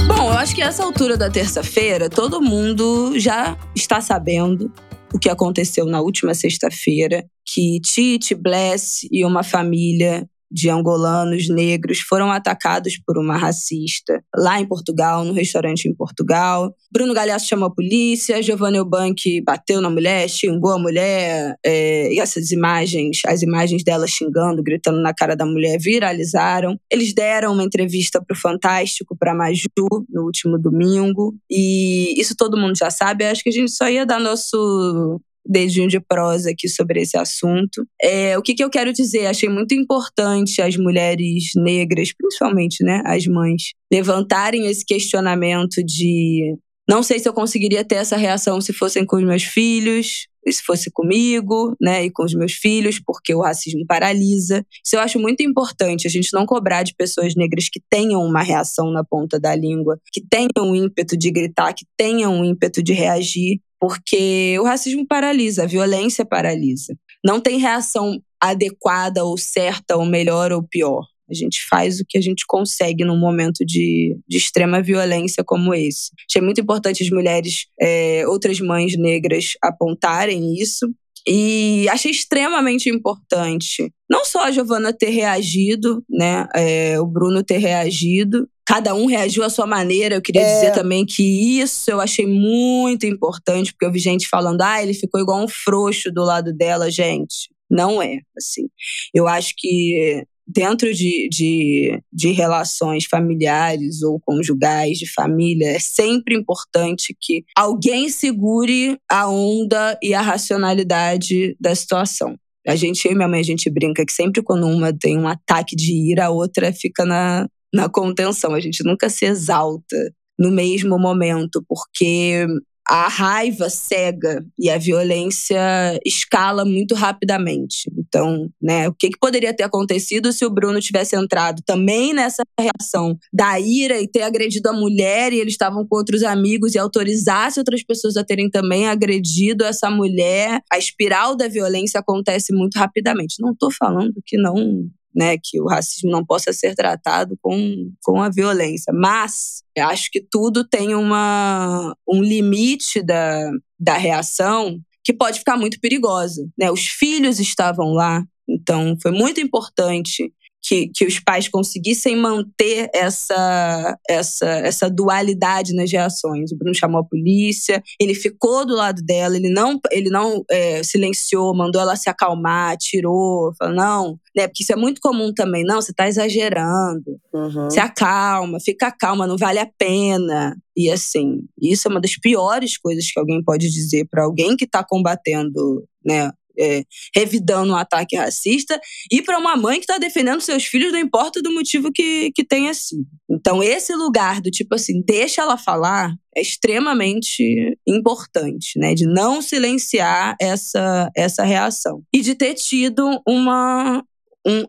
Bom, 0.06 0.30
eu 0.30 0.38
acho 0.38 0.54
que 0.54 0.62
essa 0.62 0.82
altura 0.82 1.18
da 1.18 1.28
terça-feira, 1.28 2.08
todo 2.08 2.40
mundo 2.40 3.18
já 3.18 3.58
está 3.76 4.00
sabendo 4.00 4.72
o 5.12 5.18
que 5.18 5.28
aconteceu 5.28 5.84
na 5.84 6.00
última 6.00 6.32
sexta-feira, 6.32 7.22
que 7.44 7.78
Tite, 7.80 8.34
Bless 8.34 9.06
e 9.12 9.26
uma 9.26 9.42
família 9.42 10.26
de 10.52 10.68
angolanos 10.68 11.48
negros 11.48 12.00
foram 12.00 12.30
atacados 12.30 12.98
por 13.04 13.16
uma 13.16 13.36
racista 13.36 14.22
lá 14.36 14.60
em 14.60 14.66
Portugal, 14.66 15.24
no 15.24 15.32
restaurante 15.32 15.88
em 15.88 15.94
Portugal. 15.94 16.74
Bruno 16.92 17.14
Galhaço 17.14 17.48
chamou 17.48 17.68
a 17.68 17.74
polícia, 17.74 18.42
Giovanni 18.42 18.76
Eubank 18.76 19.40
bateu 19.40 19.80
na 19.80 19.88
mulher, 19.88 20.28
xingou 20.28 20.72
a 20.72 20.78
mulher, 20.78 21.56
é, 21.64 22.12
e 22.12 22.20
essas 22.20 22.50
imagens, 22.50 23.20
as 23.26 23.42
imagens 23.42 23.82
dela 23.82 24.06
xingando, 24.06 24.62
gritando 24.62 25.00
na 25.00 25.14
cara 25.14 25.34
da 25.34 25.46
mulher, 25.46 25.78
viralizaram. 25.80 26.78
Eles 26.90 27.14
deram 27.14 27.54
uma 27.54 27.64
entrevista 27.64 28.22
para 28.22 28.36
o 28.36 28.38
Fantástico, 28.38 29.16
para 29.18 29.34
Maju, 29.34 29.68
no 30.10 30.24
último 30.24 30.58
domingo, 30.58 31.34
e 31.50 32.14
isso 32.20 32.34
todo 32.36 32.58
mundo 32.58 32.76
já 32.76 32.90
sabe. 32.90 33.24
Acho 33.24 33.42
que 33.42 33.48
a 33.48 33.52
gente 33.52 33.70
só 33.70 33.88
ia 33.88 34.04
dar 34.04 34.20
nosso 34.20 35.20
dedinho 35.44 35.88
de 35.88 36.00
prosa 36.00 36.50
aqui 36.50 36.68
sobre 36.68 37.00
esse 37.02 37.16
assunto. 37.16 37.86
É, 38.00 38.36
o 38.38 38.42
que, 38.42 38.54
que 38.54 38.62
eu 38.62 38.70
quero 38.70 38.92
dizer? 38.92 39.26
Achei 39.26 39.48
muito 39.48 39.74
importante 39.74 40.62
as 40.62 40.76
mulheres 40.76 41.50
negras, 41.56 42.12
principalmente 42.12 42.84
né, 42.84 43.02
as 43.04 43.26
mães, 43.26 43.72
levantarem 43.92 44.66
esse 44.66 44.84
questionamento 44.84 45.82
de 45.84 46.56
não 46.88 47.02
sei 47.02 47.18
se 47.18 47.28
eu 47.28 47.32
conseguiria 47.32 47.84
ter 47.84 47.94
essa 47.96 48.16
reação 48.16 48.60
se 48.60 48.72
fossem 48.72 49.06
com 49.06 49.16
os 49.16 49.22
meus 49.22 49.44
filhos, 49.44 50.26
se 50.50 50.62
fosse 50.62 50.90
comigo, 50.90 51.76
né, 51.80 52.04
e 52.04 52.10
com 52.10 52.24
os 52.24 52.34
meus 52.34 52.52
filhos, 52.52 52.98
porque 52.98 53.32
o 53.34 53.40
racismo 53.40 53.86
paralisa. 53.86 54.64
Isso 54.84 54.96
eu 54.96 55.00
acho 55.00 55.18
muito 55.18 55.42
importante, 55.42 56.06
a 56.06 56.10
gente 56.10 56.30
não 56.32 56.44
cobrar 56.44 56.82
de 56.82 56.94
pessoas 56.94 57.34
negras 57.36 57.68
que 57.70 57.80
tenham 57.88 58.20
uma 58.22 58.42
reação 58.42 58.90
na 58.90 59.04
ponta 59.04 59.38
da 59.38 59.54
língua, 59.54 59.98
que 60.12 60.20
tenham 60.20 60.70
um 60.70 60.74
ímpeto 60.74 61.16
de 61.16 61.30
gritar, 61.30 61.72
que 61.72 61.86
tenham 61.96 62.40
um 62.40 62.44
ímpeto 62.44 62.82
de 62.82 62.92
reagir, 62.92 63.60
porque 63.82 64.56
o 64.60 64.62
racismo 64.62 65.04
paralisa, 65.04 65.64
a 65.64 65.66
violência 65.66 66.24
paralisa. 66.24 66.96
Não 67.24 67.40
tem 67.40 67.58
reação 67.58 68.22
adequada 68.40 69.24
ou 69.24 69.36
certa 69.36 69.96
ou 69.96 70.06
melhor 70.06 70.52
ou 70.52 70.62
pior. 70.62 71.04
A 71.28 71.34
gente 71.34 71.66
faz 71.68 71.98
o 71.98 72.04
que 72.08 72.16
a 72.16 72.20
gente 72.20 72.44
consegue 72.46 73.04
num 73.04 73.18
momento 73.18 73.64
de, 73.66 74.16
de 74.28 74.36
extrema 74.36 74.80
violência 74.80 75.42
como 75.42 75.74
esse. 75.74 76.10
Achei 76.30 76.40
muito 76.40 76.60
importante 76.60 77.02
as 77.02 77.10
mulheres, 77.10 77.66
é, 77.80 78.24
outras 78.28 78.60
mães 78.60 78.96
negras, 78.96 79.54
apontarem 79.60 80.54
isso. 80.54 80.88
E 81.26 81.88
achei 81.88 82.12
extremamente 82.12 82.88
importante 82.88 83.92
não 84.08 84.24
só 84.24 84.44
a 84.44 84.50
Giovana 84.52 84.92
ter 84.92 85.10
reagido, 85.10 86.04
né, 86.08 86.46
é, 86.54 87.00
o 87.00 87.06
Bruno 87.06 87.42
ter 87.42 87.58
reagido, 87.58 88.46
cada 88.66 88.94
um 88.94 89.06
reagiu 89.06 89.42
à 89.42 89.50
sua 89.50 89.66
maneira. 89.66 90.14
Eu 90.14 90.22
queria 90.22 90.42
é. 90.42 90.54
dizer 90.54 90.72
também 90.72 91.04
que 91.04 91.22
isso 91.60 91.90
eu 91.90 92.00
achei 92.00 92.26
muito 92.26 93.06
importante, 93.06 93.72
porque 93.72 93.86
eu 93.86 93.92
vi 93.92 93.98
gente 93.98 94.28
falando, 94.28 94.62
ah, 94.62 94.82
ele 94.82 94.94
ficou 94.94 95.20
igual 95.20 95.42
um 95.42 95.48
frouxo 95.48 96.10
do 96.10 96.22
lado 96.22 96.52
dela, 96.52 96.90
gente. 96.90 97.50
Não 97.70 98.02
é, 98.02 98.18
assim. 98.36 98.68
Eu 99.14 99.26
acho 99.26 99.54
que 99.56 100.24
dentro 100.46 100.92
de, 100.92 101.28
de, 101.30 101.98
de 102.12 102.30
relações 102.32 103.06
familiares 103.06 104.02
ou 104.02 104.20
conjugais, 104.20 104.98
de 104.98 105.10
família, 105.10 105.68
é 105.68 105.78
sempre 105.78 106.36
importante 106.36 107.16
que 107.18 107.44
alguém 107.56 108.08
segure 108.08 108.98
a 109.10 109.28
onda 109.28 109.98
e 110.02 110.12
a 110.12 110.20
racionalidade 110.20 111.56
da 111.58 111.74
situação. 111.74 112.36
A 112.66 112.76
gente, 112.76 113.04
eu 113.06 113.12
e 113.12 113.14
minha 113.14 113.26
mãe, 113.26 113.40
a 113.40 113.44
gente 113.44 113.68
brinca 113.70 114.04
que 114.04 114.12
sempre 114.12 114.42
quando 114.42 114.66
uma 114.66 114.92
tem 114.96 115.18
um 115.18 115.26
ataque 115.26 115.74
de 115.74 115.92
ira, 115.92 116.26
a 116.26 116.30
outra 116.30 116.72
fica 116.72 117.04
na, 117.04 117.48
na 117.72 117.88
contenção. 117.88 118.54
A 118.54 118.60
gente 118.60 118.84
nunca 118.84 119.08
se 119.08 119.24
exalta 119.24 119.96
no 120.38 120.50
mesmo 120.50 120.98
momento, 120.98 121.64
porque 121.68 122.46
a 122.88 123.06
raiva 123.08 123.70
cega 123.70 124.44
e 124.58 124.68
a 124.68 124.76
violência 124.76 125.60
escala 126.04 126.64
muito 126.64 126.94
rapidamente. 126.94 127.90
Então, 127.96 128.50
né, 128.60 128.88
o 128.88 128.92
que, 128.92 129.10
que 129.10 129.18
poderia 129.20 129.54
ter 129.54 129.62
acontecido 129.62 130.32
se 130.32 130.44
o 130.44 130.50
Bruno 130.50 130.80
tivesse 130.80 131.16
entrado 131.16 131.62
também 131.64 132.12
nessa 132.12 132.42
reação 132.58 133.16
da 133.32 133.58
ira 133.60 134.00
e 134.00 134.08
ter 134.08 134.22
agredido 134.22 134.68
a 134.68 134.72
mulher 134.72 135.32
e 135.32 135.38
eles 135.38 135.54
estavam 135.54 135.86
com 135.86 135.96
outros 135.96 136.22
amigos 136.22 136.74
e 136.74 136.78
autorizasse 136.78 137.60
outras 137.60 137.84
pessoas 137.84 138.16
a 138.16 138.24
terem 138.24 138.50
também 138.50 138.88
agredido 138.88 139.64
essa 139.64 139.88
mulher? 139.88 140.60
A 140.70 140.76
espiral 140.76 141.36
da 141.36 141.46
violência 141.46 142.00
acontece 142.00 142.52
muito 142.52 142.76
rapidamente. 142.76 143.36
Não 143.40 143.52
estou 143.52 143.70
falando 143.70 144.14
que 144.26 144.36
não 144.36 144.90
né, 145.14 145.36
que 145.42 145.60
o 145.60 145.66
racismo 145.66 146.10
não 146.10 146.24
possa 146.24 146.52
ser 146.52 146.74
tratado 146.74 147.36
com, 147.40 147.92
com 148.02 148.20
a 148.20 148.28
violência. 148.28 148.92
Mas 148.92 149.62
acho 149.78 150.10
que 150.10 150.20
tudo 150.20 150.64
tem 150.64 150.94
uma, 150.94 151.94
um 152.08 152.22
limite 152.22 153.02
da, 153.02 153.50
da 153.78 153.96
reação 153.96 154.80
que 155.04 155.12
pode 155.12 155.38
ficar 155.38 155.56
muito 155.56 155.80
perigosa. 155.80 156.48
Né? 156.58 156.70
Os 156.70 156.86
filhos 156.86 157.40
estavam 157.40 157.92
lá, 157.92 158.22
então 158.48 158.96
foi 159.00 159.10
muito 159.10 159.40
importante 159.40 160.32
que, 160.62 160.88
que 160.94 161.04
os 161.04 161.18
pais 161.18 161.48
conseguissem 161.48 162.16
manter 162.16 162.88
essa, 162.94 163.98
essa, 164.08 164.46
essa 164.46 164.88
dualidade 164.88 165.74
nas 165.74 165.90
reações. 165.90 166.52
O 166.52 166.56
Bruno 166.56 166.74
chamou 166.74 167.00
a 167.00 167.04
polícia, 167.04 167.82
ele 168.00 168.14
ficou 168.14 168.64
do 168.64 168.74
lado 168.74 169.02
dela, 169.02 169.36
ele 169.36 169.50
não, 169.50 169.80
ele 169.90 170.08
não 170.08 170.44
é, 170.48 170.82
silenciou, 170.82 171.54
mandou 171.54 171.80
ela 171.80 171.96
se 171.96 172.08
acalmar, 172.08 172.76
tirou, 172.76 173.52
falou, 173.58 173.74
não, 173.74 174.20
né? 174.36 174.46
Porque 174.46 174.62
isso 174.62 174.72
é 174.72 174.76
muito 174.76 175.00
comum 175.00 175.32
também, 175.34 175.64
não, 175.64 175.80
você 175.80 175.90
está 175.90 176.06
exagerando, 176.06 177.18
uhum. 177.32 177.68
se 177.68 177.80
acalma, 177.80 178.58
fica 178.60 178.90
calma, 178.92 179.26
não 179.26 179.36
vale 179.36 179.58
a 179.58 179.68
pena. 179.78 180.56
E 180.76 180.90
assim, 180.90 181.40
isso 181.60 181.86
é 181.86 181.90
uma 181.90 182.00
das 182.00 182.16
piores 182.18 182.78
coisas 182.78 183.10
que 183.10 183.18
alguém 183.18 183.42
pode 183.42 183.68
dizer 183.68 184.06
para 184.10 184.24
alguém 184.24 184.56
que 184.56 184.64
está 184.64 184.82
combatendo 184.82 185.84
né, 186.04 186.30
é, 186.58 186.84
revidando 187.14 187.72
um 187.72 187.76
ataque 187.76 188.16
racista, 188.16 188.80
e 189.10 189.22
para 189.22 189.38
uma 189.38 189.56
mãe 189.56 189.78
que 189.78 189.84
está 189.84 189.98
defendendo 189.98 190.40
seus 190.40 190.64
filhos, 190.64 190.92
não 190.92 190.98
importa 190.98 191.40
do 191.42 191.52
motivo 191.52 191.90
que, 191.92 192.30
que 192.34 192.44
tenha 192.44 192.72
sido. 192.74 193.06
Então, 193.30 193.62
esse 193.62 193.94
lugar 193.94 194.40
do 194.40 194.50
tipo 194.50 194.74
assim, 194.74 195.02
deixa 195.04 195.42
ela 195.42 195.56
falar, 195.56 196.14
é 196.36 196.40
extremamente 196.40 197.76
importante, 197.86 198.78
né? 198.78 198.94
De 198.94 199.06
não 199.06 199.40
silenciar 199.42 200.36
essa, 200.40 201.10
essa 201.16 201.44
reação. 201.44 202.02
E 202.12 202.20
de 202.20 202.34
ter 202.34 202.54
tido 202.54 203.20
uma, 203.26 204.02
um, 204.46 204.64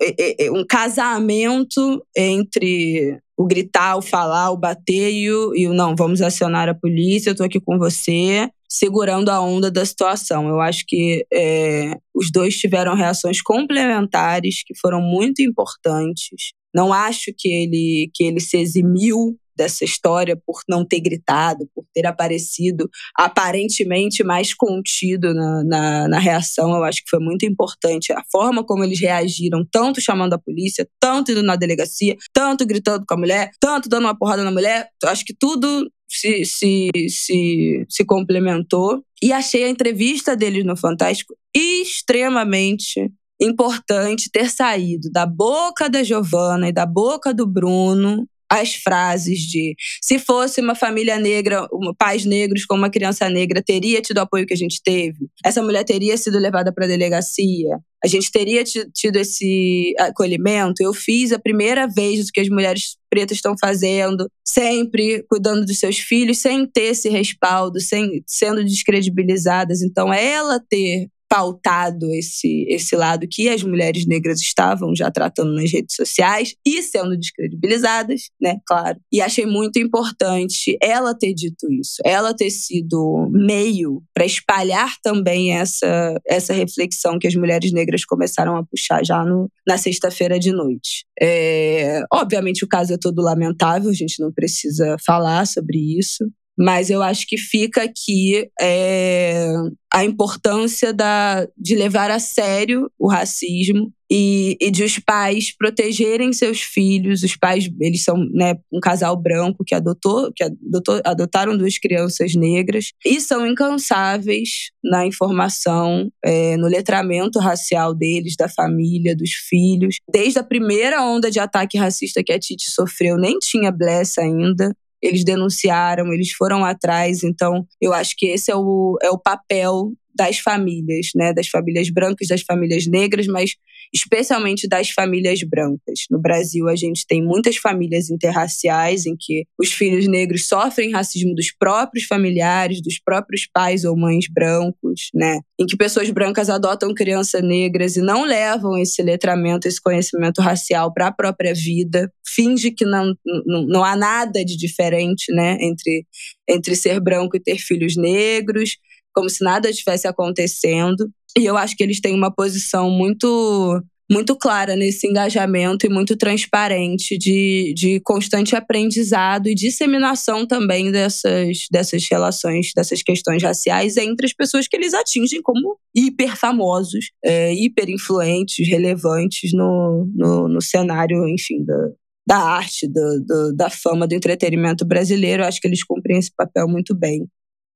um 0.59 0.65
casamento 0.65 2.03
entre 2.15 3.19
o 3.35 3.45
gritar, 3.45 3.97
o 3.97 4.01
falar, 4.01 4.51
o 4.51 4.57
bater 4.57 5.11
e 5.11 5.31
o, 5.31 5.55
e 5.55 5.67
o 5.67 5.73
não, 5.73 5.95
vamos 5.95 6.21
acionar 6.21 6.69
a 6.69 6.75
polícia, 6.75 7.31
eu 7.31 7.35
tô 7.35 7.43
aqui 7.43 7.59
com 7.59 7.77
você 7.77 8.49
segurando 8.69 9.29
a 9.29 9.39
onda 9.39 9.69
da 9.69 9.85
situação. 9.85 10.47
Eu 10.47 10.59
acho 10.59 10.83
que 10.87 11.25
é, 11.31 11.95
os 12.13 12.31
dois 12.31 12.57
tiveram 12.57 12.95
reações 12.95 13.39
complementares 13.39 14.63
que 14.65 14.73
foram 14.79 14.99
muito 14.99 15.43
importantes. 15.43 16.53
Não 16.73 16.91
acho 16.91 17.31
que 17.37 17.49
ele, 17.49 18.09
que 18.15 18.23
ele 18.23 18.39
se 18.39 18.57
eximiu 18.57 19.37
dessa 19.55 19.83
história 19.83 20.35
por 20.35 20.61
não 20.67 20.85
ter 20.85 20.99
gritado, 20.99 21.69
por 21.73 21.85
ter 21.93 22.05
aparecido 22.05 22.89
aparentemente 23.15 24.23
mais 24.23 24.53
contido 24.53 25.33
na, 25.33 25.63
na, 25.63 26.07
na, 26.07 26.19
reação. 26.19 26.75
Eu 26.75 26.83
acho 26.83 27.03
que 27.03 27.09
foi 27.09 27.19
muito 27.19 27.45
importante 27.45 28.11
a 28.11 28.23
forma 28.31 28.63
como 28.63 28.83
eles 28.83 28.99
reagiram, 28.99 29.65
tanto 29.71 30.01
chamando 30.01 30.33
a 30.33 30.39
polícia, 30.39 30.87
tanto 30.99 31.31
indo 31.31 31.43
na 31.43 31.55
delegacia, 31.55 32.15
tanto 32.33 32.65
gritando 32.65 33.05
com 33.07 33.13
a 33.13 33.17
mulher, 33.17 33.51
tanto 33.59 33.89
dando 33.89 34.05
uma 34.05 34.17
porrada 34.17 34.43
na 34.43 34.51
mulher. 34.51 34.87
Eu 35.01 35.09
acho 35.09 35.23
que 35.25 35.33
tudo 35.33 35.89
se, 36.13 36.45
se, 36.45 36.89
se, 37.09 37.85
se 37.89 38.05
complementou. 38.05 39.03
E 39.21 39.31
achei 39.31 39.63
a 39.63 39.69
entrevista 39.69 40.35
deles 40.35 40.65
no 40.65 40.75
Fantástico 40.75 41.35
extremamente 41.55 43.11
importante 43.41 44.29
ter 44.31 44.49
saído 44.49 45.09
da 45.11 45.25
boca 45.25 45.89
da 45.89 46.03
Giovana 46.03 46.69
e 46.69 46.71
da 46.71 46.85
boca 46.85 47.33
do 47.33 47.45
Bruno 47.45 48.27
as 48.53 48.75
frases 48.75 49.39
de 49.39 49.75
se 50.01 50.19
fosse 50.19 50.61
uma 50.61 50.75
família 50.75 51.17
negra, 51.19 51.67
pais 51.97 52.25
negros 52.25 52.65
com 52.65 52.75
uma 52.75 52.89
criança 52.89 53.29
negra, 53.29 53.63
teria 53.63 54.01
tido 54.01 54.17
o 54.17 54.21
apoio 54.21 54.45
que 54.45 54.53
a 54.53 54.57
gente 54.57 54.81
teve? 54.83 55.27
Essa 55.43 55.61
mulher 55.61 55.83
teria 55.83 56.15
sido 56.17 56.37
levada 56.37 56.71
para 56.71 56.85
a 56.85 56.87
delegacia? 56.87 57.77
A 58.03 58.07
gente 58.07 58.31
teria 58.31 58.63
tido 58.63 59.15
esse 59.15 59.95
acolhimento? 59.97 60.83
Eu 60.83 60.93
fiz 60.93 61.31
a 61.31 61.39
primeira 61.39 61.87
vez 61.87 62.27
o 62.27 62.31
que 62.31 62.41
as 62.41 62.49
mulheres 62.49 62.97
pretas 63.09 63.37
estão 63.37 63.55
fazendo, 63.59 64.29
sempre 64.45 65.23
cuidando 65.29 65.65
dos 65.65 65.79
seus 65.79 65.97
filhos, 65.99 66.39
sem 66.39 66.65
ter 66.65 66.91
esse 66.91 67.07
respaldo, 67.09 67.79
sem 67.79 68.21
sendo 68.27 68.63
descredibilizadas. 68.63 69.81
Então, 69.81 70.13
ela 70.13 70.59
ter 70.59 71.07
pautado 71.33 72.13
esse, 72.13 72.63
esse 72.69 72.95
lado 72.95 73.27
que 73.27 73.49
as 73.49 73.63
mulheres 73.63 74.05
negras 74.05 74.39
estavam 74.39 74.95
já 74.95 75.09
tratando 75.09 75.55
nas 75.55 75.71
redes 75.71 75.95
sociais 75.95 76.53
e 76.63 76.83
sendo 76.83 77.17
descredibilizadas, 77.17 78.29
né? 78.39 78.59
Claro. 78.67 78.99
E 79.11 79.19
achei 79.19 79.47
muito 79.47 79.79
importante 79.79 80.77
ela 80.79 81.17
ter 81.17 81.33
dito 81.33 81.65
isso, 81.73 81.95
ela 82.05 82.35
ter 82.35 82.51
sido 82.51 83.27
meio 83.31 84.03
para 84.13 84.27
espalhar 84.27 84.93
também 85.01 85.55
essa, 85.57 86.21
essa 86.27 86.53
reflexão 86.53 87.17
que 87.17 87.25
as 87.25 87.33
mulheres 87.33 87.71
negras 87.71 88.05
começaram 88.05 88.55
a 88.55 88.63
puxar 88.63 89.03
já 89.03 89.25
no, 89.25 89.49
na 89.67 89.75
sexta-feira 89.75 90.37
de 90.37 90.51
noite. 90.51 91.03
É, 91.19 92.03
obviamente, 92.13 92.63
o 92.63 92.67
caso 92.67 92.93
é 92.93 92.97
todo 92.97 93.23
lamentável, 93.23 93.89
a 93.89 93.93
gente 93.93 94.21
não 94.21 94.31
precisa 94.31 94.97
falar 95.03 95.47
sobre 95.47 95.79
isso. 95.97 96.25
Mas 96.57 96.89
eu 96.89 97.01
acho 97.01 97.25
que 97.27 97.37
fica 97.37 97.83
aqui 97.83 98.47
é, 98.61 99.47
a 99.91 100.03
importância 100.03 100.93
da, 100.93 101.47
de 101.57 101.75
levar 101.75 102.11
a 102.11 102.19
sério 102.19 102.91
o 102.97 103.07
racismo 103.07 103.91
e, 104.09 104.55
e, 104.61 104.69
de 104.69 104.83
os 104.83 104.99
pais 104.99 105.55
protegerem 105.55 106.31
seus 106.31 106.61
filhos. 106.61 107.23
Os 107.23 107.35
pais, 107.35 107.67
eles 107.79 108.03
são 108.03 108.17
né, 108.31 108.55
um 108.71 108.79
casal 108.79 109.15
branco 109.15 109.63
que 109.65 109.73
adotou, 109.73 110.31
que 110.35 110.43
adotou, 110.43 111.01
adotaram 111.03 111.57
duas 111.57 111.79
crianças 111.79 112.35
negras 112.35 112.91
e 113.03 113.19
são 113.19 113.47
incansáveis 113.47 114.69
na 114.83 115.07
informação, 115.07 116.11
é, 116.23 116.55
no 116.57 116.67
letramento 116.67 117.39
racial 117.39 117.95
deles, 117.95 118.35
da 118.37 118.47
família, 118.47 119.15
dos 119.15 119.31
filhos. 119.31 119.95
Desde 120.11 120.37
a 120.37 120.43
primeira 120.43 121.03
onda 121.03 121.31
de 121.31 121.39
ataque 121.39 121.77
racista 121.77 122.23
que 122.23 122.31
a 122.31 122.39
Titi 122.39 122.69
sofreu, 122.69 123.17
nem 123.17 123.39
tinha 123.39 123.71
Bless 123.71 124.19
ainda 124.19 124.75
eles 125.03 125.23
denunciaram, 125.25 126.13
eles 126.13 126.31
foram 126.31 126.63
atrás. 126.63 127.23
Então, 127.23 127.67
eu 127.81 127.93
acho 127.93 128.15
que 128.17 128.27
esse 128.27 128.49
é 128.49 128.55
o, 128.55 128.97
é 129.01 129.09
o 129.09 129.19
papel 129.19 129.91
das 130.15 130.39
famílias, 130.39 131.07
né, 131.15 131.33
das 131.33 131.47
famílias 131.47 131.89
brancas, 131.89 132.27
das 132.27 132.41
famílias 132.41 132.87
negras, 132.87 133.27
mas 133.27 133.55
especialmente 133.93 134.67
das 134.67 134.89
famílias 134.89 135.41
brancas. 135.43 136.05
No 136.09 136.19
Brasil, 136.19 136.67
a 136.67 136.75
gente 136.75 137.05
tem 137.07 137.23
muitas 137.23 137.57
famílias 137.57 138.09
interraciais 138.09 139.05
em 139.05 139.15
que 139.19 139.45
os 139.59 139.71
filhos 139.71 140.07
negros 140.07 140.47
sofrem 140.47 140.91
racismo 140.91 141.35
dos 141.35 141.51
próprios 141.51 142.05
familiares, 142.05 142.81
dos 142.81 142.99
próprios 142.99 143.47
pais 143.53 143.83
ou 143.83 143.95
mães 143.95 144.25
brancos, 144.27 145.09
né? 145.13 145.39
Em 145.59 145.65
que 145.65 145.77
pessoas 145.77 146.09
brancas 146.09 146.49
adotam 146.49 146.93
crianças 146.93 147.43
negras 147.43 147.95
e 147.95 148.01
não 148.01 148.23
levam 148.23 148.77
esse 148.77 149.01
letramento, 149.03 149.67
esse 149.67 149.81
conhecimento 149.81 150.41
racial 150.41 150.91
para 150.91 151.07
a 151.07 151.11
própria 151.11 151.53
vida, 151.53 152.11
finge 152.25 152.71
que 152.71 152.85
não, 152.85 153.13
não, 153.45 153.67
não 153.67 153.83
há 153.83 153.95
nada 153.95 154.43
de 154.43 154.57
diferente, 154.57 155.31
né, 155.31 155.57
entre 155.61 156.05
entre 156.47 156.75
ser 156.75 156.99
branco 156.99 157.37
e 157.37 157.39
ter 157.39 157.57
filhos 157.57 157.95
negros 157.95 158.77
como 159.13 159.29
se 159.29 159.43
nada 159.43 159.69
estivesse 159.69 160.07
acontecendo. 160.07 161.09
E 161.37 161.45
eu 161.45 161.57
acho 161.57 161.75
que 161.75 161.83
eles 161.83 161.99
têm 161.99 162.13
uma 162.13 162.33
posição 162.33 162.89
muito 162.89 163.83
muito 164.11 164.35
clara 164.35 164.75
nesse 164.75 165.07
engajamento 165.07 165.85
e 165.85 165.89
muito 165.89 166.15
transparente 166.15 167.17
de, 167.17 167.73
de 167.75 167.99
constante 168.01 168.55
aprendizado 168.55 169.47
e 169.47 169.55
disseminação 169.55 170.45
também 170.45 170.91
dessas, 170.91 171.65
dessas 171.71 172.05
relações, 172.09 172.71
dessas 172.75 173.01
questões 173.01 173.41
raciais 173.41 173.97
entre 173.97 174.25
as 174.25 174.33
pessoas 174.33 174.67
que 174.67 174.75
eles 174.75 174.93
atingem 174.93 175.41
como 175.41 175.77
hiper 175.95 176.35
famosos, 176.37 177.11
é, 177.23 177.53
hiper 177.53 177.89
influentes, 177.89 178.67
relevantes 178.67 179.51
no, 179.53 180.07
no, 180.13 180.47
no 180.47 180.61
cenário, 180.61 181.27
enfim, 181.27 181.63
da, 181.65 181.89
da 182.27 182.37
arte, 182.37 182.87
do, 182.87 183.23
do, 183.25 183.55
da 183.55 183.69
fama, 183.69 184.07
do 184.07 184.13
entretenimento 184.13 184.85
brasileiro. 184.85 185.43
Eu 185.43 185.47
acho 185.47 185.59
que 185.59 185.67
eles 185.67 185.83
cumprem 185.83 186.19
esse 186.19 186.31
papel 186.35 186.67
muito 186.67 186.93
bem. 186.93 187.25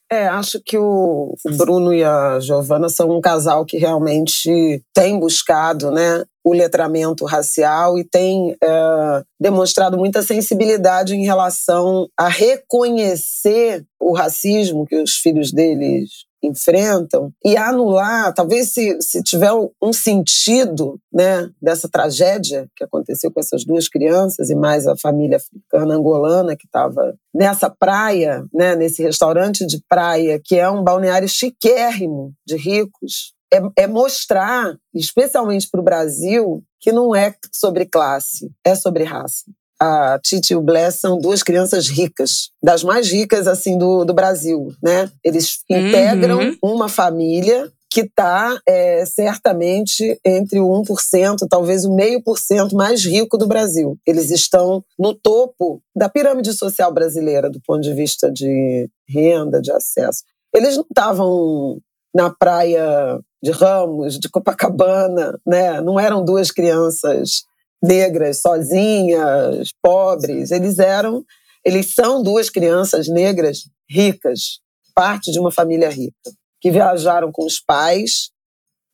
É, 0.09 0.25
acho 0.27 0.61
que 0.65 0.77
o 0.77 1.35
Bruno 1.57 1.93
e 1.93 2.01
a 2.01 2.39
Giovana 2.39 2.87
são 2.87 3.11
um 3.11 3.19
casal 3.19 3.65
que 3.65 3.77
realmente 3.77 4.81
tem 4.93 5.19
buscado 5.19 5.91
né, 5.91 6.23
o 6.45 6.53
letramento 6.53 7.25
racial 7.25 7.99
e 7.99 8.05
tem 8.05 8.55
é, 8.63 9.23
demonstrado 9.37 9.97
muita 9.97 10.23
sensibilidade 10.23 11.13
em 11.13 11.25
relação 11.25 12.07
a 12.17 12.29
reconhecer 12.29 13.85
o 13.99 14.13
racismo 14.13 14.85
que 14.85 14.95
os 14.95 15.15
filhos 15.15 15.51
deles 15.51 16.26
enfrentam 16.43 17.31
e 17.43 17.57
anular, 17.57 18.33
talvez 18.33 18.71
se, 18.71 18.97
se 19.01 19.23
tiver 19.23 19.51
um 19.81 19.91
sentido 19.91 20.99
né, 21.11 21.49
dessa 21.61 21.89
tragédia 21.89 22.67
que 22.75 22.83
aconteceu 22.83 23.31
com 23.31 23.39
essas 23.39 23.65
duas 23.65 23.87
crianças 23.87 24.49
e 24.49 24.55
mais 24.55 24.87
a 24.87 24.95
família 24.95 25.37
africana 25.37 25.95
angolana 25.95 26.55
que 26.55 26.65
estava 26.65 27.15
nessa 27.33 27.69
praia, 27.69 28.45
né, 28.53 28.75
nesse 28.75 29.01
restaurante 29.01 29.65
de 29.65 29.81
praia, 29.89 30.39
que 30.43 30.55
é 30.55 30.69
um 30.69 30.83
balneário 30.83 31.27
chiquérrimo 31.27 32.33
de 32.45 32.55
ricos, 32.55 33.33
é, 33.51 33.83
é 33.83 33.87
mostrar, 33.87 34.77
especialmente 34.93 35.69
para 35.69 35.79
o 35.79 35.83
Brasil, 35.83 36.63
que 36.79 36.91
não 36.91 37.15
é 37.15 37.33
sobre 37.51 37.85
classe, 37.85 38.51
é 38.63 38.75
sobre 38.75 39.03
raça 39.03 39.45
a 39.79 40.19
Titi 40.21 40.53
e 40.53 40.55
o 40.55 40.61
Bless 40.61 40.99
são 40.99 41.19
duas 41.19 41.43
crianças 41.43 41.87
ricas, 41.87 42.49
das 42.63 42.83
mais 42.83 43.11
ricas 43.11 43.47
assim 43.47 43.77
do, 43.77 44.03
do 44.03 44.13
Brasil, 44.13 44.73
né? 44.81 45.09
Eles 45.23 45.59
integram 45.69 46.39
uhum. 46.39 46.75
uma 46.75 46.89
família 46.89 47.71
que 47.89 48.01
está 48.01 48.59
é, 48.67 49.05
certamente 49.05 50.19
entre 50.23 50.59
o 50.59 50.67
1%, 50.67 51.47
talvez 51.49 51.85
o 51.85 51.95
meio 51.95 52.21
por 52.21 52.37
cento 52.37 52.75
mais 52.75 53.03
rico 53.05 53.37
do 53.37 53.47
Brasil. 53.47 53.97
Eles 54.05 54.29
estão 54.29 54.83
no 54.99 55.13
topo 55.13 55.81
da 55.95 56.09
pirâmide 56.09 56.53
social 56.53 56.93
brasileira 56.93 57.49
do 57.49 57.61
ponto 57.65 57.81
de 57.81 57.93
vista 57.93 58.31
de 58.31 58.89
renda, 59.07 59.61
de 59.61 59.71
acesso. 59.71 60.23
Eles 60.53 60.75
não 60.75 60.83
estavam 60.83 61.79
na 62.13 62.29
praia 62.29 63.19
de 63.41 63.51
Ramos, 63.51 64.19
de 64.19 64.29
Copacabana, 64.29 65.39
né? 65.45 65.79
Não 65.81 65.99
eram 65.99 66.25
duas 66.25 66.51
crianças 66.51 67.43
negras, 67.83 68.41
sozinhas, 68.41 69.69
pobres. 69.81 70.51
Eles 70.51 70.79
eram, 70.79 71.23
eles 71.63 71.93
são 71.93 72.21
duas 72.23 72.49
crianças 72.49 73.07
negras 73.07 73.69
ricas, 73.89 74.59
parte 74.95 75.31
de 75.31 75.39
uma 75.39 75.51
família 75.51 75.89
rica, 75.89 76.31
que 76.59 76.71
viajaram 76.71 77.31
com 77.31 77.45
os 77.45 77.59
pais, 77.59 78.31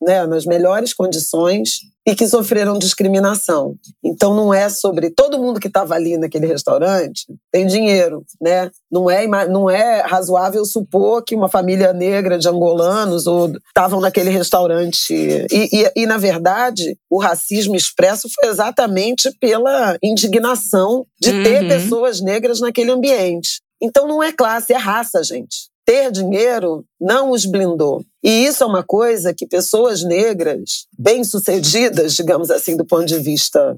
né, 0.00 0.26
nas 0.26 0.44
melhores 0.44 0.92
condições 0.92 1.78
e 2.06 2.14
que 2.14 2.26
sofreram 2.28 2.78
discriminação. 2.78 3.76
Então 4.04 4.34
não 4.34 4.52
é 4.52 4.68
sobre 4.68 5.10
todo 5.10 5.38
mundo 5.38 5.58
que 5.58 5.68
estava 5.68 5.94
ali 5.94 6.18
naquele 6.18 6.46
restaurante 6.46 7.24
tem 7.50 7.66
dinheiro, 7.66 8.24
né? 8.40 8.70
Não 8.90 9.10
é 9.10 9.26
não 9.48 9.70
é 9.70 10.02
razoável 10.02 10.64
supor 10.64 11.22
que 11.24 11.34
uma 11.34 11.48
família 11.48 11.92
negra 11.92 12.38
de 12.38 12.48
angolanos 12.48 13.26
ou 13.26 13.50
estavam 13.68 14.00
naquele 14.00 14.30
restaurante 14.30 15.12
e, 15.12 15.46
e, 15.50 15.92
e 15.96 16.06
na 16.06 16.18
verdade 16.18 16.96
o 17.10 17.18
racismo 17.18 17.74
expresso 17.74 18.28
foi 18.34 18.50
exatamente 18.50 19.30
pela 19.40 19.96
indignação 20.02 21.06
de 21.20 21.30
uhum. 21.30 21.42
ter 21.42 21.68
pessoas 21.68 22.20
negras 22.20 22.60
naquele 22.60 22.90
ambiente. 22.90 23.62
Então 23.82 24.06
não 24.06 24.22
é 24.22 24.32
classe, 24.32 24.72
é 24.72 24.76
raça, 24.76 25.22
gente 25.22 25.74
ter 25.84 26.10
dinheiro 26.10 26.84
não 27.00 27.30
os 27.30 27.44
blindou. 27.44 28.02
E 28.24 28.46
isso 28.46 28.64
é 28.64 28.66
uma 28.66 28.82
coisa 28.82 29.34
que 29.34 29.46
pessoas 29.46 30.02
negras, 30.02 30.86
bem-sucedidas, 30.98 32.14
digamos 32.14 32.50
assim, 32.50 32.74
do 32.74 32.86
ponto 32.86 33.04
de 33.04 33.18
vista 33.18 33.76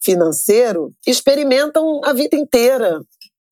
financeiro, 0.00 0.92
experimentam 1.04 2.00
a 2.04 2.12
vida 2.12 2.36
inteira. 2.36 3.00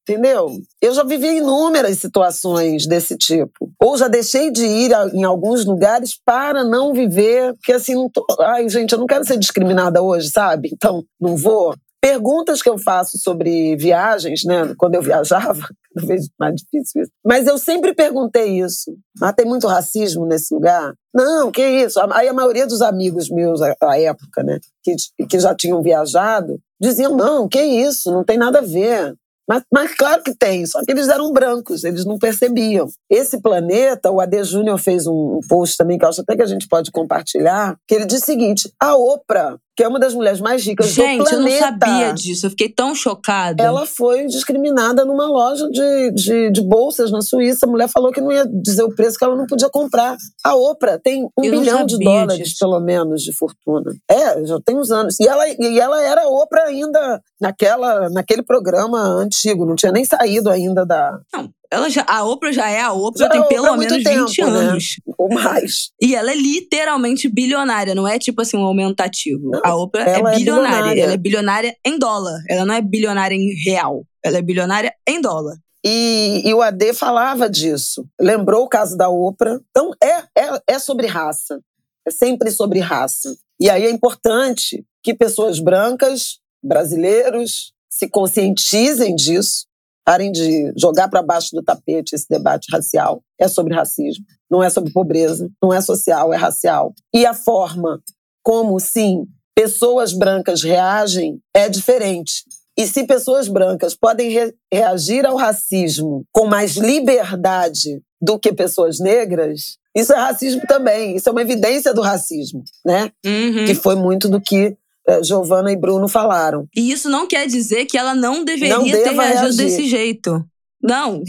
Entendeu? 0.09 0.53
Eu 0.81 0.95
já 0.95 1.03
vivi 1.03 1.39
inúmeras 1.39 1.99
situações 1.99 2.87
desse 2.87 3.17
tipo. 3.17 3.73
Ou 3.83 3.99
já 3.99 4.07
deixei 4.07 4.53
de 4.53 4.65
ir 4.65 4.93
em 5.13 5.25
alguns 5.25 5.65
lugares 5.65 6.17
para 6.25 6.63
não 6.63 6.95
viver, 6.95 7.53
porque 7.55 7.73
assim, 7.73 7.97
não 7.97 8.09
tô. 8.09 8.25
Ai, 8.41 8.69
gente, 8.69 8.93
eu 8.93 9.01
não 9.01 9.07
quero 9.09 9.25
ser 9.27 9.37
discriminada 9.37 10.01
hoje, 10.01 10.31
sabe? 10.31 10.71
Então, 10.73 11.03
não 11.21 11.37
vou 11.37 11.75
perguntas 12.07 12.63
que 12.63 12.69
eu 12.69 12.79
faço 12.79 13.19
sobre 13.19 13.75
viagens, 13.77 14.45
né? 14.45 14.73
Quando 14.79 14.95
eu 14.95 15.03
viajava, 15.03 15.61
cada 15.93 16.07
vez 16.07 16.29
mais 16.39 16.55
difícil 16.55 17.03
isso. 17.03 17.11
Mas 17.25 17.49
eu 17.49 17.59
sempre 17.59 17.93
perguntei 17.93 18.61
isso. 18.61 18.97
Ah, 19.21 19.33
tem 19.33 19.45
muito 19.45 19.67
racismo 19.67 20.25
nesse 20.25 20.55
lugar? 20.55 20.95
Não, 21.13 21.51
que 21.51 21.67
isso. 21.67 21.99
Aí 22.13 22.29
a 22.29 22.33
maioria 22.33 22.65
dos 22.65 22.81
amigos 22.81 23.29
meus 23.29 23.61
à 23.61 23.99
época, 23.99 24.45
né, 24.45 24.61
que, 24.85 24.95
que 25.29 25.41
já 25.41 25.53
tinham 25.53 25.83
viajado, 25.83 26.61
diziam: 26.81 27.17
não, 27.17 27.49
que 27.49 27.61
isso, 27.61 28.13
não 28.13 28.23
tem 28.23 28.39
nada 28.39 28.61
a 28.61 28.63
ver. 28.63 29.17
Mas, 29.49 29.63
mas, 29.73 29.95
claro 29.95 30.23
que 30.25 30.35
tem, 30.35 30.67
só 30.67 30.85
que 30.85 30.91
eles 30.91 31.09
eram 31.09 31.33
brancos, 31.33 31.85
eles 31.85 32.05
não 32.05 32.19
percebiam. 32.19 32.89
Esse 33.09 33.41
planeta, 33.41 34.11
o 34.11 34.21
AD 34.21 34.43
Júnior 34.43 34.77
fez 34.77 35.07
um 35.07 35.39
post 35.49 35.77
também, 35.77 35.97
que 35.97 36.05
eu 36.05 36.09
acho 36.09 36.21
até 36.21 36.35
que 36.35 36.43
a 36.43 36.47
gente 36.47 36.67
pode 36.67 36.91
compartilhar, 36.91 37.77
que 37.87 37.95
ele 37.95 38.07
diz 38.07 38.23
o 38.23 38.25
seguinte: 38.25 38.73
a 38.81 38.97
Oprah 38.97 39.57
que 39.77 39.83
é 39.83 39.89
uma 39.89 40.01
das 40.01 40.15
mulheres 40.15 40.41
mais 40.41 40.65
ricas 40.65 40.87
Gente, 40.87 41.19
do 41.19 41.25
planeta. 41.25 41.51
Gente, 41.51 41.61
eu 41.61 41.69
não 41.69 41.79
sabia 41.79 42.13
disso. 42.15 42.47
Eu 42.47 42.51
fiquei 42.51 42.69
tão 42.71 42.95
chocada. 42.95 43.63
Ela 43.63 43.85
foi 43.85 44.27
discriminada 44.27 45.05
numa 45.05 45.27
loja 45.27 45.69
de, 45.69 46.11
de, 46.13 46.51
de, 46.51 46.63
bolsas 46.63 47.11
na 47.11 47.21
Suíça. 47.21 47.67
A 47.67 47.69
mulher 47.69 47.89
falou 47.89 48.11
que 48.11 48.21
não 48.21 48.33
ia 48.33 48.47
dizer 48.47 48.83
o 48.85 48.95
preço, 48.95 49.19
que 49.19 49.25
ela 49.25 49.37
não 49.37 49.47
podia 49.47 49.69
comprar. 49.69 50.17
A 50.43 50.55
Oprah 50.55 50.99
tem 50.99 51.25
um 51.25 51.45
eu 51.45 51.51
bilhão 51.51 51.85
de 51.85 51.99
dólares, 51.99 52.49
disso. 52.49 52.57
pelo 52.59 52.81
menos, 52.81 53.23
de 53.23 53.37
fortuna. 53.37 53.93
É, 54.11 54.47
já 54.47 54.59
tem 54.65 54.79
uns 54.79 54.91
anos. 54.91 55.21
E 55.21 55.29
ela, 55.29 55.47
e 55.47 55.79
ela 55.79 56.03
era 56.03 56.27
Oprah 56.27 56.65
ainda 56.65 57.21
naquela, 57.39 58.09
naquele 58.09 58.43
programa 58.43 58.99
antigo. 58.99 59.67
Não 59.67 59.75
tinha 59.77 59.93
nem 59.93 60.07
saído 60.07 60.49
ainda 60.49 60.87
da... 60.87 61.21
Não, 61.35 61.51
ela 61.77 61.91
já, 61.91 62.05
a 62.09 62.25
Oprah 62.25 62.53
já 62.53 62.71
é 62.71 62.81
a 62.81 62.93
Oprah, 62.93 63.27
já 63.27 63.31
tem 63.31 63.41
é 63.43 63.45
pelo 63.45 63.77
menos 63.77 64.03
tempo, 64.03 64.27
20 64.27 64.39
né? 64.39 64.47
anos. 64.47 64.97
Né? 65.07 65.15
Ou 65.19 65.29
mais. 65.29 65.91
E 66.01 66.15
ela 66.15 66.33
é 66.33 66.35
literalmente 66.35 67.29
bilionária, 67.29 67.95
não 67.95 68.09
é 68.09 68.19
tipo 68.19 68.41
assim 68.41 68.57
um 68.57 68.65
aumentativo. 68.65 69.51
Não, 69.51 69.61
a 69.63 69.77
Oprah 69.77 70.05
é 70.05 70.15
bilionária. 70.15 70.33
é 70.33 70.39
bilionária. 70.39 71.03
Ela 71.03 71.13
é 71.13 71.17
bilionária 71.17 71.77
em 71.85 71.99
dólar. 71.99 72.41
Ela 72.49 72.65
não 72.65 72.75
é 72.75 72.81
bilionária 72.81 73.35
em 73.35 73.55
real. 73.63 74.05
Ela 74.25 74.39
é 74.39 74.43
bilionária 74.43 74.93
em 75.07 75.21
dólar. 75.21 75.57
E, 75.85 76.43
e, 76.45 76.53
o 76.53 76.63
AD 76.63 76.95
falava 76.95 77.49
disso. 77.49 78.09
Lembrou 78.21 78.65
o 78.65 78.69
caso 78.69 78.97
da 78.97 79.09
Oprah. 79.09 79.61
Então, 79.71 79.93
é, 80.03 80.41
é, 80.41 80.63
é 80.67 80.79
sobre 80.79 81.07
raça. 81.07 81.61
É 82.07 82.11
sempre 82.11 82.51
sobre 82.51 82.81
raça. 82.81 83.37
E 83.61 83.69
aí 83.69 83.85
é 83.85 83.91
importante 83.91 84.85
que 85.03 85.15
pessoas 85.15 85.61
brancas, 85.61 86.39
brasileiros, 86.63 87.73
se 87.89 88.09
conscientizem 88.09 89.15
disso, 89.15 89.66
parem 90.07 90.31
de 90.31 90.73
jogar 90.79 91.09
para 91.09 91.21
baixo 91.21 91.49
do 91.53 91.63
tapete 91.63 92.15
esse 92.15 92.27
debate 92.31 92.69
racial. 92.71 93.21
É 93.39 93.49
sobre 93.49 93.75
racismo, 93.75 94.25
não 94.49 94.63
é 94.63 94.71
sobre 94.71 94.93
pobreza, 94.93 95.51
não 95.61 95.73
é 95.73 95.81
social, 95.81 96.33
é 96.33 96.37
racial. 96.37 96.95
E 97.13 97.27
a 97.27 97.35
forma 97.35 98.01
como, 98.43 98.79
sim, 98.79 99.27
pessoas 99.53 100.13
brancas 100.13 100.63
reagem 100.63 101.41
é 101.53 101.69
diferente. 101.69 102.45
E 102.79 102.87
se 102.87 103.05
pessoas 103.05 103.49
brancas 103.49 103.97
podem 103.97 104.31
re 104.31 104.55
reagir 104.73 105.27
ao 105.27 105.35
racismo 105.35 106.25
com 106.31 106.47
mais 106.47 106.77
liberdade 106.77 108.01
do 108.21 108.39
que 108.39 108.53
pessoas 108.53 109.01
negras, 109.01 109.79
isso 109.97 110.13
é 110.13 110.17
racismo 110.17 110.63
também. 110.69 111.17
Isso 111.17 111.29
é 111.29 111.33
uma 111.33 111.43
evidência 111.43 111.93
do 111.93 112.03
racismo, 112.03 112.63
né? 112.85 113.11
Uhum. 113.25 113.65
Que 113.65 113.75
foi 113.75 113.97
muito 113.97 114.29
do 114.29 114.41
que 114.41 114.77
Giovana 115.23 115.73
e 115.73 115.77
Bruno 115.77 116.09
falaram. 116.09 116.67
E 116.75 116.91
isso 116.91 117.09
não 117.09 117.27
quer 117.27 117.47
dizer 117.47 117.87
que 117.87 117.97
ela 117.97 118.15
não 118.15 118.45
deveria 118.45 118.77
não 118.77 118.85
ter 118.85 119.11
reagido 119.11 119.57
desse 119.57 119.87
jeito. 119.87 120.45
Não, 120.83 121.23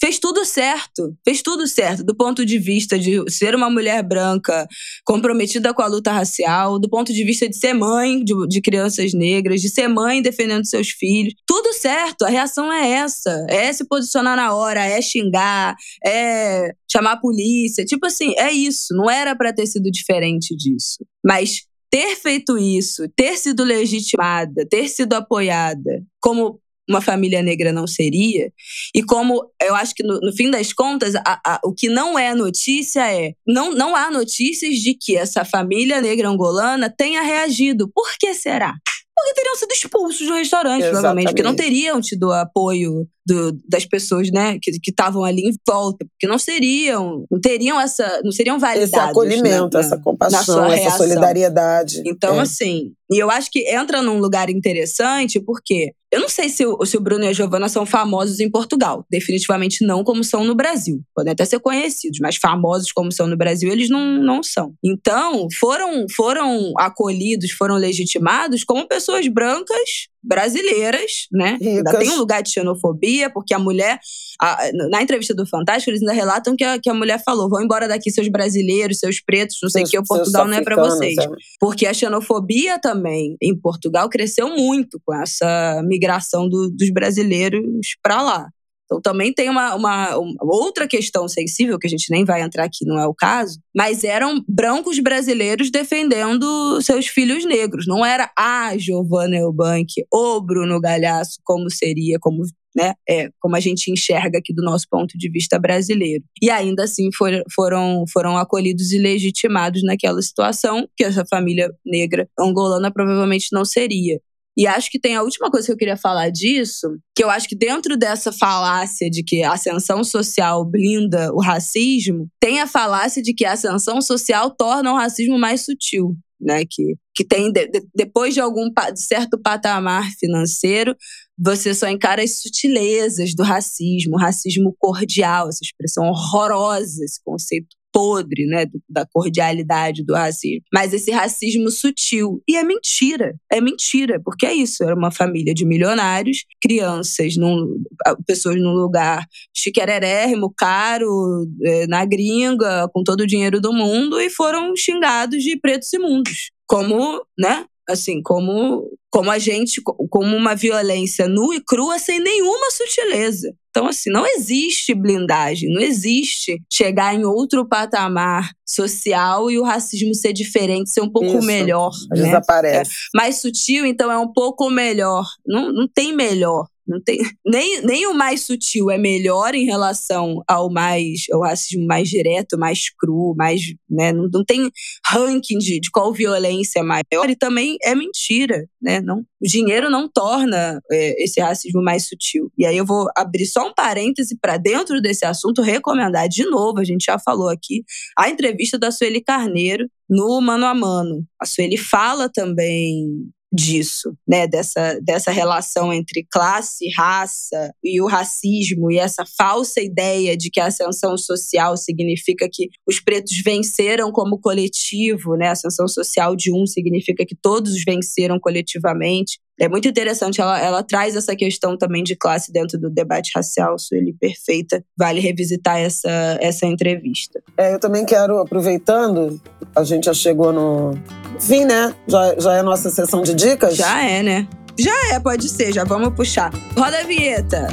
fez 0.00 0.18
tudo 0.18 0.44
certo, 0.44 1.16
fez 1.24 1.42
tudo 1.42 1.66
certo, 1.66 2.04
do 2.04 2.14
ponto 2.14 2.44
de 2.44 2.58
vista 2.58 2.98
de 2.98 3.28
ser 3.30 3.54
uma 3.54 3.70
mulher 3.70 4.02
branca 4.02 4.66
comprometida 5.04 5.72
com 5.72 5.82
a 5.82 5.86
luta 5.86 6.12
racial, 6.12 6.78
do 6.78 6.88
ponto 6.88 7.12
de 7.12 7.24
vista 7.24 7.48
de 7.48 7.56
ser 7.56 7.72
mãe 7.72 8.22
de, 8.22 8.34
de, 8.46 8.60
crianças 8.60 9.12
negras, 9.12 9.60
de 9.60 9.68
ser 9.68 9.88
mãe 9.88 10.20
defendendo 10.20 10.66
seus 10.66 10.90
filhos. 10.90 11.34
Tudo 11.46 11.72
certo, 11.72 12.24
a 12.24 12.28
reação 12.28 12.72
é 12.72 12.88
essa. 12.88 13.46
É 13.48 13.72
se 13.72 13.86
posicionar 13.86 14.36
na 14.36 14.54
hora, 14.54 14.84
é 14.84 15.00
xingar, 15.00 15.74
é 16.04 16.72
chamar 16.90 17.12
a 17.12 17.20
polícia. 17.20 17.84
Tipo 17.84 18.06
assim, 18.06 18.34
é 18.36 18.52
isso. 18.52 18.94
Não 18.94 19.10
era 19.10 19.34
para 19.34 19.52
ter 19.52 19.66
sido 19.66 19.90
diferente 19.90 20.54
disso. 20.56 21.04
Mas 21.24 21.62
ter 21.96 22.14
feito 22.14 22.58
isso, 22.58 23.08
ter 23.16 23.38
sido 23.38 23.64
legitimada, 23.64 24.66
ter 24.68 24.86
sido 24.86 25.14
apoiada 25.14 26.04
como 26.20 26.60
uma 26.86 27.00
família 27.00 27.42
negra 27.42 27.72
não 27.72 27.86
seria. 27.86 28.52
E 28.94 29.02
como 29.02 29.50
eu 29.62 29.74
acho 29.74 29.94
que 29.94 30.02
no, 30.02 30.20
no 30.20 30.30
fim 30.36 30.50
das 30.50 30.74
contas, 30.74 31.14
a, 31.14 31.40
a, 31.42 31.60
o 31.64 31.72
que 31.72 31.88
não 31.88 32.18
é 32.18 32.34
notícia 32.34 33.10
é. 33.10 33.32
Não, 33.46 33.72
não 33.72 33.96
há 33.96 34.10
notícias 34.10 34.74
de 34.76 34.92
que 34.94 35.16
essa 35.16 35.42
família 35.42 36.02
negra 36.02 36.28
angolana 36.28 36.90
tenha 36.94 37.22
reagido. 37.22 37.90
Por 37.94 38.06
que 38.20 38.34
será? 38.34 38.74
Porque 39.16 39.32
teriam 39.32 39.56
sido 39.56 39.72
expulsos 39.72 40.26
do 40.26 40.34
restaurante, 40.34 40.82
Exatamente. 40.82 40.92
provavelmente, 40.92 41.28
porque 41.28 41.42
não 41.42 41.56
teriam 41.56 41.98
tido 42.02 42.30
apoio 42.30 43.08
do, 43.26 43.58
das 43.68 43.84
pessoas, 43.84 44.30
né, 44.30 44.56
que 44.62 44.70
estavam 44.86 45.24
ali 45.24 45.42
em 45.42 45.52
volta, 45.66 46.06
porque 46.06 46.28
não 46.28 46.38
seriam, 46.38 47.26
não 47.30 47.40
teriam 47.40 47.80
essa, 47.80 48.20
não 48.24 48.30
seriam 48.30 48.58
validados. 48.58 48.92
Esse 48.92 49.10
acolhimento, 49.10 49.76
né, 49.76 49.84
essa 49.84 49.98
compaixão, 49.98 50.66
essa 50.66 50.96
solidariedade. 50.96 52.02
Então, 52.06 52.36
é. 52.36 52.42
assim, 52.42 52.92
e 53.10 53.18
eu 53.22 53.30
acho 53.30 53.50
que 53.50 53.68
entra 53.68 54.00
num 54.00 54.18
lugar 54.18 54.48
interessante, 54.48 55.40
porque 55.40 55.92
eu 56.10 56.20
não 56.20 56.28
sei 56.28 56.48
se 56.48 56.64
o, 56.64 56.84
se 56.84 56.96
o 56.96 57.00
Bruno 57.00 57.24
e 57.24 57.28
a 57.28 57.32
Giovana 57.32 57.68
são 57.68 57.84
famosos 57.84 58.40
em 58.40 58.50
Portugal. 58.50 59.04
Definitivamente 59.10 59.84
não 59.84 60.04
como 60.04 60.22
são 60.24 60.44
no 60.44 60.54
Brasil. 60.54 61.00
Podem 61.14 61.32
até 61.32 61.44
ser 61.44 61.58
conhecidos, 61.60 62.18
mas 62.20 62.36
famosos 62.36 62.92
como 62.92 63.12
são 63.12 63.26
no 63.26 63.36
Brasil, 63.36 63.70
eles 63.70 63.88
não, 63.88 64.22
não 64.22 64.42
são. 64.42 64.72
Então, 64.84 65.48
foram, 65.58 66.06
foram 66.14 66.72
acolhidos, 66.78 67.50
foram 67.50 67.76
legitimados 67.76 68.64
como 68.64 68.88
pessoas 68.88 69.26
brancas 69.28 70.08
brasileiras, 70.26 71.26
né? 71.32 71.56
Ainda 71.60 71.98
tem 71.98 72.10
um 72.10 72.16
lugar 72.16 72.42
de 72.42 72.50
xenofobia, 72.50 73.30
porque 73.30 73.54
a 73.54 73.58
mulher. 73.58 73.98
A, 74.38 74.70
na 74.90 75.02
entrevista 75.02 75.34
do 75.34 75.46
Fantástico, 75.46 75.90
eles 75.90 76.02
ainda 76.02 76.12
relatam 76.12 76.54
que 76.54 76.64
a, 76.64 76.78
que 76.78 76.90
a 76.90 76.94
mulher 76.94 77.22
falou: 77.24 77.48
vão 77.48 77.62
embora 77.62 77.88
daqui 77.88 78.10
seus 78.10 78.28
brasileiros, 78.28 78.98
seus 78.98 79.20
pretos, 79.20 79.56
não 79.62 79.70
sei 79.70 79.84
o 79.84 79.86
que, 79.86 79.98
o 79.98 80.02
Portugal 80.02 80.46
não 80.46 80.54
é 80.54 80.62
para 80.62 80.76
vocês. 80.76 81.16
É. 81.16 81.26
Porque 81.58 81.86
a 81.86 81.94
xenofobia 81.94 82.78
também 82.78 83.36
em 83.40 83.58
Portugal 83.58 84.08
cresceu 84.10 84.48
muito 84.50 85.00
com 85.04 85.14
essa 85.14 85.82
migração 85.86 86.48
do, 86.48 86.70
dos 86.70 86.90
brasileiros 86.90 87.62
para 88.02 88.20
lá. 88.20 88.48
Então 88.86 89.00
também 89.00 89.32
tem 89.32 89.50
uma, 89.50 89.74
uma, 89.74 90.16
uma, 90.16 90.36
outra 90.42 90.86
questão 90.86 91.28
sensível, 91.28 91.78
que 91.78 91.86
a 91.86 91.90
gente 91.90 92.10
nem 92.10 92.24
vai 92.24 92.40
entrar 92.40 92.64
aqui, 92.64 92.86
não 92.86 92.98
é 92.98 93.06
o 93.06 93.14
caso, 93.14 93.58
mas 93.74 94.04
eram 94.04 94.42
brancos 94.48 94.98
brasileiros 95.00 95.70
defendendo 95.70 96.80
seus 96.80 97.06
filhos 97.06 97.44
negros. 97.44 97.86
Não 97.86 98.06
era 98.06 98.30
a 98.38 98.76
Giovanna 98.78 99.36
Eubank 99.36 99.92
ou 100.10 100.40
Bruno 100.40 100.80
Galhaço, 100.80 101.40
como 101.44 101.68
seria, 101.68 102.18
como 102.20 102.44
né? 102.76 102.92
É, 103.08 103.30
como 103.40 103.56
a 103.56 103.60
gente 103.60 103.90
enxerga 103.90 104.38
aqui 104.38 104.52
do 104.52 104.62
nosso 104.62 104.84
ponto 104.90 105.16
de 105.16 105.30
vista 105.30 105.58
brasileiro. 105.58 106.22
E 106.42 106.50
ainda 106.50 106.84
assim 106.84 107.08
for, 107.10 107.32
foram, 107.54 108.04
foram 108.12 108.36
acolhidos 108.36 108.92
e 108.92 108.98
legitimados 108.98 109.82
naquela 109.82 110.20
situação 110.20 110.86
que 110.94 111.02
essa 111.02 111.24
família 111.24 111.72
negra 111.84 112.28
angolana 112.38 112.92
provavelmente 112.92 113.48
não 113.50 113.64
seria. 113.64 114.20
E 114.56 114.66
acho 114.66 114.90
que 114.90 114.98
tem 114.98 115.14
a 115.14 115.22
última 115.22 115.50
coisa 115.50 115.66
que 115.66 115.72
eu 115.72 115.76
queria 115.76 115.98
falar 115.98 116.30
disso, 116.30 116.88
que 117.14 117.22
eu 117.22 117.28
acho 117.28 117.46
que 117.46 117.54
dentro 117.54 117.96
dessa 117.96 118.32
falácia 118.32 119.10
de 119.10 119.22
que 119.22 119.42
a 119.42 119.52
ascensão 119.52 120.02
social 120.02 120.64
blinda 120.64 121.30
o 121.34 121.40
racismo, 121.40 122.26
tem 122.40 122.60
a 122.60 122.66
falácia 122.66 123.22
de 123.22 123.34
que 123.34 123.44
a 123.44 123.52
ascensão 123.52 124.00
social 124.00 124.50
torna 124.50 124.92
o 124.92 124.96
racismo 124.96 125.38
mais 125.38 125.64
sutil. 125.64 126.16
Né, 126.38 126.64
que, 126.68 126.96
que 127.14 127.24
tem 127.24 127.50
de, 127.50 127.66
de, 127.66 127.82
depois 127.94 128.34
de 128.34 128.40
algum 128.40 128.68
de 128.68 129.00
certo 129.00 129.40
patamar 129.40 130.10
financeiro, 130.20 130.94
você 131.38 131.74
só 131.74 131.88
encara 131.88 132.22
as 132.22 132.42
sutilezas 132.42 133.34
do 133.34 133.42
racismo, 133.42 134.16
o 134.16 134.20
racismo 134.20 134.76
cordial, 134.78 135.48
essa 135.48 135.60
expressão 135.62 136.04
horrorosa, 136.04 137.02
esse 137.02 137.18
conceito 137.24 137.75
podre, 137.96 138.44
né, 138.44 138.66
da 138.86 139.06
cordialidade 139.06 140.04
do 140.04 140.12
racismo, 140.12 140.60
mas 140.70 140.92
esse 140.92 141.10
racismo 141.10 141.70
sutil. 141.70 142.42
E 142.46 142.54
é 142.54 142.62
mentira, 142.62 143.34
é 143.50 143.58
mentira, 143.58 144.20
porque 144.22 144.44
é 144.44 144.52
isso, 144.52 144.84
era 144.84 144.94
uma 144.94 145.10
família 145.10 145.54
de 145.54 145.64
milionários, 145.64 146.44
crianças, 146.60 147.38
num, 147.38 147.82
pessoas 148.26 148.56
num 148.56 148.74
lugar 148.74 149.24
chiquerérrimo, 149.56 150.52
caro, 150.54 151.48
é, 151.64 151.86
na 151.86 152.04
gringa, 152.04 152.86
com 152.92 153.02
todo 153.02 153.22
o 153.22 153.26
dinheiro 153.26 153.62
do 153.62 153.72
mundo, 153.72 154.20
e 154.20 154.28
foram 154.28 154.76
xingados 154.76 155.42
de 155.42 155.58
pretos 155.58 155.90
imundos. 155.94 156.50
Como, 156.68 157.24
né, 157.38 157.64
assim, 157.88 158.20
como 158.20 158.90
como 159.16 159.30
a 159.30 159.38
gente, 159.38 159.80
como 160.10 160.36
uma 160.36 160.54
violência 160.54 161.26
nua 161.26 161.56
e 161.56 161.60
crua 161.62 161.98
sem 161.98 162.20
nenhuma 162.20 162.70
sutileza. 162.70 163.54
Então, 163.76 163.88
assim, 163.88 164.08
não 164.10 164.26
existe 164.26 164.94
blindagem, 164.94 165.68
não 165.70 165.82
existe 165.82 166.62
chegar 166.72 167.14
em 167.14 167.26
outro 167.26 167.68
patamar 167.68 168.50
social 168.64 169.50
e 169.50 169.58
o 169.58 169.62
racismo 169.62 170.14
ser 170.14 170.32
diferente, 170.32 170.88
ser 170.88 171.02
um 171.02 171.12
pouco 171.12 171.36
Isso, 171.36 171.46
melhor. 171.46 171.92
Né? 172.08 172.22
Desaparece. 172.22 172.90
É, 172.90 172.94
mais 173.14 173.42
sutil, 173.42 173.84
então 173.84 174.10
é 174.10 174.16
um 174.16 174.32
pouco 174.32 174.70
melhor. 174.70 175.26
Não, 175.46 175.70
não 175.70 175.86
tem 175.86 176.16
melhor. 176.16 176.66
Não 176.86 177.00
tem, 177.02 177.18
nem, 177.44 177.82
nem 177.82 178.06
o 178.06 178.14
mais 178.14 178.42
sutil 178.42 178.90
é 178.90 178.98
melhor 178.98 179.54
em 179.54 179.64
relação 179.64 180.42
ao 180.48 180.70
mais 180.70 181.24
ao 181.32 181.40
racismo 181.40 181.84
mais 181.86 182.08
direto, 182.08 182.58
mais 182.58 182.90
cru, 182.96 183.34
mais. 183.36 183.60
Né, 183.88 184.12
não, 184.12 184.28
não 184.32 184.44
tem 184.44 184.70
ranking 185.06 185.58
de, 185.58 185.80
de 185.80 185.90
qual 185.90 186.12
violência 186.12 186.80
é 186.80 186.82
maior. 186.82 187.28
E 187.28 187.36
também 187.36 187.76
é 187.82 187.94
mentira. 187.94 188.66
Né? 188.80 189.00
Não, 189.00 189.24
o 189.40 189.46
dinheiro 189.46 189.90
não 189.90 190.08
torna 190.08 190.80
é, 190.90 191.22
esse 191.22 191.40
racismo 191.40 191.82
mais 191.82 192.06
sutil. 192.08 192.50
E 192.56 192.64
aí 192.64 192.76
eu 192.76 192.86
vou 192.86 193.08
abrir 193.16 193.46
só 193.46 193.68
um 193.68 193.74
parêntese 193.74 194.38
para 194.40 194.56
dentro 194.56 195.00
desse 195.00 195.24
assunto, 195.24 195.62
recomendar 195.62 196.28
de 196.28 196.44
novo, 196.44 196.78
a 196.78 196.84
gente 196.84 197.04
já 197.04 197.18
falou 197.18 197.48
aqui, 197.48 197.84
a 198.18 198.28
entrevista 198.28 198.78
da 198.78 198.90
Sueli 198.90 199.22
Carneiro 199.22 199.86
no 200.08 200.40
Mano 200.40 200.66
a 200.66 200.74
Mano. 200.74 201.24
A 201.40 201.46
Sueli 201.46 201.76
fala 201.76 202.28
também 202.32 203.28
disso, 203.52 204.16
né, 204.26 204.46
dessa, 204.46 204.98
dessa 205.00 205.30
relação 205.30 205.92
entre 205.92 206.26
classe, 206.30 206.90
raça 206.96 207.72
e 207.82 208.00
o 208.00 208.06
racismo 208.06 208.90
e 208.90 208.98
essa 208.98 209.24
falsa 209.38 209.80
ideia 209.80 210.36
de 210.36 210.50
que 210.50 210.60
a 210.60 210.66
ascensão 210.66 211.16
social 211.16 211.76
significa 211.76 212.48
que 212.52 212.68
os 212.86 213.00
pretos 213.00 213.40
venceram 213.44 214.10
como 214.10 214.38
coletivo, 214.38 215.36
né, 215.36 215.48
a 215.48 215.52
ascensão 215.52 215.86
social 215.86 216.34
de 216.34 216.52
um 216.52 216.66
significa 216.66 217.24
que 217.24 217.36
todos 217.36 217.82
venceram 217.84 218.38
coletivamente. 218.40 219.38
É 219.58 219.68
muito 219.68 219.88
interessante, 219.88 220.38
ela, 220.38 220.60
ela 220.60 220.82
traz 220.82 221.16
essa 221.16 221.34
questão 221.34 221.78
também 221.78 222.04
de 222.04 222.14
classe 222.14 222.52
dentro 222.52 222.78
do 222.78 222.90
debate 222.90 223.30
racial, 223.34 223.78
Sueli 223.78 224.12
Perfeita. 224.12 224.84
Vale 224.96 225.18
revisitar 225.18 225.78
essa, 225.78 226.10
essa 226.40 226.66
entrevista. 226.66 227.42
É, 227.56 227.72
eu 227.72 227.80
também 227.80 228.04
quero, 228.04 228.38
aproveitando, 228.38 229.40
a 229.74 229.82
gente 229.82 230.04
já 230.04 230.14
chegou 230.14 230.52
no 230.52 230.92
fim, 231.40 231.64
né? 231.64 231.94
Já, 232.06 232.38
já 232.38 232.54
é 232.54 232.60
a 232.60 232.62
nossa 232.62 232.90
sessão 232.90 233.22
de 233.22 233.34
dicas? 233.34 233.76
Já 233.76 234.02
é, 234.04 234.22
né? 234.22 234.46
Já 234.78 235.14
é, 235.14 235.20
pode 235.20 235.48
ser, 235.48 235.72
já 235.72 235.84
vamos 235.84 236.14
puxar. 236.14 236.52
Roda 236.76 236.98
a 236.98 237.04
vinheta. 237.04 237.68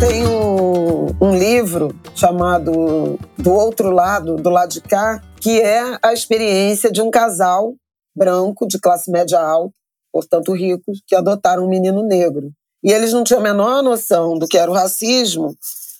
tem 0.00 0.26
um, 0.26 1.36
livro 1.36 1.94
chamado 2.14 3.18
Do 3.36 3.52
Outro 3.52 3.90
Lado, 3.90 4.36
do 4.36 4.48
lado 4.48 4.70
de 4.70 4.80
cá, 4.80 5.20
que 5.38 5.60
é 5.60 5.98
a 6.02 6.14
experiência 6.14 6.90
de 6.90 7.02
um 7.02 7.10
casal 7.10 7.74
branco 8.14 8.66
de 8.66 8.78
classe 8.78 9.10
média 9.10 9.40
alta, 9.40 9.74
portanto 10.12 10.52
ricos, 10.52 11.00
que 11.06 11.14
adotaram 11.14 11.64
um 11.64 11.68
menino 11.68 12.02
negro. 12.02 12.50
E 12.82 12.92
eles 12.92 13.12
não 13.12 13.22
tinham 13.22 13.40
a 13.40 13.42
menor 13.42 13.82
noção 13.82 14.38
do 14.38 14.46
que 14.46 14.56
era 14.56 14.70
o 14.70 14.74
racismo, 14.74 15.54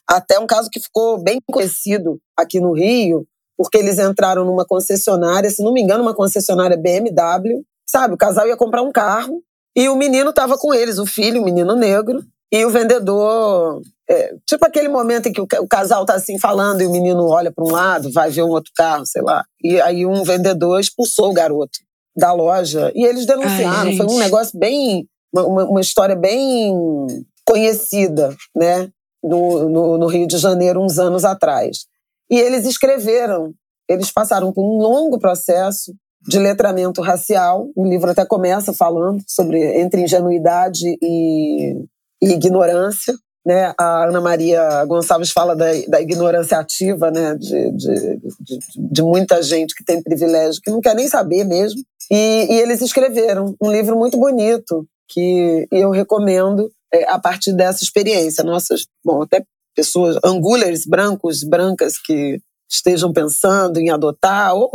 até 0.08 0.38
um 0.38 0.46
caso 0.46 0.68
que 0.70 0.80
ficou 0.80 1.22
bem 1.22 1.38
conhecido 1.50 2.18
aqui 2.36 2.58
no 2.58 2.72
Rio, 2.72 3.26
porque 3.56 3.78
eles 3.78 3.98
entraram 3.98 4.44
numa 4.44 4.64
concessionária, 4.64 5.50
se 5.50 5.62
não 5.62 5.72
me 5.72 5.82
engano, 5.82 6.02
uma 6.02 6.14
concessionária 6.14 6.76
BMW, 6.76 7.62
sabe? 7.88 8.14
O 8.14 8.18
casal 8.18 8.48
ia 8.48 8.56
comprar 8.56 8.82
um 8.82 8.90
carro 8.90 9.42
e 9.76 9.88
o 9.88 9.96
menino 9.96 10.30
estava 10.30 10.56
com 10.58 10.74
eles, 10.74 10.98
o 10.98 11.06
filho, 11.06 11.42
o 11.42 11.44
menino 11.44 11.76
negro, 11.76 12.24
e 12.50 12.64
o 12.64 12.70
vendedor. 12.70 13.80
É, 14.08 14.34
tipo 14.44 14.66
aquele 14.66 14.88
momento 14.88 15.28
em 15.28 15.32
que 15.32 15.40
o, 15.40 15.46
o 15.60 15.68
casal 15.68 16.04
tá 16.04 16.14
assim 16.14 16.36
falando 16.36 16.80
e 16.80 16.86
o 16.86 16.90
menino 16.90 17.28
olha 17.28 17.52
para 17.52 17.64
um 17.64 17.70
lado, 17.70 18.10
vai 18.10 18.30
ver 18.30 18.42
um 18.42 18.48
outro 18.48 18.72
carro, 18.74 19.06
sei 19.06 19.22
lá. 19.22 19.44
E 19.62 19.80
aí 19.80 20.04
um 20.04 20.24
vendedor 20.24 20.80
expulsou 20.80 21.30
o 21.30 21.34
garoto 21.34 21.78
da 22.20 22.32
loja 22.32 22.92
e 22.94 23.04
eles 23.04 23.26
denunciaram. 23.26 23.90
Ai, 23.90 23.96
Foi 23.96 24.06
um 24.06 24.18
negócio 24.18 24.56
bem. 24.56 25.08
Uma, 25.32 25.64
uma, 25.64 25.80
história 25.80 26.14
bem 26.14 26.74
conhecida, 27.44 28.36
né? 28.54 28.88
No, 29.22 29.68
no, 29.68 29.98
no 29.98 30.06
Rio 30.06 30.26
de 30.26 30.38
Janeiro, 30.38 30.82
uns 30.82 30.98
anos 30.98 31.24
atrás. 31.24 31.86
E 32.30 32.38
eles 32.38 32.64
escreveram, 32.64 33.52
eles 33.88 34.10
passaram 34.10 34.52
por 34.52 34.62
um 34.62 34.78
longo 34.78 35.18
processo 35.18 35.92
de 36.26 36.38
letramento 36.38 37.00
racial. 37.00 37.68
O 37.76 37.86
livro 37.86 38.10
até 38.10 38.24
começa 38.24 38.72
falando 38.72 39.22
sobre 39.26 39.80
entre 39.80 40.02
ingenuidade 40.02 40.96
e, 41.02 41.74
e 42.22 42.32
ignorância. 42.32 43.14
Né? 43.44 43.72
A 43.78 44.04
Ana 44.08 44.20
Maria 44.20 44.84
Gonçalves 44.84 45.30
fala 45.30 45.56
da, 45.56 45.66
da 45.88 46.00
ignorância 46.00 46.58
ativa 46.58 47.10
né? 47.10 47.34
De, 47.36 47.70
de, 47.72 48.16
de, 48.40 48.58
de, 48.76 49.02
muita 49.02 49.42
gente 49.42 49.74
que 49.74 49.84
tem 49.84 50.02
privilégio, 50.02 50.60
que 50.62 50.70
não 50.70 50.80
quer 50.80 50.94
nem 50.94 51.08
saber 51.08 51.44
mesmo. 51.44 51.80
E, 52.10 52.46
e 52.50 52.60
eles 52.60 52.82
escreveram 52.82 53.54
um 53.62 53.70
livro 53.70 53.96
muito 53.96 54.18
bonito 54.18 54.86
que 55.08 55.66
eu 55.70 55.90
recomendo 55.90 56.70
é, 56.92 57.08
a 57.08 57.18
partir 57.18 57.52
dessa 57.52 57.82
experiência. 57.82 58.44
Nossas, 58.44 58.86
bom, 59.04 59.22
até 59.22 59.42
pessoas, 59.74 60.18
angulers 60.24 60.84
brancos, 60.84 61.42
brancas 61.42 61.98
que 61.98 62.40
estejam 62.70 63.12
pensando 63.12 63.80
em 63.80 63.90
adotar, 63.90 64.54
ou 64.54 64.70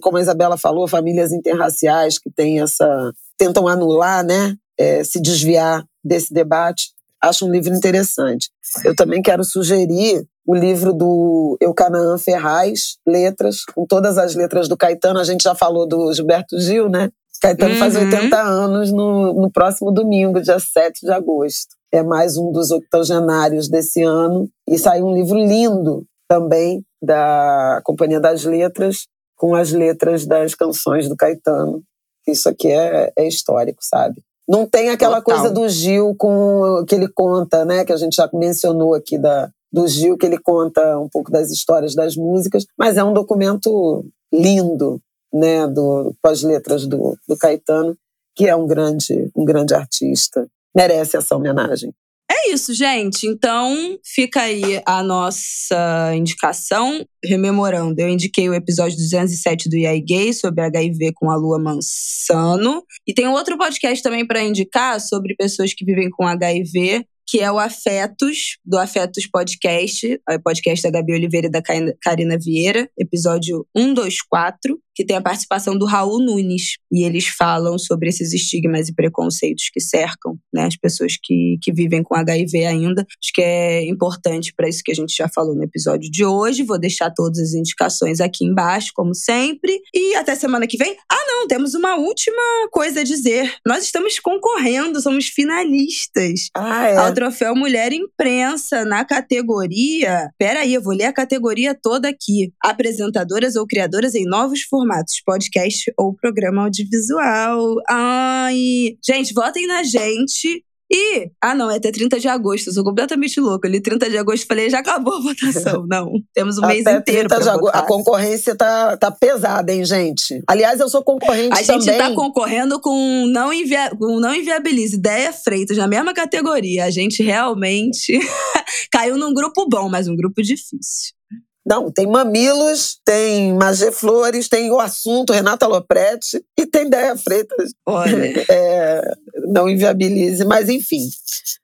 como 0.00 0.16
a 0.16 0.20
Isabela 0.20 0.56
falou, 0.56 0.86
famílias 0.86 1.32
interraciais 1.32 2.18
que 2.18 2.30
têm 2.30 2.60
essa 2.60 3.12
tentam 3.36 3.66
anular, 3.66 4.24
né, 4.24 4.54
é, 4.78 5.02
se 5.02 5.20
desviar 5.20 5.84
desse 6.04 6.32
debate. 6.32 6.90
Acho 7.22 7.46
um 7.46 7.50
livro 7.50 7.74
interessante. 7.74 8.48
Eu 8.84 8.94
também 8.94 9.20
quero 9.20 9.44
sugerir 9.44 10.26
o 10.46 10.54
livro 10.54 10.92
do 10.92 11.56
Eucanaã 11.60 12.16
Ferraz, 12.18 12.96
Letras, 13.06 13.64
com 13.64 13.86
todas 13.86 14.16
as 14.16 14.34
letras 14.34 14.68
do 14.68 14.76
Caetano. 14.76 15.20
A 15.20 15.24
gente 15.24 15.42
já 15.42 15.54
falou 15.54 15.86
do 15.86 16.12
Gilberto 16.12 16.58
Gil, 16.58 16.88
né? 16.88 17.10
Caetano 17.40 17.74
uhum. 17.74 17.78
faz 17.78 17.96
80 17.96 18.36
anos 18.36 18.92
no, 18.92 19.32
no 19.32 19.50
próximo 19.50 19.90
domingo, 19.90 20.40
dia 20.40 20.58
7 20.58 21.00
de 21.02 21.10
agosto. 21.10 21.74
É 21.92 22.02
mais 22.02 22.36
um 22.36 22.52
dos 22.52 22.70
octogenários 22.70 23.68
desse 23.68 24.02
ano. 24.02 24.48
E 24.68 24.78
saiu 24.78 25.06
um 25.06 25.14
livro 25.14 25.38
lindo 25.38 26.04
também 26.28 26.84
da 27.02 27.80
Companhia 27.82 28.20
das 28.20 28.44
Letras, 28.44 29.06
com 29.36 29.54
as 29.54 29.72
letras 29.72 30.26
das 30.26 30.54
canções 30.54 31.08
do 31.08 31.16
Caetano. 31.16 31.82
Isso 32.26 32.48
aqui 32.48 32.68
é, 32.70 33.10
é 33.16 33.26
histórico, 33.26 33.78
sabe? 33.82 34.22
Não 34.50 34.66
tem 34.66 34.90
aquela 34.90 35.22
Total. 35.22 35.38
coisa 35.38 35.54
do 35.54 35.68
Gil 35.68 36.12
com 36.18 36.84
que 36.84 36.96
ele 36.96 37.06
conta, 37.06 37.64
né? 37.64 37.84
Que 37.84 37.92
a 37.92 37.96
gente 37.96 38.16
já 38.16 38.28
mencionou 38.34 38.94
aqui 38.94 39.16
da, 39.16 39.48
do 39.72 39.86
Gil, 39.86 40.18
que 40.18 40.26
ele 40.26 40.38
conta 40.38 40.98
um 40.98 41.08
pouco 41.08 41.30
das 41.30 41.52
histórias 41.52 41.94
das 41.94 42.16
músicas, 42.16 42.66
mas 42.76 42.96
é 42.96 43.04
um 43.04 43.12
documento 43.12 44.04
lindo, 44.32 45.00
né? 45.32 45.68
Do, 45.68 46.12
com 46.20 46.28
as 46.28 46.42
letras 46.42 46.84
do, 46.84 47.16
do 47.28 47.36
Caetano, 47.38 47.96
que 48.34 48.48
é 48.48 48.56
um 48.56 48.66
grande, 48.66 49.30
um 49.36 49.44
grande 49.44 49.72
artista. 49.72 50.48
Merece 50.74 51.16
essa 51.16 51.36
homenagem. 51.36 51.94
É 52.32 52.52
isso, 52.52 52.72
gente. 52.72 53.26
Então, 53.26 53.98
fica 54.04 54.42
aí 54.42 54.80
a 54.86 55.02
nossa 55.02 56.12
indicação. 56.14 57.04
Rememorando, 57.24 58.00
eu 58.00 58.08
indiquei 58.08 58.48
o 58.48 58.54
episódio 58.54 58.96
207 58.96 59.68
do 59.68 59.76
IAI 59.76 60.00
Gay 60.00 60.32
sobre 60.32 60.62
HIV 60.62 61.12
com 61.16 61.28
a 61.28 61.34
Lua 61.34 61.58
Mansano. 61.58 62.84
E 63.04 63.12
tem 63.12 63.26
outro 63.26 63.58
podcast 63.58 64.00
também 64.00 64.24
para 64.24 64.44
indicar 64.44 65.00
sobre 65.00 65.34
pessoas 65.34 65.74
que 65.74 65.84
vivem 65.84 66.08
com 66.08 66.24
HIV, 66.24 67.04
que 67.26 67.40
é 67.40 67.50
o 67.50 67.58
Afetos, 67.58 68.58
do 68.64 68.78
Afetos 68.78 69.26
Podcast, 69.26 70.20
o 70.28 70.42
podcast 70.42 70.82
da 70.82 70.98
Gabi 70.98 71.14
Oliveira 71.14 71.48
e 71.48 71.50
da 71.50 71.62
Karina 72.00 72.38
Vieira, 72.38 72.88
episódio 72.96 73.66
124, 73.76 74.78
que 74.94 75.04
tem 75.04 75.16
a 75.16 75.22
participação 75.22 75.76
do 75.76 75.86
Raul 75.86 76.20
Nunes. 76.20 76.76
E 76.92 77.04
eles 77.04 77.26
falam 77.26 77.78
sobre 77.78 78.08
esses 78.08 78.32
estigmas 78.32 78.88
e 78.88 78.94
preconceitos 78.94 79.70
que 79.72 79.80
cercam 79.80 80.36
né, 80.52 80.66
as 80.66 80.76
pessoas 80.76 81.14
que, 81.22 81.56
que 81.62 81.72
vivem 81.72 82.02
com 82.02 82.14
HIV 82.14 82.64
ainda. 82.64 83.02
Acho 83.02 83.32
que 83.32 83.42
é 83.42 83.86
importante 83.88 84.52
para 84.54 84.68
isso 84.68 84.82
que 84.84 84.92
a 84.92 84.94
gente 84.94 85.14
já 85.14 85.28
falou 85.28 85.54
no 85.54 85.64
episódio 85.64 86.10
de 86.10 86.24
hoje. 86.24 86.62
Vou 86.62 86.78
deixar 86.78 87.10
todas 87.10 87.38
as 87.38 87.52
indicações 87.54 88.20
aqui 88.20 88.44
embaixo, 88.44 88.90
como 88.94 89.14
sempre. 89.14 89.80
E 89.94 90.14
até 90.16 90.34
semana 90.34 90.66
que 90.66 90.76
vem. 90.76 90.96
Ah, 91.10 91.26
não, 91.26 91.46
temos 91.46 91.74
uma 91.74 91.96
última 91.96 92.68
coisa 92.70 93.00
a 93.00 93.04
dizer. 93.04 93.54
Nós 93.66 93.84
estamos 93.84 94.18
concorrendo, 94.18 95.00
somos 95.00 95.26
finalistas. 95.26 96.48
Ah, 96.54 96.86
é 96.86 97.12
troféu 97.12 97.54
Mulher 97.54 97.92
Imprensa 97.92 98.84
na 98.84 99.04
categoria. 99.04 100.30
Peraí, 100.38 100.74
eu 100.74 100.82
vou 100.82 100.94
ler 100.94 101.04
a 101.04 101.12
categoria 101.12 101.74
toda 101.74 102.08
aqui. 102.08 102.52
Apresentadoras 102.62 103.56
ou 103.56 103.66
criadoras 103.66 104.14
em 104.14 104.24
novos 104.24 104.62
formatos, 104.62 104.79
podcast 105.24 105.92
ou 105.98 106.14
programa 106.14 106.62
audiovisual. 106.62 107.76
Ai, 107.88 108.96
gente, 109.04 109.34
votem 109.34 109.66
na 109.66 109.82
gente. 109.82 110.64
E, 110.92 111.30
ah 111.40 111.54
não, 111.54 111.70
é 111.70 111.76
até 111.76 111.92
30 111.92 112.18
de 112.18 112.26
agosto, 112.26 112.66
eu 112.66 112.72
sou 112.72 112.82
completamente 112.82 113.38
louca. 113.38 113.68
Ali 113.68 113.80
30 113.80 114.10
de 114.10 114.18
agosto 114.18 114.44
falei, 114.44 114.68
já 114.68 114.80
acabou 114.80 115.14
a 115.14 115.20
votação. 115.22 115.86
Não, 115.88 116.10
temos 116.34 116.58
um 116.58 116.66
mês 116.66 116.80
inteiro 116.80 117.28
30 117.28 117.40
de 117.40 117.48
agosto. 117.48 117.76
A 117.76 117.82
concorrência 117.82 118.56
tá, 118.56 118.96
tá 118.96 119.08
pesada, 119.08 119.72
hein, 119.72 119.84
gente? 119.84 120.42
Aliás, 120.48 120.80
eu 120.80 120.88
sou 120.88 121.04
concorrente 121.04 121.52
a 121.52 121.64
também. 121.64 121.76
A 121.76 121.80
gente 121.80 121.96
tá 121.96 122.12
concorrendo 122.12 122.80
com 122.80 123.24
não, 123.28 123.52
invia 123.52 123.90
com 123.90 124.18
não 124.18 124.34
inviabilize, 124.34 124.96
ideia 124.96 125.32
Freitas, 125.32 125.76
na 125.76 125.86
mesma 125.86 126.12
categoria. 126.12 126.86
A 126.86 126.90
gente 126.90 127.22
realmente 127.22 128.18
caiu 128.90 129.16
num 129.16 129.32
grupo 129.32 129.68
bom, 129.68 129.88
mas 129.88 130.08
um 130.08 130.16
grupo 130.16 130.42
difícil. 130.42 131.19
Não, 131.66 131.90
tem 131.90 132.06
Mamilos, 132.06 132.98
tem 133.04 133.52
Magé 133.54 133.92
Flores, 133.92 134.48
tem 134.48 134.70
O 134.70 134.80
Assunto, 134.80 135.32
Renata 135.32 135.66
Lopretti 135.66 136.42
e 136.58 136.66
tem 136.66 136.88
Déia 136.88 137.16
Freitas. 137.16 137.72
Olha. 137.86 138.30
É, 138.50 139.02
não 139.48 139.68
inviabilize, 139.68 140.44
mas 140.44 140.68
enfim. 140.68 141.08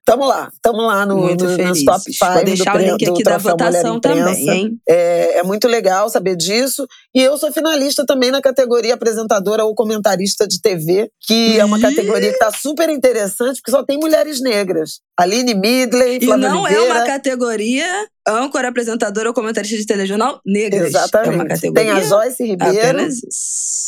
Tamo 0.04 0.24
lá, 0.24 0.50
tamo 0.62 0.82
lá 0.82 1.04
no, 1.04 1.34
no, 1.34 1.56
nos 1.56 1.84
top 1.84 2.12
5 2.12 2.32
Vou 2.32 2.44
deixar 2.44 2.72
do, 2.72 2.78
o 2.78 2.86
link 2.86 3.08
aqui 3.08 3.22
da 3.22 3.38
votação 3.38 4.00
também, 4.00 4.48
hein? 4.48 4.78
É, 4.88 5.38
é 5.38 5.42
muito 5.42 5.66
legal 5.66 6.08
saber 6.08 6.36
disso. 6.36 6.86
E 7.14 7.20
eu 7.20 7.36
sou 7.38 7.52
finalista 7.52 8.04
também 8.06 8.30
na 8.30 8.40
categoria 8.40 8.94
apresentadora 8.94 9.64
ou 9.64 9.74
comentarista 9.74 10.46
de 10.46 10.60
TV, 10.60 11.10
que 11.20 11.58
é 11.58 11.64
uma 11.64 11.80
categoria 11.80 12.32
que 12.32 12.38
tá 12.38 12.52
super 12.52 12.88
interessante, 12.88 13.60
porque 13.60 13.72
só 13.72 13.82
tem 13.82 13.98
mulheres 13.98 14.40
negras. 14.40 15.00
Aline 15.18 15.54
Midley, 15.54 16.20
Flávia 16.20 16.46
E 16.46 16.50
não 16.50 16.62
Oliveira. 16.62 16.84
é 16.84 16.92
uma 16.92 17.04
categoria 17.04 18.06
âncora, 18.26 18.68
apresentadora 18.68 19.28
ou 19.28 19.34
comentarista 19.34 19.76
de 19.76 19.86
telejornal 19.86 20.40
negras. 20.44 20.88
Exatamente. 20.88 21.30
É 21.30 21.34
uma 21.34 21.46
categoria. 21.46 21.84
Tem 21.84 21.90
a 21.92 22.00
Joyce 22.02 22.44
Ribeiro. 22.44 23.08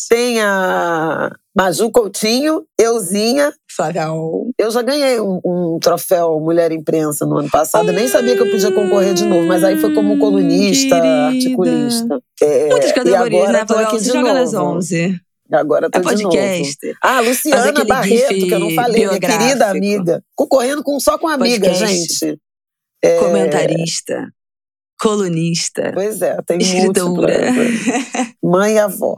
Tem 0.09 0.41
a 0.41 1.33
Maju 1.57 1.91
Coutinho, 1.91 2.65
Euzinha. 2.81 3.53
Flávia 3.75 4.09
Eu 4.59 4.71
já 4.71 4.83
ganhei 4.83 5.21
um, 5.21 5.41
um, 5.45 5.79
troféu 5.81 6.41
Mulher 6.41 6.73
Imprensa 6.73 7.27
no 7.27 7.39
ano 7.39 7.51
passado. 7.51 7.89
Eu 7.89 7.95
nem 7.95 8.09
sabia 8.09 8.37
que 8.37 8.43
eu 8.43 8.51
podia 8.51 8.73
concorrer 8.73 9.15
de 9.15 9.25
novo, 9.25 9.47
mas 9.47 9.63
aí 9.65 9.79
foi 9.79 9.93
como 9.95 10.19
colunista, 10.19 10.97
Querida. 10.97 11.27
articulista. 11.27 12.21
É, 12.43 12.69
Muitas 12.69 12.93
categorias, 12.93 13.53
né? 13.53 13.61
Aqui 13.61 13.99
de 13.99 14.07
joga 14.07 14.21
novo. 14.21 14.35
nas 14.35 14.55
11. 14.55 15.21
Agora 15.51 15.91
tô 15.91 15.99
é 15.99 16.03
podcast. 16.03 16.79
de 16.81 16.87
novo. 16.89 16.99
Ah, 17.03 17.21
Luciana 17.21 17.85
Barreto, 17.85 18.29
que 18.29 18.51
eu 18.51 18.59
não 18.59 18.71
falei, 18.75 19.07
minha 19.07 19.21
querida 19.21 19.71
amiga. 19.71 20.23
Concorrendo 20.35 20.83
com, 20.83 21.01
só 21.01 21.17
com 21.19 21.27
amiga, 21.27 21.69
podcast. 21.69 21.97
gente. 21.97 22.39
É... 23.03 23.19
Comentarista. 23.19 24.33
Colunista. 25.01 25.93
Pois 25.95 26.21
é, 26.21 26.37
tem 26.43 26.59
escritora. 26.59 27.39
Mãe 28.43 28.75
e 28.75 28.79
avó. 28.79 29.17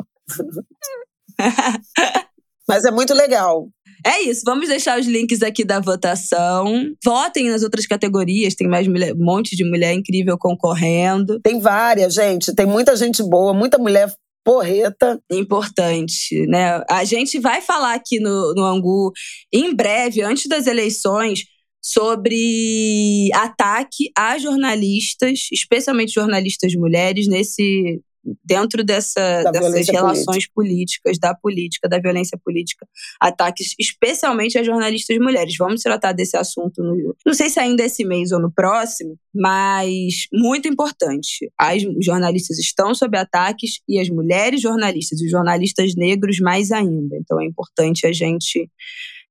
Mas 2.68 2.85
é 2.85 2.91
muito 2.91 3.14
legal. 3.14 3.68
É 4.07 4.22
isso, 4.22 4.43
vamos 4.45 4.68
deixar 4.68 4.99
os 4.99 5.07
links 5.07 5.43
aqui 5.43 5.64
da 5.64 5.81
votação. 5.81 6.95
Votem 7.05 7.51
nas 7.51 7.62
outras 7.62 7.87
categorias, 7.87 8.55
tem 8.55 8.68
mais 8.68 8.87
mulher, 8.87 9.14
um 9.14 9.24
monte 9.24 9.57
de 9.57 9.64
mulher 9.64 9.93
incrível 9.93 10.39
concorrendo. 10.39 11.41
Tem 11.41 11.61
várias, 11.61 12.14
gente, 12.14 12.55
tem 12.55 12.66
muita 12.66 12.97
gente 12.97 13.22
boa, 13.22 13.53
muita 13.53 13.76
mulher 13.76 14.11
porreta. 14.45 15.20
Importante, 15.31 16.47
né? 16.47 16.83
A 16.89 17.05
gente 17.05 17.39
vai 17.39 17.61
falar 17.61 17.95
aqui 17.95 18.20
no, 18.20 18.55
no 18.55 18.64
Angu 18.64 19.12
em 19.53 19.74
breve, 19.74 20.22
antes 20.22 20.47
das 20.47 20.66
eleições, 20.66 21.45
sobre 21.83 23.31
ataque 23.35 24.11
a 24.16 24.39
jornalistas, 24.39 25.49
especialmente 25.53 26.12
jornalistas 26.12 26.74
mulheres, 26.74 27.26
nesse 27.26 28.03
dentro 28.45 28.85
dessa, 28.85 29.43
dessas 29.51 29.89
relações 29.89 30.47
política. 30.47 30.53
políticas, 30.55 31.18
da 31.18 31.35
política, 31.35 31.89
da 31.89 31.99
violência 31.99 32.39
política, 32.45 32.87
ataques 33.20 33.74
especialmente 33.78 34.59
a 34.59 34.62
jornalistas 34.62 35.16
mulheres. 35.18 35.55
Vamos 35.59 35.83
tratar 35.83 36.12
desse 36.12 36.37
assunto, 36.37 36.83
no, 36.83 37.16
não 37.24 37.35
sei 37.35 37.49
se 37.49 37.59
ainda 37.59 37.83
esse 37.83 38.05
mês 38.05 38.31
ou 38.33 38.41
no 38.41 38.53
próximo, 38.53 39.16
mas 39.35 40.26
muito 40.33 40.68
importante. 40.68 41.51
As 41.59 41.83
jornalistas 42.01 42.59
estão 42.59 42.95
sob 42.95 43.16
ataques 43.16 43.81
e 43.89 43.99
as 43.99 44.09
mulheres 44.09 44.61
jornalistas, 44.61 45.20
os 45.20 45.31
jornalistas 45.31 45.95
negros 45.97 46.39
mais 46.41 46.70
ainda. 46.70 47.16
Então 47.16 47.41
é 47.41 47.47
importante 47.47 48.07
a 48.07 48.12
gente 48.12 48.68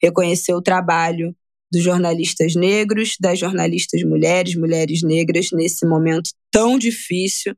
reconhecer 0.01 0.53
o 0.53 0.61
trabalho 0.61 1.35
dos 1.71 1.83
jornalistas 1.83 2.55
negros, 2.55 3.15
das 3.19 3.39
jornalistas 3.39 4.03
mulheres, 4.03 4.55
mulheres 4.55 5.01
negras, 5.03 5.49
nesse 5.51 5.85
momento 5.85 6.31
tão 6.51 6.77
difícil 6.77 7.55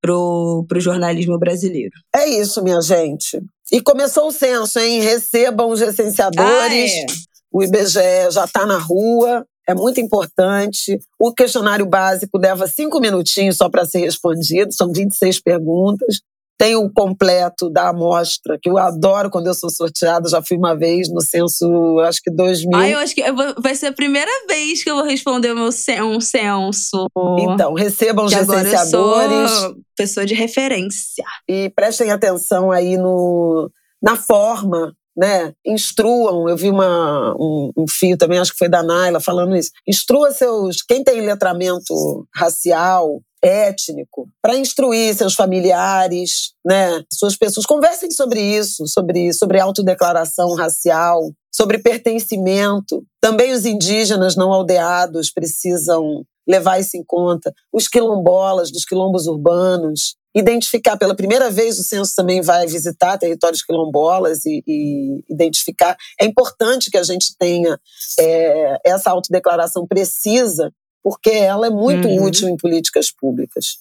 para 0.00 0.12
o 0.14 0.80
jornalismo 0.80 1.38
brasileiro. 1.38 1.92
É 2.14 2.28
isso, 2.28 2.62
minha 2.62 2.80
gente. 2.82 3.40
E 3.72 3.80
começou 3.80 4.28
o 4.28 4.32
censo, 4.32 4.78
hein? 4.78 5.00
Recebam 5.00 5.70
os 5.70 5.80
recenseadores. 5.80 6.92
Ah, 6.92 7.02
é. 7.02 7.06
O 7.50 7.62
IBGE 7.62 8.30
já 8.30 8.44
está 8.44 8.66
na 8.66 8.78
rua, 8.78 9.46
é 9.66 9.74
muito 9.74 10.00
importante. 10.00 10.98
O 11.18 11.32
questionário 11.32 11.86
básico 11.86 12.36
leva 12.36 12.66
cinco 12.66 13.00
minutinhos 13.00 13.56
só 13.56 13.70
para 13.70 13.86
ser 13.86 14.00
respondido, 14.00 14.74
são 14.74 14.92
26 14.92 15.40
perguntas. 15.40 16.20
Tem 16.56 16.76
o 16.76 16.90
completo 16.90 17.68
da 17.68 17.88
amostra, 17.88 18.56
que 18.62 18.70
eu 18.70 18.78
adoro 18.78 19.28
quando 19.28 19.48
eu 19.48 19.54
sou 19.54 19.68
sorteada. 19.70 20.28
Já 20.28 20.40
fui 20.40 20.56
uma 20.56 20.76
vez 20.76 21.08
no 21.12 21.20
censo, 21.20 21.98
acho 22.00 22.20
que 22.22 22.30
2000. 22.30 22.78
Ah, 22.78 22.88
eu 22.88 22.98
acho 22.98 23.14
que 23.14 23.32
vou, 23.32 23.54
vai 23.58 23.74
ser 23.74 23.86
a 23.86 23.92
primeira 23.92 24.30
vez 24.48 24.82
que 24.82 24.90
eu 24.90 24.96
vou 24.96 25.04
responder 25.04 25.52
o 25.52 25.56
meu 25.56 25.66
um 25.66 26.20
censo. 26.20 27.06
Então, 27.40 27.74
recebam 27.74 28.24
os 28.24 28.32
que 28.32 28.38
recenseadores. 28.38 28.92
Agora 28.94 29.32
eu 29.32 29.48
sou 29.48 29.76
pessoa 29.96 30.24
de 30.24 30.34
referência. 30.34 31.24
E 31.48 31.70
prestem 31.70 32.10
atenção 32.10 32.70
aí 32.70 32.96
no, 32.96 33.70
na 34.02 34.16
forma 34.16 34.94
né? 35.16 35.52
Instruam. 35.64 36.48
Eu 36.48 36.56
vi 36.56 36.70
uma, 36.70 37.34
um, 37.38 37.70
um, 37.76 37.84
fio 37.88 38.16
também, 38.16 38.38
acho 38.38 38.52
que 38.52 38.58
foi 38.58 38.68
da 38.68 38.82
Naila, 38.82 39.20
falando 39.20 39.56
isso. 39.56 39.70
Instrua 39.86 40.30
seus. 40.32 40.82
Quem 40.82 41.04
tem 41.04 41.20
letramento 41.20 42.26
racial, 42.34 43.20
étnico, 43.42 44.28
para 44.42 44.56
instruir 44.56 45.14
seus 45.14 45.34
familiares, 45.34 46.52
né? 46.64 47.02
Suas 47.12 47.36
pessoas. 47.36 47.66
Conversem 47.66 48.10
sobre 48.10 48.40
isso, 48.40 48.86
sobre, 48.86 49.32
sobre 49.32 49.60
autodeclaração 49.60 50.54
racial, 50.54 51.20
sobre 51.54 51.78
pertencimento. 51.78 53.04
Também 53.20 53.52
os 53.52 53.66
indígenas 53.66 54.34
não 54.34 54.52
aldeados 54.52 55.30
precisam 55.30 56.24
levar 56.48 56.78
isso 56.78 56.96
em 56.96 57.04
conta. 57.04 57.52
Os 57.72 57.88
quilombolas, 57.88 58.70
dos 58.70 58.84
quilombos 58.84 59.26
urbanos, 59.26 60.16
identificar 60.34 60.96
pela 60.96 61.14
primeira 61.14 61.50
vez 61.50 61.78
o 61.78 61.84
censo 61.84 62.12
também 62.16 62.40
vai 62.40 62.66
visitar 62.66 63.18
territórios 63.18 63.62
quilombolas 63.62 64.44
e, 64.44 64.62
e 64.66 65.24
identificar. 65.30 65.96
É 66.20 66.24
importante 66.24 66.90
que 66.90 66.98
a 66.98 67.02
gente 67.02 67.36
tenha 67.38 67.78
é, 68.18 68.78
essa 68.84 69.10
autodeclaração 69.10 69.86
precisa, 69.86 70.72
porque 71.02 71.30
ela 71.30 71.66
é 71.66 71.70
muito 71.70 72.08
uhum. 72.08 72.24
útil 72.24 72.48
em 72.48 72.56
políticas 72.56 73.10
públicas. 73.10 73.78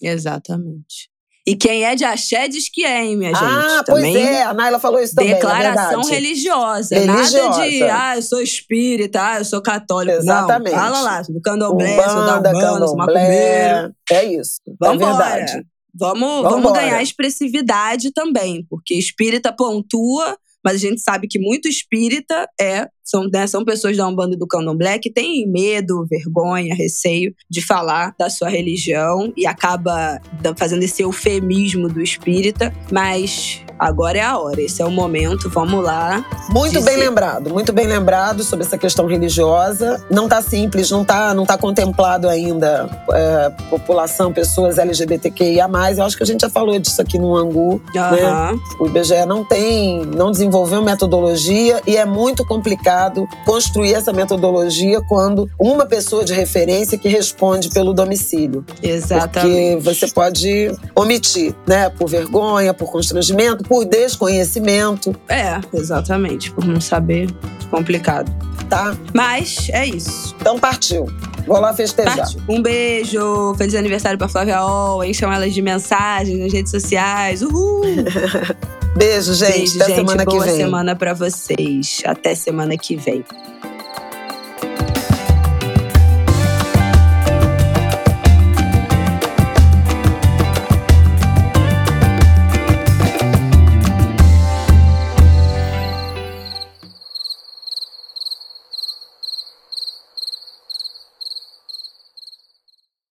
Exatamente. 0.00 1.11
E 1.44 1.56
quem 1.56 1.84
é 1.84 1.96
de 1.96 2.04
axé 2.04 2.46
diz 2.46 2.68
que 2.68 2.84
é, 2.84 3.04
hein, 3.04 3.16
minha 3.16 3.34
gente? 3.34 3.44
Ah, 3.44 3.82
pois 3.84 4.14
é, 4.14 4.42
a 4.44 4.54
Naila 4.54 4.78
falou 4.78 5.00
isso 5.00 5.12
também. 5.12 5.32
É 5.32 5.34
Declaração 5.34 6.00
é 6.02 6.14
religiosa. 6.14 6.94
religiosa. 6.94 7.48
Nada 7.48 7.68
de, 7.68 7.82
ah, 7.82 8.16
eu 8.16 8.22
sou 8.22 8.40
espírita, 8.40 9.20
ah, 9.20 9.38
eu 9.38 9.44
sou 9.44 9.60
católico. 9.60 10.18
Exatamente. 10.18 10.72
Não, 10.72 10.80
fala 10.80 11.00
lá, 11.00 11.22
do 11.22 11.40
candomblé, 11.40 11.94
Umbanda, 11.94 12.10
sou 12.10 12.24
da 12.24 12.50
Umbanda, 12.50 12.86
sou 12.86 12.96
macumbeiro. 12.96 13.94
É 14.10 14.24
isso. 14.24 14.60
Vamos 14.78 15.02
é 15.02 15.06
verdade. 15.06 15.66
Vamos, 15.94 16.42
vamos 16.42 16.72
ganhar 16.72 17.02
expressividade 17.02 18.12
também, 18.12 18.64
porque 18.70 18.94
espírita 18.94 19.52
pontua, 19.52 20.38
mas 20.64 20.76
a 20.76 20.78
gente 20.78 21.00
sabe 21.02 21.26
que 21.26 21.40
muito 21.40 21.68
espírita 21.68 22.48
é 22.58 22.88
são, 23.04 23.28
né, 23.32 23.46
são 23.46 23.64
pessoas 23.64 23.96
da 23.96 24.06
Umbanda 24.06 24.34
e 24.34 24.38
do 24.38 24.46
Candomblé 24.46 24.98
que 24.98 25.10
têm 25.10 25.46
medo, 25.46 26.06
vergonha, 26.08 26.74
receio 26.74 27.34
de 27.50 27.60
falar 27.60 28.14
da 28.18 28.30
sua 28.30 28.48
religião 28.48 29.32
e 29.36 29.46
acaba 29.46 30.20
fazendo 30.56 30.82
esse 30.82 31.02
eufemismo 31.02 31.88
do 31.88 32.00
espírita, 32.00 32.72
mas 32.90 33.60
agora 33.78 34.18
é 34.18 34.22
a 34.22 34.38
hora, 34.38 34.60
esse 34.60 34.80
é 34.80 34.84
o 34.84 34.90
momento, 34.90 35.50
vamos 35.50 35.82
lá. 35.82 36.24
Muito 36.50 36.78
dizer. 36.78 36.90
bem 36.90 36.96
lembrado, 36.98 37.50
muito 37.50 37.72
bem 37.72 37.86
lembrado 37.86 38.44
sobre 38.44 38.64
essa 38.64 38.78
questão 38.78 39.06
religiosa. 39.06 40.04
Não 40.10 40.28
tá 40.28 40.40
simples, 40.40 40.90
não 40.90 41.04
tá, 41.04 41.34
não 41.34 41.44
tá 41.44 41.58
contemplado 41.58 42.28
ainda 42.28 42.88
é, 43.12 43.50
população, 43.68 44.32
pessoas 44.32 44.78
LGBTQIA+. 44.78 45.68
Eu 45.96 46.04
acho 46.04 46.16
que 46.16 46.22
a 46.22 46.26
gente 46.26 46.42
já 46.42 46.50
falou 46.50 46.78
disso 46.78 47.00
aqui 47.02 47.18
no 47.18 47.34
Angu, 47.36 47.72
uhum. 47.72 48.10
né? 48.10 48.60
O 48.78 48.86
IBGE 48.86 49.26
não 49.26 49.44
tem, 49.44 50.04
não 50.06 50.30
desenvolveu 50.30 50.82
metodologia 50.82 51.82
e 51.86 51.96
é 51.96 52.04
muito 52.04 52.44
complicado 52.46 52.91
complicado 52.92 53.28
construir 53.44 53.94
essa 53.94 54.12
metodologia 54.12 55.00
quando 55.08 55.48
uma 55.58 55.86
pessoa 55.86 56.24
de 56.24 56.32
referência 56.32 56.98
que 56.98 57.08
responde 57.08 57.70
pelo 57.70 57.92
domicílio. 57.92 58.64
Exatamente. 58.82 59.76
Porque 59.76 59.78
você 59.82 60.08
pode 60.08 60.72
omitir, 60.94 61.54
né? 61.66 61.88
Por 61.90 62.08
vergonha, 62.08 62.74
por 62.74 62.90
constrangimento, 62.90 63.64
por 63.64 63.84
desconhecimento. 63.84 65.14
É, 65.28 65.60
exatamente. 65.72 66.50
Por 66.52 66.64
não 66.64 66.80
saber. 66.80 67.30
Complicado. 67.70 68.30
Tá? 68.68 68.96
Mas 69.12 69.68
é 69.70 69.86
isso. 69.86 70.34
Então 70.40 70.58
partiu. 70.58 71.06
Vou 71.46 71.58
lá 71.58 71.74
festejar. 71.74 72.16
Partiu. 72.16 72.40
Um 72.48 72.62
beijo, 72.62 73.54
feliz 73.56 73.74
aniversário 73.74 74.16
pra 74.16 74.28
Flávia 74.28 74.64
Ol, 74.64 75.04
encham 75.04 75.32
elas 75.32 75.52
de 75.52 75.60
mensagens 75.60 76.38
nas 76.38 76.52
redes 76.52 76.70
sociais. 76.70 77.42
Uhul! 77.42 77.82
Beijo, 78.96 79.34
gente. 79.34 79.52
Beijo, 79.52 79.76
Até 79.82 79.86
gente. 79.86 79.96
semana 79.96 80.24
Boa 80.24 80.38
que 80.44 80.48
vem. 80.48 80.56
semana 80.56 80.96
para 80.96 81.14
vocês. 81.14 82.02
Até 82.04 82.34
semana 82.34 82.76
que 82.76 82.96
vem. 82.96 83.24